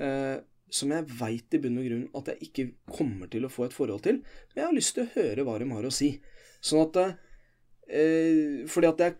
eh, 0.00 0.38
som 0.74 0.92
jeg 0.94 1.08
veit 1.20 1.56
i 1.56 1.60
bunn 1.62 1.80
og 1.80 1.88
grunn 1.88 2.06
at 2.20 2.30
jeg 2.32 2.48
ikke 2.48 2.66
kommer 2.90 3.30
til 3.32 3.46
å 3.46 3.52
få 3.52 3.66
et 3.66 3.76
forhold 3.76 4.04
til. 4.06 4.20
Men 4.52 4.62
jeg 4.62 4.68
har 4.68 4.76
lyst 4.76 4.96
til 4.96 5.06
å 5.06 5.12
høre 5.16 5.46
hva 5.46 5.56
de 5.60 5.68
har 5.72 5.88
å 5.88 5.92
si. 5.94 6.12
Sånn 6.60 6.84
at 6.84 6.98
eh, 7.88 8.66
Fordi 8.68 8.88
at 8.90 9.00
jeg 9.00 9.14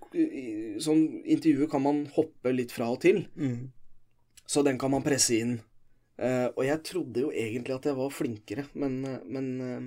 Sånn 0.85 1.07
intervjuer 1.25 1.71
kan 1.73 1.83
man 1.85 2.03
hoppe 2.15 2.53
litt 2.53 2.73
fra 2.75 2.91
og 2.93 3.01
til. 3.05 3.25
Mm. 3.37 3.71
Så 4.51 4.65
den 4.67 4.79
kan 4.81 4.93
man 4.93 5.05
presse 5.07 5.39
inn. 5.39 5.59
Eh, 6.21 6.49
og 6.53 6.65
jeg 6.67 6.83
trodde 6.85 7.23
jo 7.23 7.31
egentlig 7.33 7.77
at 7.77 7.87
jeg 7.89 7.97
var 7.97 8.11
flinkere, 8.13 8.67
men, 8.77 8.99
men 9.25 9.47
eh, 9.65 9.81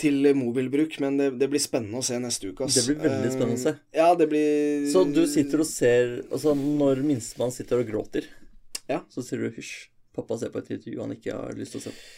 Til 0.00 0.30
mobilbruk. 0.34 0.96
Men 1.04 1.18
det, 1.20 1.28
det 1.38 1.48
blir 1.52 1.62
spennende 1.62 2.00
å 2.00 2.06
se 2.06 2.18
neste 2.22 2.52
uke. 2.52 2.64
ass. 2.64 2.78
Det 2.78 2.86
blir 2.88 3.02
veldig 3.04 3.32
spennende 3.34 3.58
å 3.58 3.64
se. 3.66 3.74
Eh, 3.92 4.00
ja, 4.00 4.08
det 4.18 4.28
blir 4.30 4.88
Så 4.92 5.04
du 5.10 5.24
sitter 5.30 5.64
og 5.64 5.68
ser 5.68 6.04
Altså, 6.30 6.54
når 6.56 7.02
minstemann 7.06 7.52
sitter 7.54 7.82
og 7.82 7.90
gråter, 7.90 8.24
Ja. 8.88 9.02
så 9.12 9.24
sier 9.24 9.44
du 9.44 9.52
hysj. 9.52 9.88
Pappa 10.16 10.38
ser 10.40 10.50
på 10.54 10.62
et 10.62 10.72
intervju 10.74 11.04
han 11.04 11.14
ikke 11.14 11.36
har 11.36 11.54
lyst 11.58 11.76
til 11.76 11.82
å 11.82 11.86
se 11.86 11.94
på. 11.94 12.08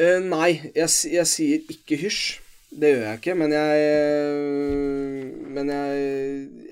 Eh, 0.00 0.20
Nei, 0.24 0.54
jeg, 0.72 0.88
jeg 1.12 1.28
sier 1.28 1.74
ikke 1.74 1.98
hysj. 2.00 2.38
Det 2.72 2.88
gjør 2.88 3.02
jeg 3.04 3.18
ikke, 3.20 3.34
men 3.36 3.52
jeg 3.52 3.80
Men 5.52 5.68
jeg, 5.68 6.04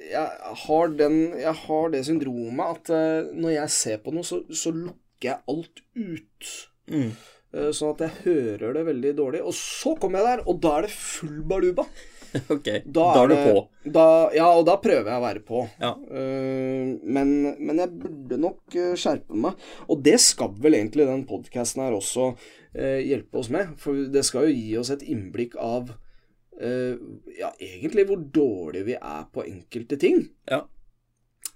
jeg 0.08 0.54
har 0.62 0.94
den 0.96 1.18
Jeg 1.36 1.52
har 1.66 1.90
det 1.92 2.06
syndromet 2.06 2.78
at 2.78 2.92
uh, 2.94 3.28
når 3.36 3.52
jeg 3.58 3.74
ser 3.74 4.00
på 4.00 4.14
noe, 4.14 4.24
så, 4.24 4.40
så 4.48 4.72
lukker 4.72 5.28
jeg 5.28 5.44
alt 5.52 5.82
ut. 5.92 6.54
Mm. 6.88 7.10
Uh, 7.52 7.68
Sånn 7.76 7.92
at 7.92 8.06
jeg 8.06 8.16
hører 8.24 8.78
det 8.78 8.86
veldig 8.88 9.12
dårlig. 9.18 9.44
Og 9.44 9.52
så 9.58 9.92
kommer 10.00 10.22
jeg 10.22 10.30
der, 10.30 10.46
og 10.48 10.64
da 10.64 10.78
er 10.78 10.88
det 10.88 10.94
full 10.94 11.42
baluba. 11.52 11.84
Ok, 12.54 12.68
da, 12.84 13.06
er 13.22 13.30
du 13.30 13.36
på. 13.36 13.62
Da, 13.94 14.06
ja, 14.34 14.46
og 14.54 14.64
da 14.68 14.76
prøver 14.82 15.08
jeg 15.08 15.20
å 15.20 15.24
være 15.24 15.42
på. 15.46 15.62
Ja. 15.80 15.92
Uh, 15.96 16.96
men, 17.02 17.32
men 17.58 17.82
jeg 17.82 17.94
burde 18.02 18.40
nok 18.40 18.76
eh, 18.78 18.94
skjerpe 18.98 19.38
meg. 19.46 19.68
Og 19.90 20.02
det 20.04 20.16
skal 20.22 20.54
vel 20.60 20.78
egentlig 20.78 21.08
den 21.08 21.24
podkasten 21.28 21.84
her 21.84 21.96
også 21.96 22.32
uh, 22.34 23.00
hjelpe 23.02 23.40
oss 23.42 23.50
med. 23.52 23.74
For 23.80 24.06
det 24.12 24.24
skal 24.28 24.48
jo 24.48 24.56
gi 24.56 24.76
oss 24.80 24.92
et 24.94 25.06
innblikk 25.06 25.56
av 25.60 25.94
uh, 25.94 26.94
ja, 27.38 27.54
egentlig 27.56 28.06
hvor 28.10 28.20
dårlig 28.20 28.84
vi 28.92 28.98
er 28.98 29.24
på 29.32 29.46
enkelte 29.46 29.98
ting. 30.00 30.28
Ja. 30.50 30.64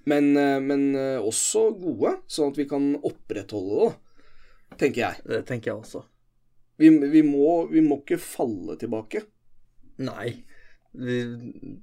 Men, 0.05 0.35
men 0.37 0.83
også 1.25 1.71
gode, 1.81 2.11
sånn 2.29 2.51
at 2.53 2.59
vi 2.61 2.67
kan 2.69 2.91
opprettholde 3.09 3.87
det, 3.87 3.95
tenker 4.83 5.01
jeg. 5.01 5.23
Det 5.31 5.39
tenker 5.49 5.71
jeg 5.71 5.79
også. 5.81 6.03
Vi, 6.77 6.91
vi, 7.09 7.23
må, 7.25 7.63
vi 7.71 7.81
må 7.81 8.03
ikke 8.03 8.19
falle 8.21 8.77
tilbake. 8.77 9.23
Nei. 10.05 10.43
Vi, 10.95 11.15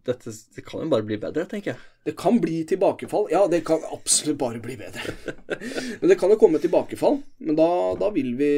dette 0.07 0.32
det 0.55 0.64
kan 0.64 0.86
jo 0.86 0.91
bare 0.91 1.03
bli 1.03 1.18
bedre, 1.20 1.43
tenker 1.49 1.74
jeg. 1.74 1.88
Det 2.07 2.14
kan 2.18 2.39
bli 2.41 2.62
tilbakefall. 2.68 3.28
Ja, 3.34 3.43
det 3.51 3.59
kan 3.68 3.84
absolutt 3.91 4.39
bare 4.39 4.62
bli 4.64 4.78
bedre. 4.80 5.14
Men 5.99 6.07
det 6.09 6.18
kan 6.22 6.32
jo 6.32 6.39
komme 6.39 6.62
tilbakefall. 6.64 7.20
Men 7.43 7.59
da, 7.59 7.68
da 7.99 8.09
vil 8.16 8.34
vi 8.39 8.51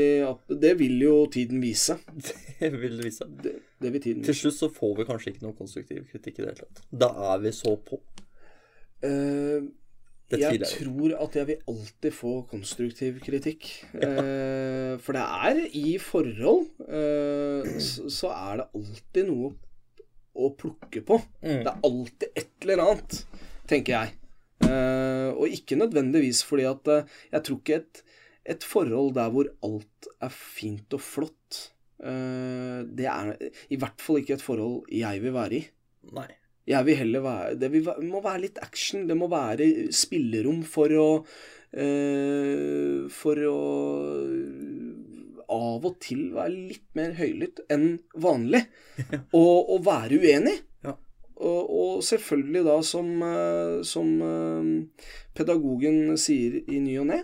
Det 0.47 0.75
vil 0.79 1.01
jo 1.01 1.15
tiden 1.33 1.63
vise. 1.63 1.97
Det 2.59 2.69
vil 2.77 3.01
vise. 3.03 3.25
Det, 3.43 3.55
det 3.81 3.93
vil 3.95 4.03
tiden 4.03 4.23
Til 4.23 4.37
slutt 4.37 4.59
så 4.59 4.69
får 4.71 4.97
vi 4.99 5.07
kanskje 5.09 5.33
ikke 5.33 5.47
noe 5.47 5.57
konstruktiv 5.57 6.05
kritikk 6.11 6.37
i 6.37 6.45
det 6.45 6.51
hele 6.53 6.61
tatt. 6.61 6.83
Da 7.05 7.09
er 7.33 7.41
vi 7.43 7.55
så 7.55 7.73
på. 7.89 7.99
Uh, 9.03 9.73
jeg 10.31 10.61
tror 10.69 11.17
at 11.19 11.35
jeg 11.35 11.47
vil 11.49 11.65
alltid 11.73 12.15
få 12.15 12.35
konstruktiv 12.51 13.19
kritikk. 13.25 13.71
Eh, 14.03 14.99
for 14.99 15.15
det 15.15 15.23
er 15.23 15.59
i 15.79 15.97
forhold 16.01 16.65
eh, 16.85 17.69
så, 17.81 18.09
så 18.11 18.29
er 18.33 18.59
det 18.59 18.65
alltid 18.77 19.29
noe 19.29 19.53
å 20.33 20.49
plukke 20.57 21.03
på. 21.05 21.19
Mm. 21.43 21.61
Det 21.63 21.71
er 21.71 21.87
alltid 21.89 22.41
et 22.41 22.65
eller 22.65 22.83
annet, 22.87 23.17
tenker 23.69 23.95
jeg. 23.95 24.17
Uh, 24.63 25.33
og 25.35 25.51
ikke 25.51 25.75
nødvendigvis 25.75 26.43
fordi 26.47 26.63
at 26.69 26.87
uh, 26.87 27.09
Jeg 27.33 27.43
tror 27.43 27.57
ikke 27.59 27.79
et, 27.81 27.99
et 28.53 28.63
forhold 28.63 29.09
der 29.17 29.31
hvor 29.33 29.49
alt 29.65 30.07
er 30.23 30.31
fint 30.31 30.95
og 30.95 31.01
flott 31.03 31.57
uh, 31.99 32.85
Det 32.87 33.09
er 33.11 33.33
i 33.73 33.79
hvert 33.81 33.99
fall 33.99 34.21
ikke 34.21 34.37
et 34.37 34.45
forhold 34.45 34.87
jeg 34.93 35.23
vil 35.25 35.35
være 35.35 35.57
i. 35.57 35.63
Nei. 36.15 36.29
Jeg 36.69 36.87
vil 36.87 36.99
heller 37.01 37.25
være 37.25 37.57
Det 37.59 37.71
vil, 37.73 37.89
må 38.07 38.21
være 38.23 38.45
litt 38.45 38.61
action. 38.63 39.03
Det 39.09 39.17
må 39.19 39.27
være 39.31 39.67
spillerom 39.91 40.63
for 40.63 40.95
å 40.95 41.09
For 43.13 43.39
å 43.49 43.59
av 45.53 45.85
og 45.87 45.97
til 46.03 46.29
være 46.35 46.53
litt 46.53 46.85
mer 46.97 47.15
høylytt 47.17 47.63
enn 47.73 47.87
vanlig. 48.13 48.65
og, 49.39 49.73
og 49.75 49.83
være 49.85 50.19
uenig. 50.21 50.55
Ja. 50.85 50.95
Og, 51.37 51.61
og 51.63 52.03
selvfølgelig 52.05 52.65
da, 52.67 52.77
som, 52.87 53.13
eh, 53.29 53.77
som 53.87 54.11
eh, 54.27 55.05
pedagogen 55.37 56.17
sier 56.19 56.59
i 56.63 56.81
ny 56.83 56.97
og 57.01 57.09
ne, 57.11 57.21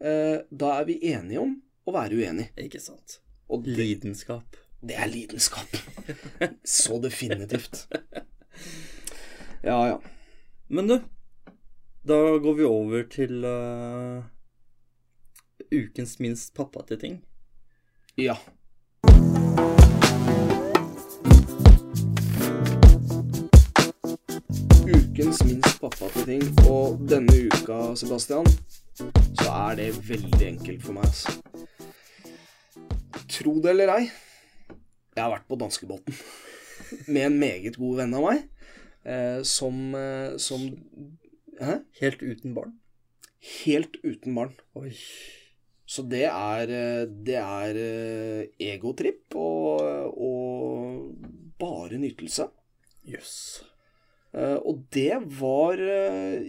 eh, 0.00 0.38
da 0.48 0.74
er 0.78 0.88
vi 0.88 1.00
enige 1.12 1.44
om 1.44 1.56
å 1.88 1.94
være 1.96 2.20
uenig. 2.20 2.50
Ikke 2.60 2.82
sant. 2.82 3.20
Og 3.48 3.64
det, 3.64 3.78
Lidenskap. 3.80 4.58
det 4.84 4.98
er 5.00 5.08
lidenskap. 5.10 5.78
Så 6.78 7.00
definitivt. 7.04 7.86
Ja, 9.62 9.88
ja. 9.88 10.02
Men 10.68 10.86
du, 10.86 11.00
da 12.06 12.38
går 12.38 12.54
vi 12.54 12.64
over 12.64 13.02
til 13.10 13.44
uh, 13.44 14.22
ukens 15.74 16.18
minst 16.22 16.54
pappate 16.54 16.96
ting. 16.96 17.18
Ja. 18.18 18.34
Ukens 24.86 25.44
minst 25.46 25.78
pappate 25.78 26.24
ting. 26.26 26.42
Og 26.66 26.98
denne 27.06 27.36
uka, 27.46 27.94
Sebastian, 27.94 28.50
så 29.38 29.46
er 29.52 29.78
det 29.78 29.92
veldig 30.08 30.42
enkelt 30.48 30.82
for 30.82 30.98
meg, 30.98 31.06
altså. 31.06 31.36
Tro 33.38 33.54
det 33.62 33.70
eller 33.76 33.94
ei, 33.94 34.10
jeg 35.14 35.22
har 35.22 35.30
vært 35.36 35.46
på 35.46 35.62
danskebåten 35.62 36.18
med 37.14 37.22
en 37.28 37.38
meget 37.38 37.78
god 37.78 38.00
venn 38.00 38.18
av 38.18 38.26
meg, 38.32 38.46
eh, 39.06 39.44
som, 39.46 39.82
eh, 39.94 40.34
som 40.42 40.66
Hæ? 41.58 41.84
Helt 42.02 42.22
uten 42.22 42.54
barn. 42.54 42.80
Helt 43.62 43.94
uten 44.02 44.34
barn. 44.34 44.58
Oi. 44.78 44.90
Så 45.88 46.04
det 46.04 46.26
er, 46.28 46.68
eh, 46.68 47.04
det 47.08 47.38
er 47.40 47.78
eh, 47.80 48.42
egotripp 48.74 49.36
og, 49.40 50.12
og 50.20 51.54
bare 51.60 51.96
nytelse. 52.00 52.50
Jøss. 53.08 53.32
Yes. 53.32 53.64
Og 54.38 54.82
det 54.92 55.16
var 55.38 55.80
eh, 55.80 56.44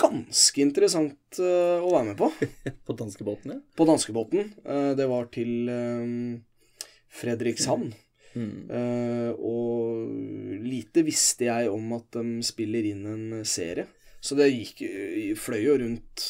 ganske 0.00 0.60
interessant 0.62 1.38
eh, 1.40 1.80
å 1.80 1.88
være 1.94 2.10
med 2.12 2.18
på. 2.20 2.28
På 2.86 2.96
danskebåten, 2.98 3.54
ja. 3.54 3.60
På 3.78 3.86
danskebåten. 3.88 4.50
Eh, 4.64 4.90
Det 4.98 5.06
var 5.10 5.30
til 5.34 5.70
eh, 5.72 6.14
Fredrikshavn. 7.14 7.92
Mm. 8.34 8.54
Eh, 8.66 9.30
og 9.38 10.60
lite 10.66 11.04
visste 11.06 11.46
jeg 11.48 11.70
om 11.70 11.92
at 11.96 12.10
de 12.18 12.42
spiller 12.46 12.90
inn 12.90 13.04
en 13.06 13.26
serie. 13.46 13.86
Så 14.24 14.36
det 14.38 14.48
gikk, 14.50 14.78
fløy 15.36 15.58
jo 15.60 15.74
rundt 15.82 16.22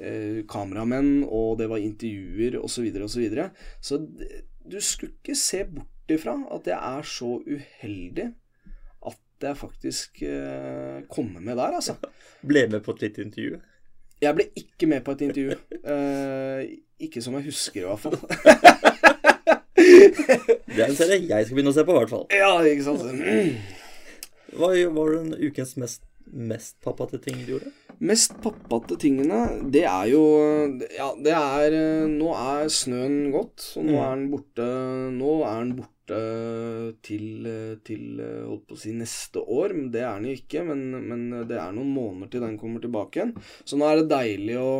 eh, 0.00 0.42
kameramenn, 0.50 1.24
og 1.28 1.58
det 1.60 1.68
var 1.70 1.82
intervjuer 1.82 2.58
osv.. 2.60 2.74
Så, 2.74 2.84
videre, 2.86 3.04
og 3.04 3.10
så, 3.10 3.20
videre. 3.20 3.50
så 3.80 4.00
du 4.70 4.78
skulle 4.80 5.14
ikke 5.18 5.38
se 5.38 5.64
bort 5.68 6.12
ifra 6.12 6.36
at 6.54 6.68
jeg 6.68 6.78
er 6.78 7.06
så 7.06 7.32
uheldig 7.46 8.28
at 9.10 9.48
jeg 9.48 9.56
faktisk 9.56 10.22
eh, 10.22 11.02
kommer 11.08 11.40
med 11.40 11.56
der, 11.56 11.76
altså. 11.80 11.96
Ble 12.50 12.66
med 12.68 12.80
på 12.84 12.96
et 12.96 13.02
lite 13.06 13.24
intervju. 13.24 13.60
Jeg 14.20 14.36
ble 14.36 14.44
ikke 14.56 14.86
med 14.86 15.00
på 15.04 15.14
et 15.16 15.22
intervju. 15.24 15.56
Eh, 15.80 16.64
ikke 17.00 17.22
som 17.24 17.38
jeg 17.38 17.48
husker, 17.48 17.80
i 17.80 17.88
hvert 17.88 18.00
fall. 18.00 18.18
Det 20.70 20.84
er 20.84 20.90
en 20.90 20.96
serie 20.96 21.24
jeg 21.24 21.46
skal 21.46 21.56
begynne 21.56 21.72
å 21.72 21.76
se 21.76 21.84
på, 21.88 21.94
i 21.94 22.00
hvert 22.02 22.12
fall. 22.12 22.26
ja, 22.32 22.50
ikke 22.68 22.84
sant. 22.84 23.00
Hva 24.56 24.70
var 24.94 25.14
den 25.16 25.32
ukens 25.40 25.76
mest, 25.80 26.04
mest 26.26 26.76
pappate 26.84 27.20
ting 27.22 27.40
du 27.46 27.54
gjorde? 27.54 27.72
Mest 28.00 28.32
pappate 28.40 28.96
tingene, 28.96 29.38
det 29.70 29.82
er 29.84 30.06
jo 30.08 30.22
Ja, 30.96 31.10
det 31.20 31.34
er 31.36 31.74
Nå 32.08 32.30
er 32.32 32.70
snøen 32.72 33.30
gått, 33.34 33.66
og 33.76 33.84
nå 33.84 33.92
Mm. 33.92 34.00
er 34.00 34.14
den 34.16 34.30
borte 34.32 34.68
Nå 35.18 35.34
er 35.44 35.58
den 35.60 35.74
borte 35.76 35.96
til, 37.06 37.44
til 37.86 38.18
Holdt 38.48 38.64
på 38.66 38.74
å 38.74 38.80
si 38.80 38.90
neste 38.96 39.44
år, 39.44 39.74
men 39.76 39.92
det 39.94 40.00
er 40.02 40.16
den 40.16 40.30
jo 40.30 40.38
ikke. 40.40 40.64
Men, 40.66 40.80
men 41.06 41.46
det 41.46 41.54
er 41.60 41.70
noen 41.76 41.92
måneder 41.94 42.32
til 42.32 42.42
den 42.42 42.56
kommer 42.58 42.82
tilbake 42.82 43.20
igjen. 43.20 43.34
Så 43.62 43.78
nå 43.78 43.86
er 43.86 44.00
det 44.00 44.08
deilig 44.10 44.56
å, 44.58 44.72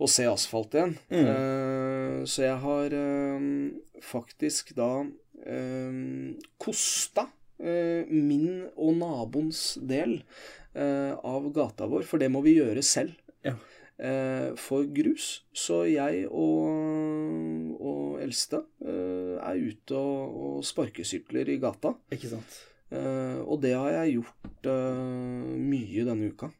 å 0.00 0.08
se 0.08 0.24
asfalt 0.30 0.72
igjen. 0.78 0.94
Mm. 1.12 1.28
Uh, 1.28 2.24
så 2.24 2.46
jeg 2.46 2.56
har 2.64 2.96
uh, 2.96 3.44
faktisk 4.00 4.72
da 4.78 4.90
uh, 5.04 6.32
kosta 6.56 7.28
min 7.64 8.64
og 8.74 8.96
naboens 8.98 9.76
del 9.84 10.16
av 10.74 11.44
gata 11.54 11.86
vår, 11.86 12.02
for 12.08 12.18
det 12.18 12.26
må 12.34 12.40
vi 12.42 12.56
gjøre 12.58 12.82
selv. 12.82 13.14
Ja. 13.46 13.54
Eh, 13.94 14.54
for 14.58 14.86
grus. 14.90 15.44
Så 15.54 15.84
jeg 15.86 16.24
og, 16.26 17.74
og 17.78 18.22
eldste 18.24 18.64
eh, 18.82 19.36
er 19.38 19.60
ute 19.60 19.98
og, 19.98 20.38
og 20.46 20.64
sparkesykler 20.66 21.52
i 21.54 21.60
gata. 21.62 21.94
Ikke 22.14 22.32
sant? 22.32 22.58
Eh, 22.90 23.38
og 23.44 23.60
det 23.62 23.74
har 23.76 23.92
jeg 24.00 24.18
gjort 24.18 24.70
eh, 24.72 25.54
mye 25.70 26.06
denne 26.08 26.32
uka. 26.34 26.50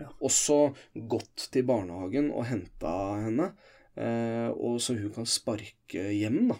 Ja. 0.00 0.10
Også 0.26 0.74
gått 1.08 1.48
til 1.54 1.64
barnehagen 1.68 2.32
og 2.34 2.48
henta 2.50 2.94
henne, 3.22 3.52
eh, 3.94 4.50
og 4.50 4.80
så 4.82 4.96
hun 4.98 5.12
kan 5.14 5.28
sparke 5.30 6.08
hjem, 6.10 6.48
da. 6.50 6.58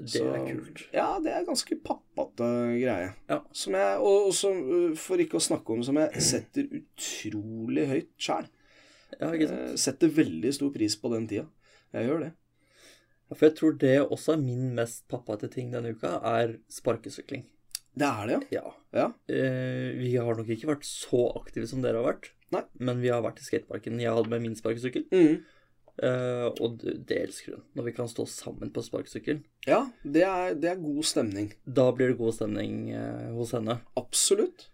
Det 0.00 0.10
Så- 0.10 0.28
er 0.34 0.44
kult. 0.46 0.82
Ja, 0.94 1.18
det 1.20 1.32
er 1.32 1.44
ganske 1.46 1.76
pappate 1.82 2.48
greie. 2.78 3.14
Ja. 3.28 3.40
Som 3.52 3.74
jeg, 3.74 3.98
og 3.98 4.28
og 4.28 4.34
som, 4.34 4.58
uh, 4.70 4.94
for 4.94 5.16
ikke 5.18 5.38
å 5.40 5.42
snakke 5.42 5.70
om, 5.74 5.82
som 5.82 5.96
jeg 5.96 6.22
setter 6.22 6.68
utrolig 6.80 7.86
høyt 7.88 8.10
sjæl. 8.18 8.48
Ja, 9.20 9.30
sant? 9.32 9.78
Setter 9.80 10.08
veldig 10.08 10.52
stor 10.54 10.70
pris 10.74 10.94
på 11.00 11.10
den 11.14 11.26
tida. 11.26 11.46
Jeg 11.94 12.08
gjør 12.08 12.20
det. 12.26 12.32
Ja, 13.30 13.34
For 13.36 13.46
jeg 13.48 13.56
tror 13.56 13.78
det 13.78 13.94
også 14.10 14.32
er 14.34 14.42
min 14.42 14.74
mest 14.74 15.06
pappate 15.08 15.50
ting 15.50 15.70
denne 15.72 15.94
uka, 15.96 16.20
er 16.24 16.58
sparkesykling. 16.70 17.44
Det 17.98 18.06
er 18.06 18.26
det. 18.30 18.48
Ja. 18.54 18.62
Ja. 18.94 19.06
Eh, 19.28 19.92
vi 19.98 20.14
har 20.16 20.34
nok 20.38 20.46
ikke 20.46 20.68
vært 20.70 20.84
så 20.86 21.32
aktive 21.36 21.66
som 21.66 21.82
dere 21.82 21.98
har 22.02 22.12
vært. 22.12 22.30
Nei. 22.52 22.62
Men 22.78 23.00
vi 23.02 23.08
har 23.08 23.20
vært 23.24 23.40
i 23.40 23.44
skateparken. 23.44 23.98
Jeg 24.00 24.12
hadde 24.14 24.30
med 24.30 24.42
min 24.42 24.54
sparkesykkel. 24.54 25.08
Mm. 25.10 25.44
Eh, 26.02 26.46
og 26.62 26.78
det 26.82 27.18
elsker 27.18 27.56
hun. 27.56 27.64
Når 27.78 27.86
vi 27.88 27.92
kan 27.96 28.08
stå 28.10 28.26
sammen 28.30 28.70
på 28.74 28.82
sparkesykkelen. 28.86 29.44
Ja, 29.66 29.84
det 30.04 30.24
er, 30.26 30.54
det 30.54 30.70
er 30.72 30.82
god 30.82 31.04
stemning. 31.04 31.52
Da 31.66 31.88
blir 31.92 32.12
det 32.12 32.18
god 32.20 32.36
stemning 32.36 32.90
uh, 32.94 33.32
hos 33.36 33.52
henne. 33.56 33.80
Absolutt. 33.98 34.68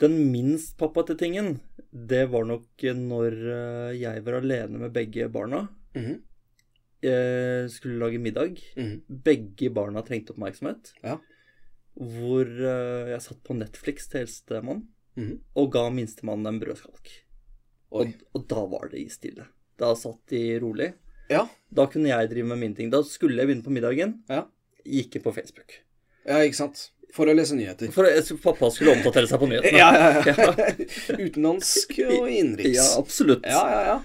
Den 0.00 0.18
minst 0.32 0.76
pappate 0.78 1.16
tingen, 1.16 1.58
det 1.90 2.26
var 2.32 2.44
nok 2.44 2.84
når 2.98 3.36
uh, 3.40 3.92
jeg 3.96 4.24
var 4.26 4.40
alene 4.42 4.82
med 4.86 4.92
begge 4.96 5.28
barna. 5.32 5.66
Mhm. 5.96 6.22
Jeg 7.06 7.70
skulle 7.70 8.00
lage 8.00 8.18
middag. 8.18 8.56
Mhm. 8.76 9.02
Begge 9.24 9.68
barna 9.70 10.02
trengte 10.02 10.32
oppmerksomhet. 10.34 10.94
Ja. 11.04 11.18
Hvor 11.96 12.44
eh, 12.44 13.10
jeg 13.12 13.22
satt 13.24 13.38
på 13.46 13.54
Netflix 13.56 14.08
til 14.10 14.24
eldstemann 14.24 14.82
Mhm. 15.16 15.38
og 15.56 15.70
ga 15.72 15.86
minstemann 15.88 16.44
en 16.48 16.58
brødskalk. 16.60 17.08
Og, 17.96 18.10
og 18.34 18.42
da 18.50 18.64
var 18.68 18.90
det 18.92 19.00
i 19.00 19.08
stille. 19.08 19.46
Da 19.80 19.92
satt 19.98 20.20
de 20.32 20.42
rolig. 20.62 20.92
Ja. 21.32 21.46
Da 21.74 21.86
kunne 21.90 22.10
jeg 22.12 22.30
drive 22.30 22.48
med 22.48 22.60
mine 22.62 22.76
ting. 22.78 22.90
Da 22.92 23.02
skulle 23.06 23.40
jeg 23.40 23.50
begynne 23.50 23.66
på 23.66 23.74
middagen. 23.74 24.20
Ja. 24.30 24.44
Gikk 24.86 25.18
inn 25.18 25.24
på 25.24 25.34
Facebook. 25.36 25.80
ja, 26.26 26.42
ikke 26.44 26.60
sant. 26.60 26.90
For 27.14 27.30
å 27.30 27.34
lese 27.36 27.56
nyheter. 27.56 27.88
For 27.94 28.08
pappa 28.42 28.68
skulle 28.74 28.96
oppdatere 28.96 29.28
seg 29.30 29.40
på 29.40 29.48
nyhetene. 29.48 29.78
Ja, 29.80 29.90
ja, 29.94 30.22
ja. 30.26 30.70
Utenlandsk 31.26 31.94
og 32.04 32.26
innenriks. 32.28 32.76
Ja, 32.76 32.86
absolutt. 33.00 33.46
Ja, 33.48 33.62
ja, 33.72 33.82
ja. 33.94 33.98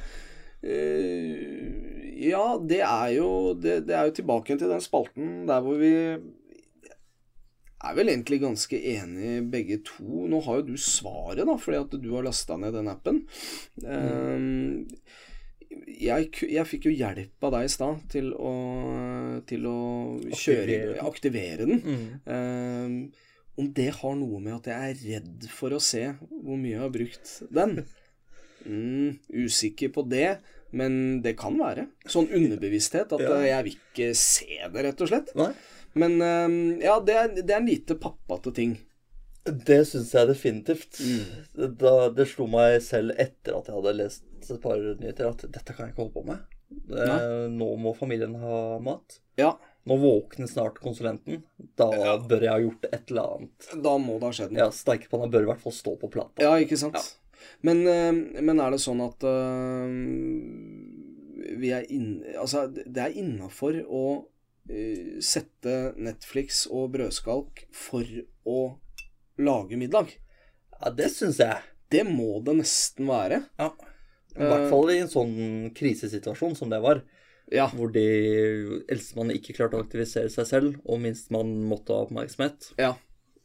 Uh, 0.62 1.92
ja, 2.22 2.46
det 2.70 2.84
er 2.86 3.08
jo 3.16 3.30
det, 3.58 3.80
det 3.88 3.96
er 3.98 4.08
jo 4.08 4.14
tilbake 4.20 4.54
til 4.54 4.70
den 4.70 4.84
spalten 4.84 5.42
der 5.50 5.64
hvor 5.66 5.80
vi 5.82 5.90
er 7.82 7.96
vel 7.98 8.12
egentlig 8.12 8.38
ganske 8.44 8.78
enige 8.78 9.42
begge 9.52 9.80
to. 9.88 10.28
Nå 10.30 10.44
har 10.46 10.62
jo 10.62 10.68
du 10.70 10.76
svaret, 10.78 11.42
da, 11.50 11.58
fordi 11.58 11.80
at 11.82 11.98
du 12.04 12.10
har 12.14 12.28
lasta 12.28 12.58
ned 12.62 12.78
den 12.78 12.92
appen. 12.92 13.24
Eh, 13.82 14.36
jeg, 16.02 16.30
jeg 16.52 16.66
fikk 16.68 16.88
jo 16.90 16.94
hjelp 16.96 17.46
av 17.48 17.54
deg 17.56 17.68
i 17.68 17.72
stad 17.72 18.00
til 18.12 18.32
å, 18.36 18.54
til 19.50 19.68
å 19.70 19.78
kjøre 20.34 20.78
Aktivere 20.78 20.88
den. 20.96 21.02
Aktivere 21.12 21.68
den. 21.70 21.82
Mm. 21.86 22.08
Um, 22.26 22.96
om 23.62 23.68
det 23.78 23.90
har 24.00 24.16
noe 24.18 24.40
med 24.42 24.56
at 24.60 24.70
jeg 24.72 24.94
er 24.94 25.02
redd 25.20 25.48
for 25.54 25.76
å 25.76 25.82
se 25.84 26.06
hvor 26.42 26.58
mye 26.58 26.76
jeg 26.78 26.84
har 26.86 26.96
brukt 27.00 27.36
den? 27.54 27.82
Mm, 28.62 29.16
usikker 29.34 29.90
på 29.90 30.04
det, 30.06 30.36
men 30.78 31.22
det 31.26 31.32
kan 31.40 31.56
være. 31.58 31.88
Sånn 32.06 32.28
underbevissthet. 32.30 33.10
At 33.18 33.24
Ja. 33.24 33.32
eh, 33.40 33.48
jeg 33.48 33.64
vil 33.66 33.74
ikke 33.80 34.10
se 34.14 34.60
det, 34.70 34.84
rett 34.86 35.02
og 35.02 35.10
slett. 35.10 35.32
Nei. 35.34 35.48
Men 35.98 36.22
um, 36.22 36.58
ja, 36.78 37.00
det 37.02 37.16
er, 37.24 37.34
det 37.42 37.56
er 37.56 37.58
en 37.58 37.66
lite 37.66 37.98
pappate 37.98 38.54
ting. 38.54 38.76
Det 39.50 39.80
syns 39.90 40.14
jeg 40.14 40.30
definitivt. 40.30 41.02
Mm. 41.02 41.74
Da, 41.82 41.96
det 42.14 42.28
slo 42.30 42.46
meg 42.54 42.78
selv 42.86 43.18
etter 43.18 43.58
at 43.58 43.66
jeg 43.72 43.80
hadde 43.80 43.96
lest 43.98 44.28
et 44.50 44.62
par 44.64 44.78
nyheter, 44.78 45.28
at 45.30 45.46
dette 45.52 45.76
kan 45.76 45.86
jeg 45.86 45.94
ikke 45.94 46.02
holde 46.06 46.16
på 46.16 46.26
med. 46.26 46.40
Eh, 46.96 47.48
nå 47.52 47.68
må 47.78 47.92
familien 47.98 48.34
ha 48.40 48.80
mat. 48.80 49.20
Ja, 49.38 49.58
Nå 49.84 49.96
våkner 49.98 50.46
snart 50.46 50.76
konsulenten. 50.78 51.40
Da 51.76 51.88
Ja. 51.92 52.18
bør 52.18 52.40
jeg 52.42 52.50
ha 52.52 52.60
gjort 52.62 52.84
et 52.94 53.10
eller 53.10 53.24
annet. 53.36 53.82
da 53.84 53.98
må 53.98 54.20
det 54.20 54.28
ha 54.28 54.32
skjedd 54.32 54.52
noe. 54.52 54.60
Ja, 54.60 54.70
Steikepanna 54.70 55.28
bør 55.32 55.42
i 55.42 55.46
hvert 55.50 55.60
fall 55.64 55.74
stå 55.74 55.96
på 56.00 56.10
plata. 56.12 56.38
Ja, 56.40 56.52
ikke 56.62 56.78
sant? 56.78 57.18
Men, 57.64 57.88
eh, 57.88 58.12
men 58.42 58.60
er 58.60 58.70
det 58.70 58.80
sånn 58.80 59.02
at 59.02 59.24
uh, 59.26 59.90
vi 61.58 61.72
er 61.74 61.86
inn, 61.92 62.24
Altså, 62.38 62.68
det 62.72 63.02
er 63.02 63.18
innafor 63.18 63.80
å 63.90 64.04
uh, 64.70 65.20
sette 65.20 65.94
Netflix 65.98 66.68
og 66.70 66.92
brødskalk 66.94 67.66
for 67.74 68.06
å 68.46 68.78
lage 69.42 69.78
middag. 69.82 70.14
Ja, 70.80 70.92
det 70.92 71.10
syns 71.14 71.40
jeg. 71.42 71.58
Det 71.92 72.06
må 72.08 72.38
det 72.46 72.56
nesten 72.62 73.10
være. 73.10 73.42
Ja. 73.60 73.72
I 74.38 74.48
hvert 74.48 74.70
fall 74.72 74.92
i 74.94 75.00
en 75.02 75.12
sånn 75.12 75.34
krisesituasjon 75.76 76.56
som 76.56 76.72
det 76.72 76.80
var. 76.84 77.02
Ja. 77.52 77.66
Hvor 77.76 77.92
de 77.92 78.06
eldstemann 78.92 79.34
ikke 79.36 79.56
klarte 79.58 79.76
å 79.76 79.84
aktivisere 79.84 80.32
seg 80.32 80.48
selv, 80.48 80.78
og 80.88 81.02
minstemann 81.04 81.52
måtte 81.68 81.96
ha 81.96 82.06
oppmerksomhet. 82.06 82.72
Ja, 82.80 82.94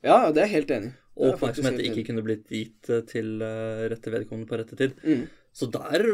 ja 0.07 0.21
det 0.31 0.45
er 0.45 0.47
jeg 0.47 0.55
helt 0.61 0.75
enig 0.77 0.93
i. 0.93 0.97
Og 1.17 1.31
er 1.31 1.35
oppmerksomhet 1.35 1.81
ikke 1.89 2.05
kunne 2.11 2.23
blitt 2.27 2.51
gitt 2.53 2.91
eh, 2.93 3.03
til 3.09 3.41
eh, 3.43 3.87
rette 3.91 4.13
vedkommende 4.13 4.51
på 4.51 4.59
rette 4.61 4.77
tid. 4.79 4.99
Mm. 5.03 5.25
Så 5.57 5.71
der 5.73 6.05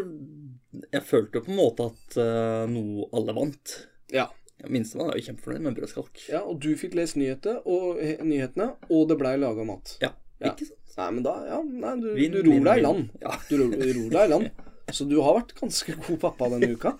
Jeg 0.92 1.02
følte 1.02 1.40
jo 1.40 1.44
på 1.48 1.50
en 1.50 1.58
måte 1.58 1.88
at 1.90 2.14
uh, 2.22 2.62
noe 2.70 3.08
alle 3.12 3.34
vant. 3.34 3.72
Ja. 4.14 4.28
Minstemann 4.70 5.10
er 5.10 5.18
jo 5.18 5.26
kjempefornøyd 5.26 5.64
med 5.66 5.74
brødskalk. 5.80 6.20
ja, 6.30 6.44
og 6.46 6.60
du 6.62 6.70
fikk 6.78 6.94
lest 6.94 7.18
nyheter, 7.18 7.58
og, 7.66 7.98
he, 7.98 8.14
nyhetene, 8.22 8.68
og 8.88 9.08
det 9.10 9.18
blei 9.18 9.34
laga 9.42 9.66
mat. 9.66 9.96
Ja, 10.04 10.12
Ja. 10.38 10.52
ikke 10.52 10.68
sant? 10.70 10.78
Nei, 10.98 11.08
men 11.16 11.24
da 11.24 11.34
Ja, 11.48 11.58
nei, 11.64 11.94
du, 12.02 12.08
vin, 12.16 12.34
du 12.34 12.42
ror 12.46 12.64
deg 12.68 12.82
i 12.82 12.84
land. 12.84 13.08
Ja. 13.22 13.36
Du 13.48 13.54
ror, 13.60 13.70
ror 13.72 14.10
deg 14.16 14.24
i 14.26 14.32
land. 14.34 14.50
Så 14.92 15.06
du 15.08 15.16
har 15.24 15.38
vært 15.38 15.54
ganske 15.56 15.94
god 16.06 16.18
pappa 16.20 16.50
denne 16.52 16.72
uka. 16.74 16.96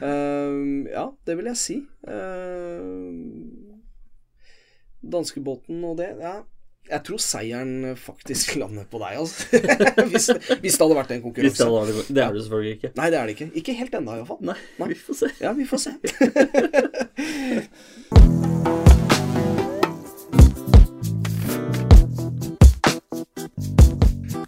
Uh, 0.00 0.86
ja, 0.90 1.04
det 1.28 1.36
vil 1.38 1.50
jeg 1.52 1.58
si. 1.60 1.76
Uh, 2.08 3.10
danskebåten 5.00 5.84
og 5.84 6.00
det 6.00 6.14
Ja. 6.22 6.40
Jeg 6.90 7.04
tror 7.06 7.20
seieren 7.22 7.92
faktisk 7.94 8.56
lander 8.58 8.86
på 8.90 8.98
deg, 8.98 9.20
altså. 9.20 9.46
hvis, 10.10 10.26
hvis 10.58 10.74
det 10.74 10.82
hadde 10.82 10.96
vært 10.96 11.12
en 11.14 11.20
Hvis 11.20 11.26
konkurranse. 11.28 11.62
det, 11.62 11.70
var 11.70 11.86
det, 11.86 11.94
det 12.08 12.24
er 12.24 12.34
det 12.34 12.42
selvfølgelig 12.48 12.74
ikke. 12.80 12.92
Nei, 12.98 13.08
det 13.12 13.18
er 13.20 13.24
det 13.28 13.36
ikke. 13.36 13.50
Ikke 13.62 13.78
helt 13.78 13.94
ennå, 14.00 14.10
iallfall. 14.18 14.42
Nei, 14.50 14.58
Nei. 14.80 14.88
vi 14.90 14.98
får 14.98 15.14
se. 15.22 15.28
Ja, 15.44 15.54
vi 15.54 15.70
får 15.70 15.80
se. 15.86 15.92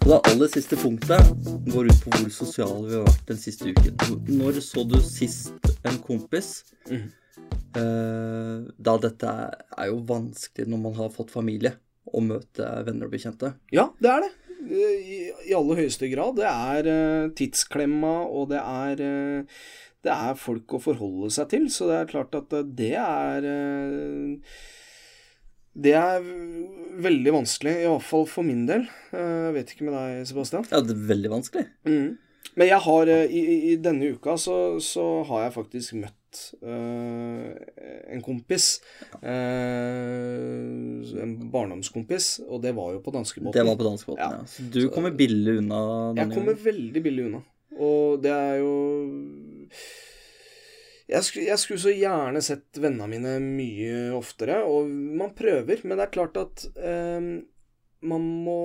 Og 0.03 0.09
det 0.11 0.19
aller 0.29 0.49
siste 0.51 0.75
punktet 0.75 1.29
går 1.71 1.87
ut 1.87 1.99
på 2.03 2.11
hvor 2.11 2.31
sosiale 2.35 2.81
vi 2.89 2.97
har 2.97 3.05
vært 3.07 3.29
den 3.31 3.39
siste 3.39 3.71
uken. 3.71 3.99
Når 4.35 4.59
så 4.65 4.83
du 4.83 4.97
sist 4.99 5.69
en 5.87 5.99
kompis? 6.03 6.49
Mm. 6.91 7.05
Uh, 7.73 8.67
da 8.77 8.97
dette 9.01 9.31
er 9.31 9.87
jo 9.89 10.01
vanskelig 10.09 10.67
når 10.69 10.81
man 10.83 10.97
har 10.99 11.13
fått 11.15 11.31
familie, 11.33 11.77
å 12.03 12.19
møte 12.21 12.67
venner 12.83 13.07
og 13.07 13.15
bekjente. 13.15 13.53
Ja, 13.73 13.87
det 14.03 14.11
er 14.11 14.25
det. 14.25 14.33
i, 14.67 15.17
i 15.49 15.55
aller 15.55 15.81
høyeste 15.81 16.11
grad. 16.11 16.35
Det 16.37 16.51
er 16.51 16.91
uh, 16.91 17.31
tidsklemma, 17.39 18.13
og 18.27 18.51
det 18.51 18.59
er 18.59 19.07
uh, 19.07 19.63
det 20.03 20.11
er 20.11 20.39
folk 20.39 20.75
å 20.75 20.81
forholde 20.83 21.31
seg 21.31 21.49
til, 21.53 21.67
så 21.71 21.87
det 21.89 21.99
er 22.01 22.09
klart 22.11 22.35
at 22.35 22.53
eh, 22.57 22.69
det 22.79 22.93
er 22.99 23.47
eh, 23.47 24.55
Det 25.75 25.93
er 25.97 26.21
veldig 27.03 27.31
vanskelig, 27.33 27.71
i 27.81 27.87
hvert 27.89 28.05
fall 28.05 28.27
for 28.29 28.43
min 28.45 28.67
del. 28.69 28.83
Eh, 29.11 29.47
Jeg 29.49 29.53
vet 29.55 29.71
ikke 29.73 29.85
med 29.89 29.95
deg, 29.97 30.27
Sebastian. 30.29 30.65
Ja, 30.69 30.79
det 30.85 30.93
er 30.93 31.07
veldig 31.09 31.31
vanskelig. 31.33 31.65
Mm. 31.89 32.11
Men 32.55 32.67
jeg 32.69 32.79
har 32.85 33.07
eh, 33.09 33.25
i, 33.33 33.41
i- 33.71 33.77
denne 33.81 34.11
uka 34.13 34.35
så, 34.37 34.77
så 34.83 35.23
har 35.25 35.45
jeg 35.47 35.53
faktisk 35.55 35.93
møtt 35.97 36.43
eh, 36.61 37.55
en 38.13 38.21
kompis. 38.21 38.75
eh, 39.23 41.23
en 41.23 41.33
barndomskompis, 41.53 42.41
og 42.47 42.61
det 42.61 42.75
var 42.77 42.93
jo 42.93 42.99
på 43.05 43.11
danskebåten. 43.15 43.57
Det 43.57 43.65
var 43.67 43.75
på 43.79 43.87
danskebåten, 43.89 44.21
Ja. 44.21 44.29
ja. 44.37 44.45
Så 44.45 44.69
du 44.69 44.89
kommer 44.93 45.11
billig 45.17 45.57
unna 45.63 46.13
Jeg 46.19 46.29
kommer 46.35 46.53
veldig 46.69 47.01
billig 47.03 47.25
unna. 47.31 47.41
Og 47.79 48.21
det 48.21 48.29
er 48.31 48.57
jo 48.61 48.73
jeg 51.09 51.27
skulle, 51.27 51.47
jeg 51.49 51.59
skulle 51.59 51.83
så 51.83 51.93
gjerne 51.93 52.41
sett 52.43 52.79
vennene 52.79 53.09
mine 53.11 53.33
mye 53.43 53.95
oftere, 54.15 54.61
og 54.63 54.87
man 54.87 55.33
prøver, 55.35 55.83
men 55.83 55.99
det 55.99 56.05
er 56.05 56.13
klart 56.13 56.39
at 56.39 56.63
eh, 56.79 57.27
man 58.03 58.29
må, 58.45 58.61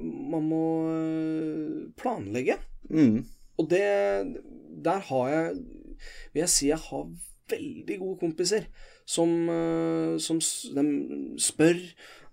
man 0.00 0.46
må 0.50 0.64
eh, 0.92 1.90
planlegge. 1.98 2.58
Mm. 2.90 3.24
Og 3.60 3.68
det 3.70 3.86
Der 4.82 5.02
har 5.10 5.26
jeg 5.28 5.58
Vil 6.32 6.40
jeg 6.40 6.50
si 6.50 6.70
jeg 6.70 6.80
har 6.80 7.10
veldig 7.50 7.98
gode 8.00 8.18
kompiser 8.22 8.66
som, 9.10 9.30
eh, 9.50 10.16
som 10.22 10.38
de 10.40 10.84
spør, 11.38 11.78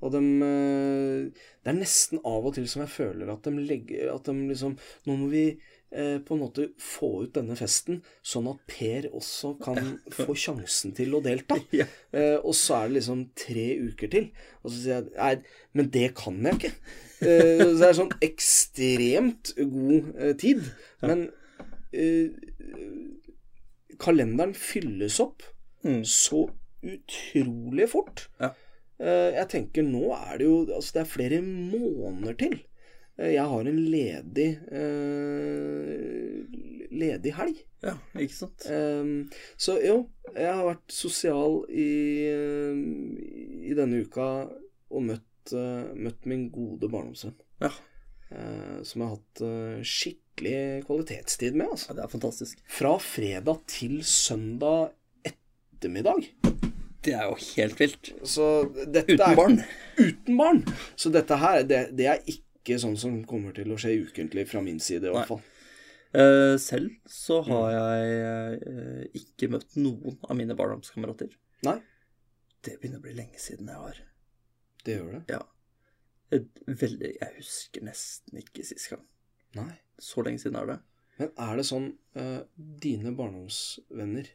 og 0.01 0.14
de 0.14 0.22
eh, 0.47 1.47
Det 1.62 1.72
er 1.74 1.78
nesten 1.78 2.22
av 2.24 2.45
og 2.45 2.53
til 2.55 2.68
som 2.70 2.86
jeg 2.86 2.93
føler 2.93 3.34
at 3.34 3.43
de 3.45 3.58
legger 3.58 4.14
At 4.14 4.30
de 4.30 4.36
liksom 4.51 4.78
Nå 5.05 5.18
må 5.18 5.30
vi 5.34 5.47
på 5.89 6.35
en 6.35 6.41
måte 6.41 6.65
få 6.83 7.09
ut 7.23 7.33
denne 7.38 7.55
festen, 7.55 8.01
sånn 8.25 8.49
at 8.51 8.59
Per 8.67 9.05
også 9.15 9.53
kan 9.63 9.77
få 10.17 10.35
sjansen 10.35 10.91
til 10.97 11.15
å 11.15 11.21
delta. 11.23 11.55
Ja. 11.79 11.85
Eh, 12.11 12.35
og 12.41 12.53
så 12.59 12.81
er 12.81 12.88
det 12.89 12.97
liksom 12.99 13.21
tre 13.39 13.67
uker 13.88 14.11
til. 14.11 14.29
Og 14.63 14.71
så 14.73 14.77
sier 14.81 14.95
jeg 14.97 15.11
nei, 15.15 15.33
men 15.79 15.89
det 15.93 16.09
kan 16.19 16.38
jeg 16.43 16.59
ikke. 16.59 16.73
Eh, 17.23 17.63
så 17.63 17.73
det 17.79 17.88
er 17.88 17.97
sånn 18.01 18.11
ekstremt 18.27 19.53
god 19.57 20.11
eh, 20.19 20.33
tid. 20.43 20.65
Men 21.01 21.27
eh, 21.95 22.35
kalenderen 24.01 24.55
fylles 24.57 25.19
opp 25.23 25.43
Mm. 25.85 26.01
så 26.03 26.39
utrolig 26.83 27.85
fort. 27.91 28.23
Ja. 28.41 28.49
Eh, 28.99 29.35
jeg 29.38 29.47
tenker 29.53 29.85
nå 29.85 30.09
er 30.15 30.39
det 30.41 30.47
jo 30.47 30.55
Altså, 30.73 30.89
det 30.97 31.01
er 31.03 31.11
flere 31.11 31.38
måneder 31.45 32.33
til. 32.41 32.55
Eh, 33.18 33.34
jeg 33.34 33.45
har 33.49 33.70
en 33.72 33.80
ledig 33.91 34.49
eh, 34.72 36.38
ledig 36.97 37.34
helg. 37.38 37.63
ja, 37.86 37.95
ikke 38.18 38.36
sant? 38.36 38.65
Um, 38.72 39.28
så 39.59 39.78
jo, 39.84 39.97
jeg 40.34 40.49
har 40.49 40.65
vært 40.65 40.93
sosial 40.93 41.59
i, 41.70 41.89
eh, 42.32 42.80
i 43.70 43.76
denne 43.78 44.03
uka 44.05 44.30
og 44.88 45.03
møtt, 45.03 45.53
uh, 45.53 45.91
møtt 45.97 46.28
min 46.30 46.47
gode 46.53 46.89
barndomsvenn. 46.89 47.36
Ja. 47.61 47.74
Uh, 48.32 48.80
som 48.84 49.01
jeg 49.01 49.07
har 49.07 49.15
hatt 49.15 49.41
uh, 49.43 49.84
skikkelig 49.84 50.86
kvalitetstid 50.88 51.57
med. 51.59 51.74
Altså. 51.76 51.91
ja, 51.91 51.99
det 51.99 52.05
er 52.05 52.13
fantastisk. 52.15 52.63
Fra 52.80 52.95
fredag 53.03 53.61
til 53.72 53.99
søndag 54.07 54.93
ettermiddag. 55.28 56.32
Det 57.03 57.13
er 57.15 57.30
jo 57.30 57.38
helt 57.55 57.80
vilt. 57.80 58.11
Så 58.28 58.47
dette 58.80 59.15
Uten 59.15 59.24
er, 59.28 59.38
barn. 59.38 59.61
Uten 59.99 60.39
barn. 60.39 60.63
Så 60.99 61.11
dette 61.13 61.38
her, 61.39 61.61
det, 61.68 61.86
det 61.99 62.09
er 62.11 62.24
ikke 62.26 62.46
sånn 62.76 62.97
som 62.99 63.24
kommer 63.26 63.53
til 63.55 63.72
å 63.72 63.78
skje 63.80 63.93
ukentlig 64.03 64.43
fra 64.49 64.59
min 64.61 64.80
side, 64.84 65.07
i 65.07 65.13
hvert 65.15 65.28
fall. 65.32 65.41
Uh, 66.15 66.55
selv 66.59 66.89
så 67.07 67.41
Mm. 67.43 67.49
har 67.51 67.72
jeg 67.72 68.61
uh, 68.68 69.03
ikke 69.13 69.49
møtt 69.51 69.76
noen 69.76 70.18
av 70.28 70.36
mine 70.36 70.55
barndomskamerater. 70.55 71.30
Nei, 71.63 71.80
Det 72.63 72.80
begynner 72.82 72.99
å 72.99 73.01
bli 73.01 73.13
lenge 73.13 73.39
siden 73.39 73.68
jeg 73.68 73.76
har. 73.76 73.97
det 74.84 74.97
gjør 74.97 75.11
det. 75.11 75.24
Ja. 75.30 75.41
Veldig 76.68 77.09
Jeg 77.22 77.34
husker 77.38 77.82
nesten 77.84 78.39
ikke 78.41 78.63
sist 78.65 78.89
gang. 78.89 79.03
Nei. 79.55 79.72
Så 79.99 80.24
lenge 80.26 80.39
siden 80.39 80.55
er 80.59 80.65
det. 80.65 80.80
Men 81.20 81.30
er 81.38 81.55
det 81.55 81.65
sånn 81.65 81.97
uh, 82.15 82.41
Dine 82.57 83.13
barndomsvenner 83.15 84.28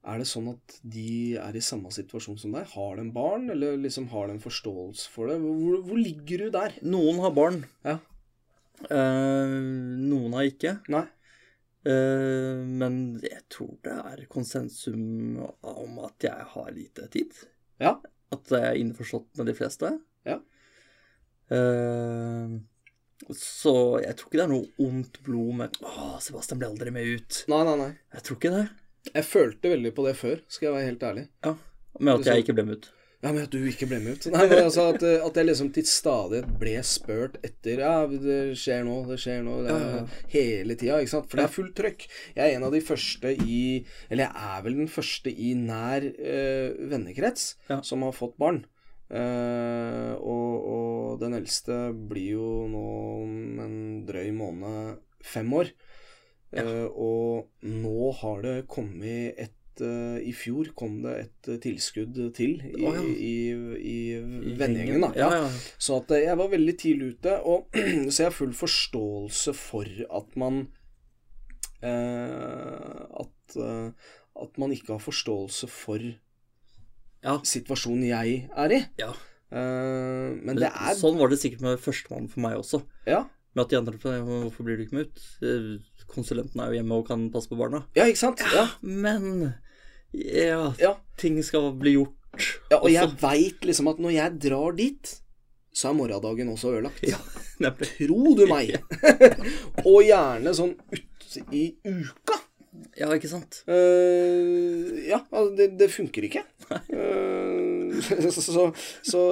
Er 0.00 0.20
det 0.20 0.28
sånn 0.30 0.48
at 0.54 0.78
de 0.80 1.36
er 1.36 1.56
i 1.56 1.60
samme 1.64 1.90
situasjon 1.92 2.38
som 2.40 2.54
deg? 2.56 2.68
Har 2.72 2.96
de 2.96 3.04
barn, 3.12 3.50
eller 3.52 3.76
liksom 3.80 4.08
har 4.14 4.30
de 4.30 4.38
forståelse 4.40 5.10
for 5.12 5.28
det? 5.28 5.36
Hvor, 5.42 5.82
hvor 5.84 6.00
ligger 6.00 6.46
du 6.46 6.54
der? 6.54 6.76
Noen 6.80 7.20
har 7.20 7.34
barn. 7.36 7.60
Ja. 7.84 7.98
Eh, 8.88 9.56
noen 10.00 10.38
har 10.38 10.48
ikke. 10.48 10.78
Nei. 10.92 11.04
Eh, 11.84 12.64
men 12.64 13.20
jeg 13.24 13.44
tror 13.52 13.76
det 13.84 13.98
er 14.12 14.24
konsensum 14.32 15.36
om 15.60 16.00
at 16.06 16.28
jeg 16.30 16.48
har 16.54 16.72
lite 16.76 17.06
tid. 17.12 17.36
Ja. 17.80 17.98
At 18.32 18.52
jeg 18.52 18.64
er 18.72 18.80
innforstått 18.80 19.36
med 19.36 19.52
de 19.52 19.56
fleste. 19.58 19.94
Ja. 20.28 20.40
Eh, 21.52 22.58
så 23.36 23.74
jeg 24.00 24.16
tror 24.16 24.30
ikke 24.30 24.38
det 24.40 24.46
er 24.46 24.52
noe 24.54 24.86
ondt 24.86 25.18
blod 25.26 25.56
med 25.58 25.74
Å, 25.84 26.16
Sebastian 26.24 26.60
ble 26.60 26.70
aldri 26.70 26.92
med 26.94 27.18
ut. 27.18 27.44
Nei, 27.52 27.64
nei, 27.68 27.74
nei. 27.76 27.90
Jeg 28.16 28.24
tror 28.24 28.40
ikke 28.40 28.54
det. 28.54 28.68
Jeg 29.14 29.24
følte 29.24 29.72
veldig 29.72 29.92
på 29.96 30.06
det 30.06 30.16
før, 30.18 30.40
skal 30.48 30.68
jeg 30.70 30.74
være 30.76 30.88
helt 30.90 31.04
ærlig. 31.10 31.28
Ja. 31.46 31.54
Med 32.00 32.20
at 32.20 32.26
jeg 32.30 32.44
ikke 32.44 32.54
ble 32.58 32.64
med 32.68 32.80
ut. 32.80 32.90
Ja, 33.20 33.34
med 33.36 33.42
at 33.42 33.52
du 33.52 33.58
ikke 33.68 33.84
ble 33.90 33.98
med 34.00 34.16
ut. 34.16 34.26
Nei, 34.32 34.46
men 34.48 34.62
altså 34.62 34.86
at, 34.94 35.02
at 35.04 35.36
jeg 35.36 35.44
liksom 35.50 35.68
til 35.76 35.84
stadighet 35.84 36.52
ble 36.60 36.72
spurt 36.88 37.34
etter 37.44 37.82
Ja, 37.84 37.94
det 38.08 38.38
skjer 38.56 38.86
nå, 38.86 38.94
det 39.10 39.18
skjer 39.20 39.42
nå. 39.44 39.58
Det 39.66 39.74
Ja, 39.74 39.90
ja. 39.98 40.04
Hele 40.32 40.76
tida, 40.80 41.00
ikke 41.04 41.12
sant. 41.12 41.28
For 41.28 41.36
det 41.40 41.44
er 41.44 41.52
fullt 41.52 41.74
trøkk. 41.76 42.06
Jeg 42.38 42.40
er 42.46 42.56
en 42.56 42.64
av 42.64 42.72
de 42.72 42.80
første 42.80 43.34
i 43.44 43.60
Eller 44.08 44.24
jeg 44.24 44.48
er 44.54 44.64
vel 44.64 44.78
den 44.80 44.88
første 44.88 45.34
i 45.36 45.52
nær 45.58 46.06
øh, 46.08 46.80
vennekrets 46.94 47.50
Ja. 47.68 47.82
som 47.84 48.06
har 48.08 48.16
fått 48.16 48.38
barn. 48.40 48.62
Uh, 49.10 50.14
og, 50.22 50.66
og 50.70 51.20
den 51.20 51.34
eldste 51.34 51.88
blir 51.92 52.36
jo 52.36 52.50
nå 52.70 52.82
om 53.24 53.32
en 53.64 53.78
drøy 54.06 54.28
måned 54.32 55.00
fem 55.26 55.50
år. 55.58 55.72
Eh, 56.52 56.86
og 56.90 57.46
nå 57.62 58.10
har 58.18 58.40
det 58.42 58.54
kommet 58.66 59.38
et 59.38 59.82
eh, 59.86 60.16
I 60.26 60.32
fjor 60.34 60.72
kom 60.74 60.96
det 61.04 61.12
et 61.20 61.48
eh, 61.52 61.60
tilskudd 61.62 62.18
til 62.34 62.56
i, 62.66 62.72
oh, 62.82 62.96
ja. 62.96 63.04
i, 63.06 63.34
i, 63.78 63.98
I 64.50 64.56
vennegjengen. 64.58 65.04
da. 65.06 65.12
Ja. 65.14 65.44
Så 65.78 66.00
at 66.02 66.10
jeg 66.18 66.34
var 66.40 66.50
veldig 66.50 66.74
tidlig 66.82 67.12
ute, 67.14 67.36
og 67.46 67.70
så 68.10 68.16
jeg 68.24 68.28
har 68.32 68.34
full 68.36 68.52
forståelse 68.58 69.54
for 69.54 69.86
at 70.20 70.36
man 70.42 70.64
eh, 71.86 73.00
at, 73.24 73.56
at 74.42 74.58
man 74.60 74.74
ikke 74.74 74.94
har 74.96 75.02
forståelse 75.06 75.70
for 75.70 76.02
Ja. 77.22 77.34
situasjonen 77.44 78.06
jeg 78.08 78.46
er 78.56 78.72
i. 78.72 78.84
ja. 78.98 79.10
Eh, 79.50 80.28
men 80.46 80.54
det 80.56 80.68
er 80.70 80.94
Sånn 80.94 81.18
var 81.18 81.28
det 81.32 81.40
sikkert 81.40 81.64
med 81.64 81.80
førstemann 81.82 82.28
for 82.30 82.40
meg 82.44 82.54
også. 82.60 82.84
Ja, 83.08 83.24
Men 83.54 83.64
at 83.64 83.70
de 83.72 83.78
andre 83.80 83.98
Hvorfor 83.98 84.62
blir 84.66 84.76
du 84.78 84.84
ikke 84.86 84.94
med 84.98 85.08
ut? 85.10 85.22
Eh, 85.42 86.04
Konsulenten 86.10 86.60
er 86.62 86.70
jo 86.72 86.78
hjemme 86.80 86.96
og 87.00 87.06
kan 87.08 87.28
passe 87.34 87.50
på 87.50 87.58
barna. 87.58 87.84
ja 87.96 88.04
ikke 88.10 88.18
sant? 88.22 88.40
Ja. 88.54 88.68
Men 88.82 89.54
ja, 90.12 90.72
Ja. 90.78 90.96
ting 91.18 91.38
skal 91.46 91.72
bli 91.78 91.96
gjort. 91.96 92.14
ja 92.70 92.78
og 92.80 92.90
jeg 92.90 93.06
også. 93.08 93.20
veit 93.22 93.66
liksom 93.66 93.88
at 93.90 93.98
når 94.02 94.12
jeg 94.16 94.38
drar 94.46 94.76
dit, 94.78 95.12
så 95.74 95.90
er 95.90 95.94
morgendagen 95.98 96.48
også 96.50 96.72
ødelagt. 96.76 97.02
Ja. 97.06 97.18
Tro 97.70 98.34
du 98.38 98.46
meg! 98.50 98.72
og 99.86 100.00
gjerne 100.06 100.54
sånn 100.56 100.74
ute 100.90 101.42
i 101.54 101.64
uka. 101.86 102.38
Ja, 102.98 103.10
ikke 103.14 103.28
sant? 103.30 103.60
Uh, 103.68 104.98
ja, 105.06 105.20
altså, 105.30 105.54
det, 105.58 105.66
det 105.78 105.90
funker 105.92 106.26
ikke. 106.26 106.42
Eh, 106.70 107.69
så 108.34 108.66
så 109.02 109.22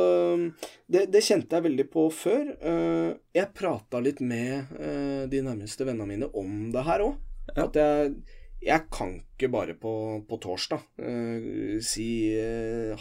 det, 0.88 1.06
det 1.12 1.22
kjente 1.24 1.58
jeg 1.58 1.66
veldig 1.68 1.86
på 1.92 2.08
før. 2.14 2.50
Eh, 2.56 3.12
jeg 3.36 3.54
prata 3.56 4.00
litt 4.02 4.22
med 4.24 4.72
eh, 4.80 5.24
de 5.30 5.44
nærmeste 5.44 5.86
vennene 5.88 6.08
mine 6.08 6.28
om 6.38 6.68
det 6.74 6.84
her 6.86 7.04
òg. 7.04 7.16
At 7.58 7.76
jeg, 7.78 8.12
jeg 8.64 8.84
kan 8.92 9.14
ikke 9.20 9.50
bare 9.52 9.76
på, 9.80 9.92
på 10.28 10.38
torsdag 10.44 10.84
eh, 11.00 11.78
si 11.84 12.08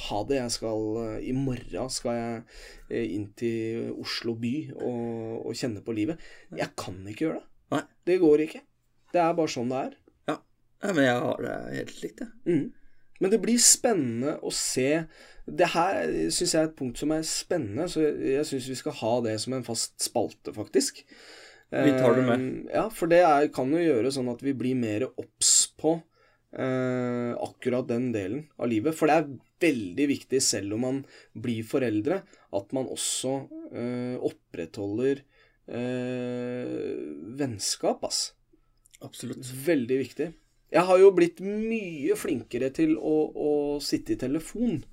ha 0.08 0.24
det. 0.30 0.42
Jeg 0.42 0.56
skal 0.58 1.22
I 1.24 1.36
morgen 1.36 1.94
skal 1.94 2.20
jeg 2.20 3.12
inn 3.18 3.30
til 3.40 3.94
Oslo 4.00 4.38
by 4.40 4.56
og, 4.78 5.46
og 5.48 5.56
kjenne 5.58 5.84
på 5.84 5.96
livet. 5.96 6.24
Jeg 6.56 6.76
kan 6.80 7.00
ikke 7.08 7.30
gjøre 7.30 7.42
det. 7.42 7.48
Nei. 7.76 7.86
Det 8.08 8.20
går 8.24 8.48
ikke. 8.48 8.64
Det 9.12 9.24
er 9.24 9.40
bare 9.40 9.52
sånn 9.52 9.72
det 9.72 9.86
er. 9.86 9.96
Ja, 10.28 10.92
men 10.94 11.08
jeg 11.08 11.22
har 11.24 11.40
det 11.42 11.56
helt 11.74 12.04
likt, 12.04 12.22
jeg. 12.22 12.34
Mm. 12.46 12.66
Men 13.18 13.34
det 13.34 13.40
blir 13.42 13.62
spennende 13.62 14.36
å 14.46 14.52
se 14.54 15.08
Det 15.48 15.70
her 15.72 16.10
syns 16.34 16.54
jeg 16.54 16.60
er 16.60 16.68
et 16.68 16.78
punkt 16.78 17.00
som 17.00 17.12
er 17.16 17.24
spennende, 17.28 17.86
så 17.88 18.02
jeg, 18.04 18.44
syns 18.50 18.68
vi 18.68 18.76
skal 18.76 18.98
ha 19.00 19.14
det 19.24 19.38
som 19.40 19.54
en 19.56 19.68
fast 19.68 19.96
spalte, 20.04 20.52
faktisk. 20.56 21.06
Vi 21.72 21.92
tar 21.96 22.16
det 22.16 22.24
med. 22.28 22.40
Uh, 22.40 22.46
Ja, 22.72 22.90
for 22.92 23.08
det 23.12 23.22
er, 23.24 23.48
kan 23.52 23.72
jo 23.72 23.80
gjøre 23.80 24.12
sånn 24.16 24.30
at 24.32 24.44
vi 24.44 24.54
blir 24.56 24.76
mer 24.80 25.04
obs 25.10 25.74
på 25.80 26.00
uh, 26.00 27.34
akkurat 27.44 27.88
den 27.90 28.12
delen 28.16 28.48
av 28.60 28.68
livet. 28.72 28.96
For 28.96 29.08
det 29.08 29.16
er 29.20 29.28
veldig 29.68 30.08
viktig, 30.14 30.42
selv 30.44 30.74
om 30.78 30.82
man 30.86 31.06
blir 31.36 31.64
foreldre, 31.68 32.22
at 32.56 32.74
man 32.76 32.88
også 32.92 33.34
uh, 33.48 34.16
opprettholder 34.28 35.18
vennskap, 35.68 38.00
ass. 38.08 38.32
Absolutt. 39.04 39.44
Veldig 39.66 39.98
viktig. 40.00 40.28
Jeg 40.72 40.84
har 40.88 40.98
jo 41.02 41.10
blitt 41.16 41.42
mye 41.44 42.16
flinkere 42.16 42.70
til 42.72 42.96
å, 42.96 43.32
å 43.36 43.80
sitte 43.84 44.14
i 44.16 44.22
telefon. 44.22 44.86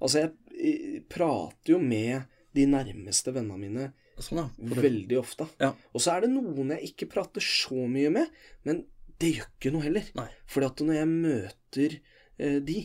Altså, 0.00 0.24
jeg, 0.24 1.02
prater 1.10 1.74
jo 1.74 1.78
med 1.82 2.22
de 2.54 2.64
nærmeste 2.70 3.32
vennene 3.34 3.58
mine 3.60 3.92
Sånn, 4.22 4.38
ja. 4.38 4.46
Veldig 4.78 5.16
ofte. 5.18 5.48
Ja. 5.58 5.72
Og 5.90 5.98
så 6.04 6.12
er 6.14 6.20
det 6.22 6.28
noen 6.30 6.68
jeg 6.76 6.92
ikke 6.92 7.08
prater 7.10 7.42
så 7.42 7.74
mye 7.90 8.12
med, 8.14 8.28
men 8.62 8.84
det 9.18 9.32
gjør 9.34 9.48
ikke 9.58 9.72
noe 9.74 9.82
heller. 9.82 10.06
Nei. 10.14 10.28
Fordi 10.46 10.68
at 10.68 10.82
når 10.86 10.94
jeg 11.00 11.08
møter 11.10 11.96
eh, 12.38 12.60
de, 12.62 12.76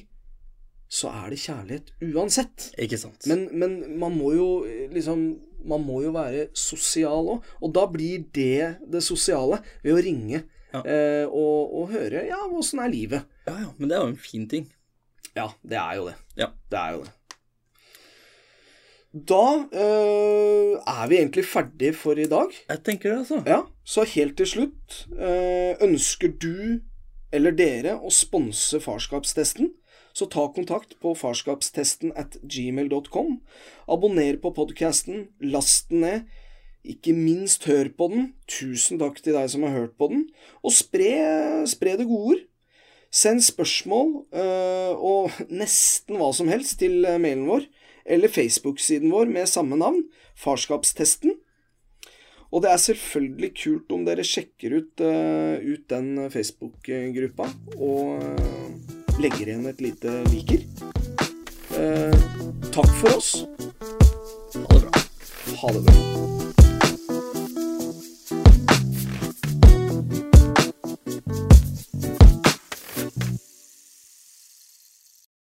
så 0.89 1.11
er 1.13 1.29
det 1.29 1.37
kjærlighet 1.43 1.91
uansett. 2.15 2.71
Ikke 2.81 2.97
sant. 2.97 3.27
Men, 3.29 3.45
men 3.61 3.75
man 4.01 4.15
må 4.17 4.31
jo 4.33 4.47
liksom 4.89 5.21
Man 5.69 5.83
må 5.85 5.99
jo 6.05 6.13
være 6.15 6.47
sosial 6.57 7.29
òg. 7.35 7.45
Og 7.61 7.73
da 7.75 7.83
blir 7.91 8.23
det 8.33 8.79
det 8.89 9.01
sosiale 9.05 9.59
ved 9.83 9.93
å 9.97 10.01
ringe 10.01 10.39
Ja. 10.73 10.81
eh, 10.85 11.25
og, 11.27 11.73
og 11.77 11.91
høre 11.93 12.25
Ja, 12.29 12.37
åssen 12.49 12.79
er 12.81 12.89
livet? 12.93 13.25
ja, 13.45 13.55
ja, 13.65 13.69
men 13.77 13.89
det 13.89 13.97
er 13.97 14.03
jo 14.05 14.11
en 14.15 14.21
fin 14.21 14.45
ting. 14.49 14.65
Ja, 15.35 15.49
det 15.61 15.77
er 15.77 15.95
jo 15.99 16.09
det. 16.09 16.15
Ja. 16.37 16.51
Det 16.71 16.79
er 16.79 16.97
jo 16.97 17.05
det. 17.05 17.15
Da 19.09 19.45
øh, 19.73 20.75
er 20.85 21.07
vi 21.09 21.17
egentlig 21.17 21.45
ferdig 21.45 21.95
for 21.95 22.13
i 22.13 22.27
dag. 22.29 22.53
Jeg 22.69 22.83
tenker 22.85 23.09
det, 23.09 23.17
altså. 23.17 23.41
Ja, 23.45 23.61
så 23.85 24.03
helt 24.03 24.37
til 24.37 24.47
slutt 24.47 25.07
øh, 25.17 25.75
Ønsker 25.81 26.29
du 26.41 26.79
eller 27.33 27.53
dere 27.53 27.95
å 28.01 28.09
sponse 28.13 28.79
farskapstesten, 28.81 29.71
så 30.13 30.25
ta 30.29 30.47
kontakt 30.53 30.95
på 31.01 31.13
farskapstesten 31.17 32.13
at 32.17 32.37
gmail.com. 32.41 33.39
Abonner 33.89 34.39
på 34.41 34.51
podkasten, 34.57 35.27
last 35.41 35.89
den 35.89 36.05
ned. 36.05 36.29
Ikke 36.83 37.13
minst 37.13 37.67
hør 37.69 37.91
på 37.97 38.09
den. 38.13 38.31
Tusen 38.49 39.01
takk 39.01 39.19
til 39.21 39.35
deg 39.37 39.49
som 39.51 39.65
har 39.67 39.75
hørt 39.75 39.97
på 39.99 40.09
den. 40.11 40.25
Og 40.65 40.73
spre, 40.73 41.11
spre 41.69 41.97
det 41.99 42.07
gode 42.09 42.33
ord. 42.33 42.45
Send 43.09 43.41
spørsmål 43.41 44.11
eh, 44.37 44.93
og 44.93 45.33
nesten 45.49 46.19
hva 46.19 46.29
som 46.35 46.49
helst 46.51 46.77
til 46.81 47.01
eh, 47.09 47.17
mailen 47.21 47.47
vår 47.49 47.65
eller 48.09 48.31
Facebook-siden 48.31 49.09
vår 49.13 49.29
med 49.29 49.49
samme 49.49 49.77
navn, 49.77 50.03
Farskapstesten. 50.37 51.35
Og 52.49 52.63
det 52.63 52.71
er 52.71 52.81
selvfølgelig 52.81 53.49
kult 53.59 53.91
om 53.93 54.05
dere 54.07 54.25
sjekker 54.25 54.77
ut, 54.77 55.03
eh, 55.05 55.61
ut 55.61 55.85
den 55.89 56.29
Facebook-gruppa 56.33 57.49
og 57.77 59.21
legger 59.21 59.51
igjen 59.51 59.69
et 59.69 59.83
lite 59.83 60.15
liker. 60.29 60.65
Takk 62.73 62.91
for 63.01 63.17
oss. 63.17 63.31
Ha 64.53 64.79
det 64.79 64.83
bra. 64.85 65.05
Ha 65.61 65.73
det 65.77 65.85
bra. 65.85 66.38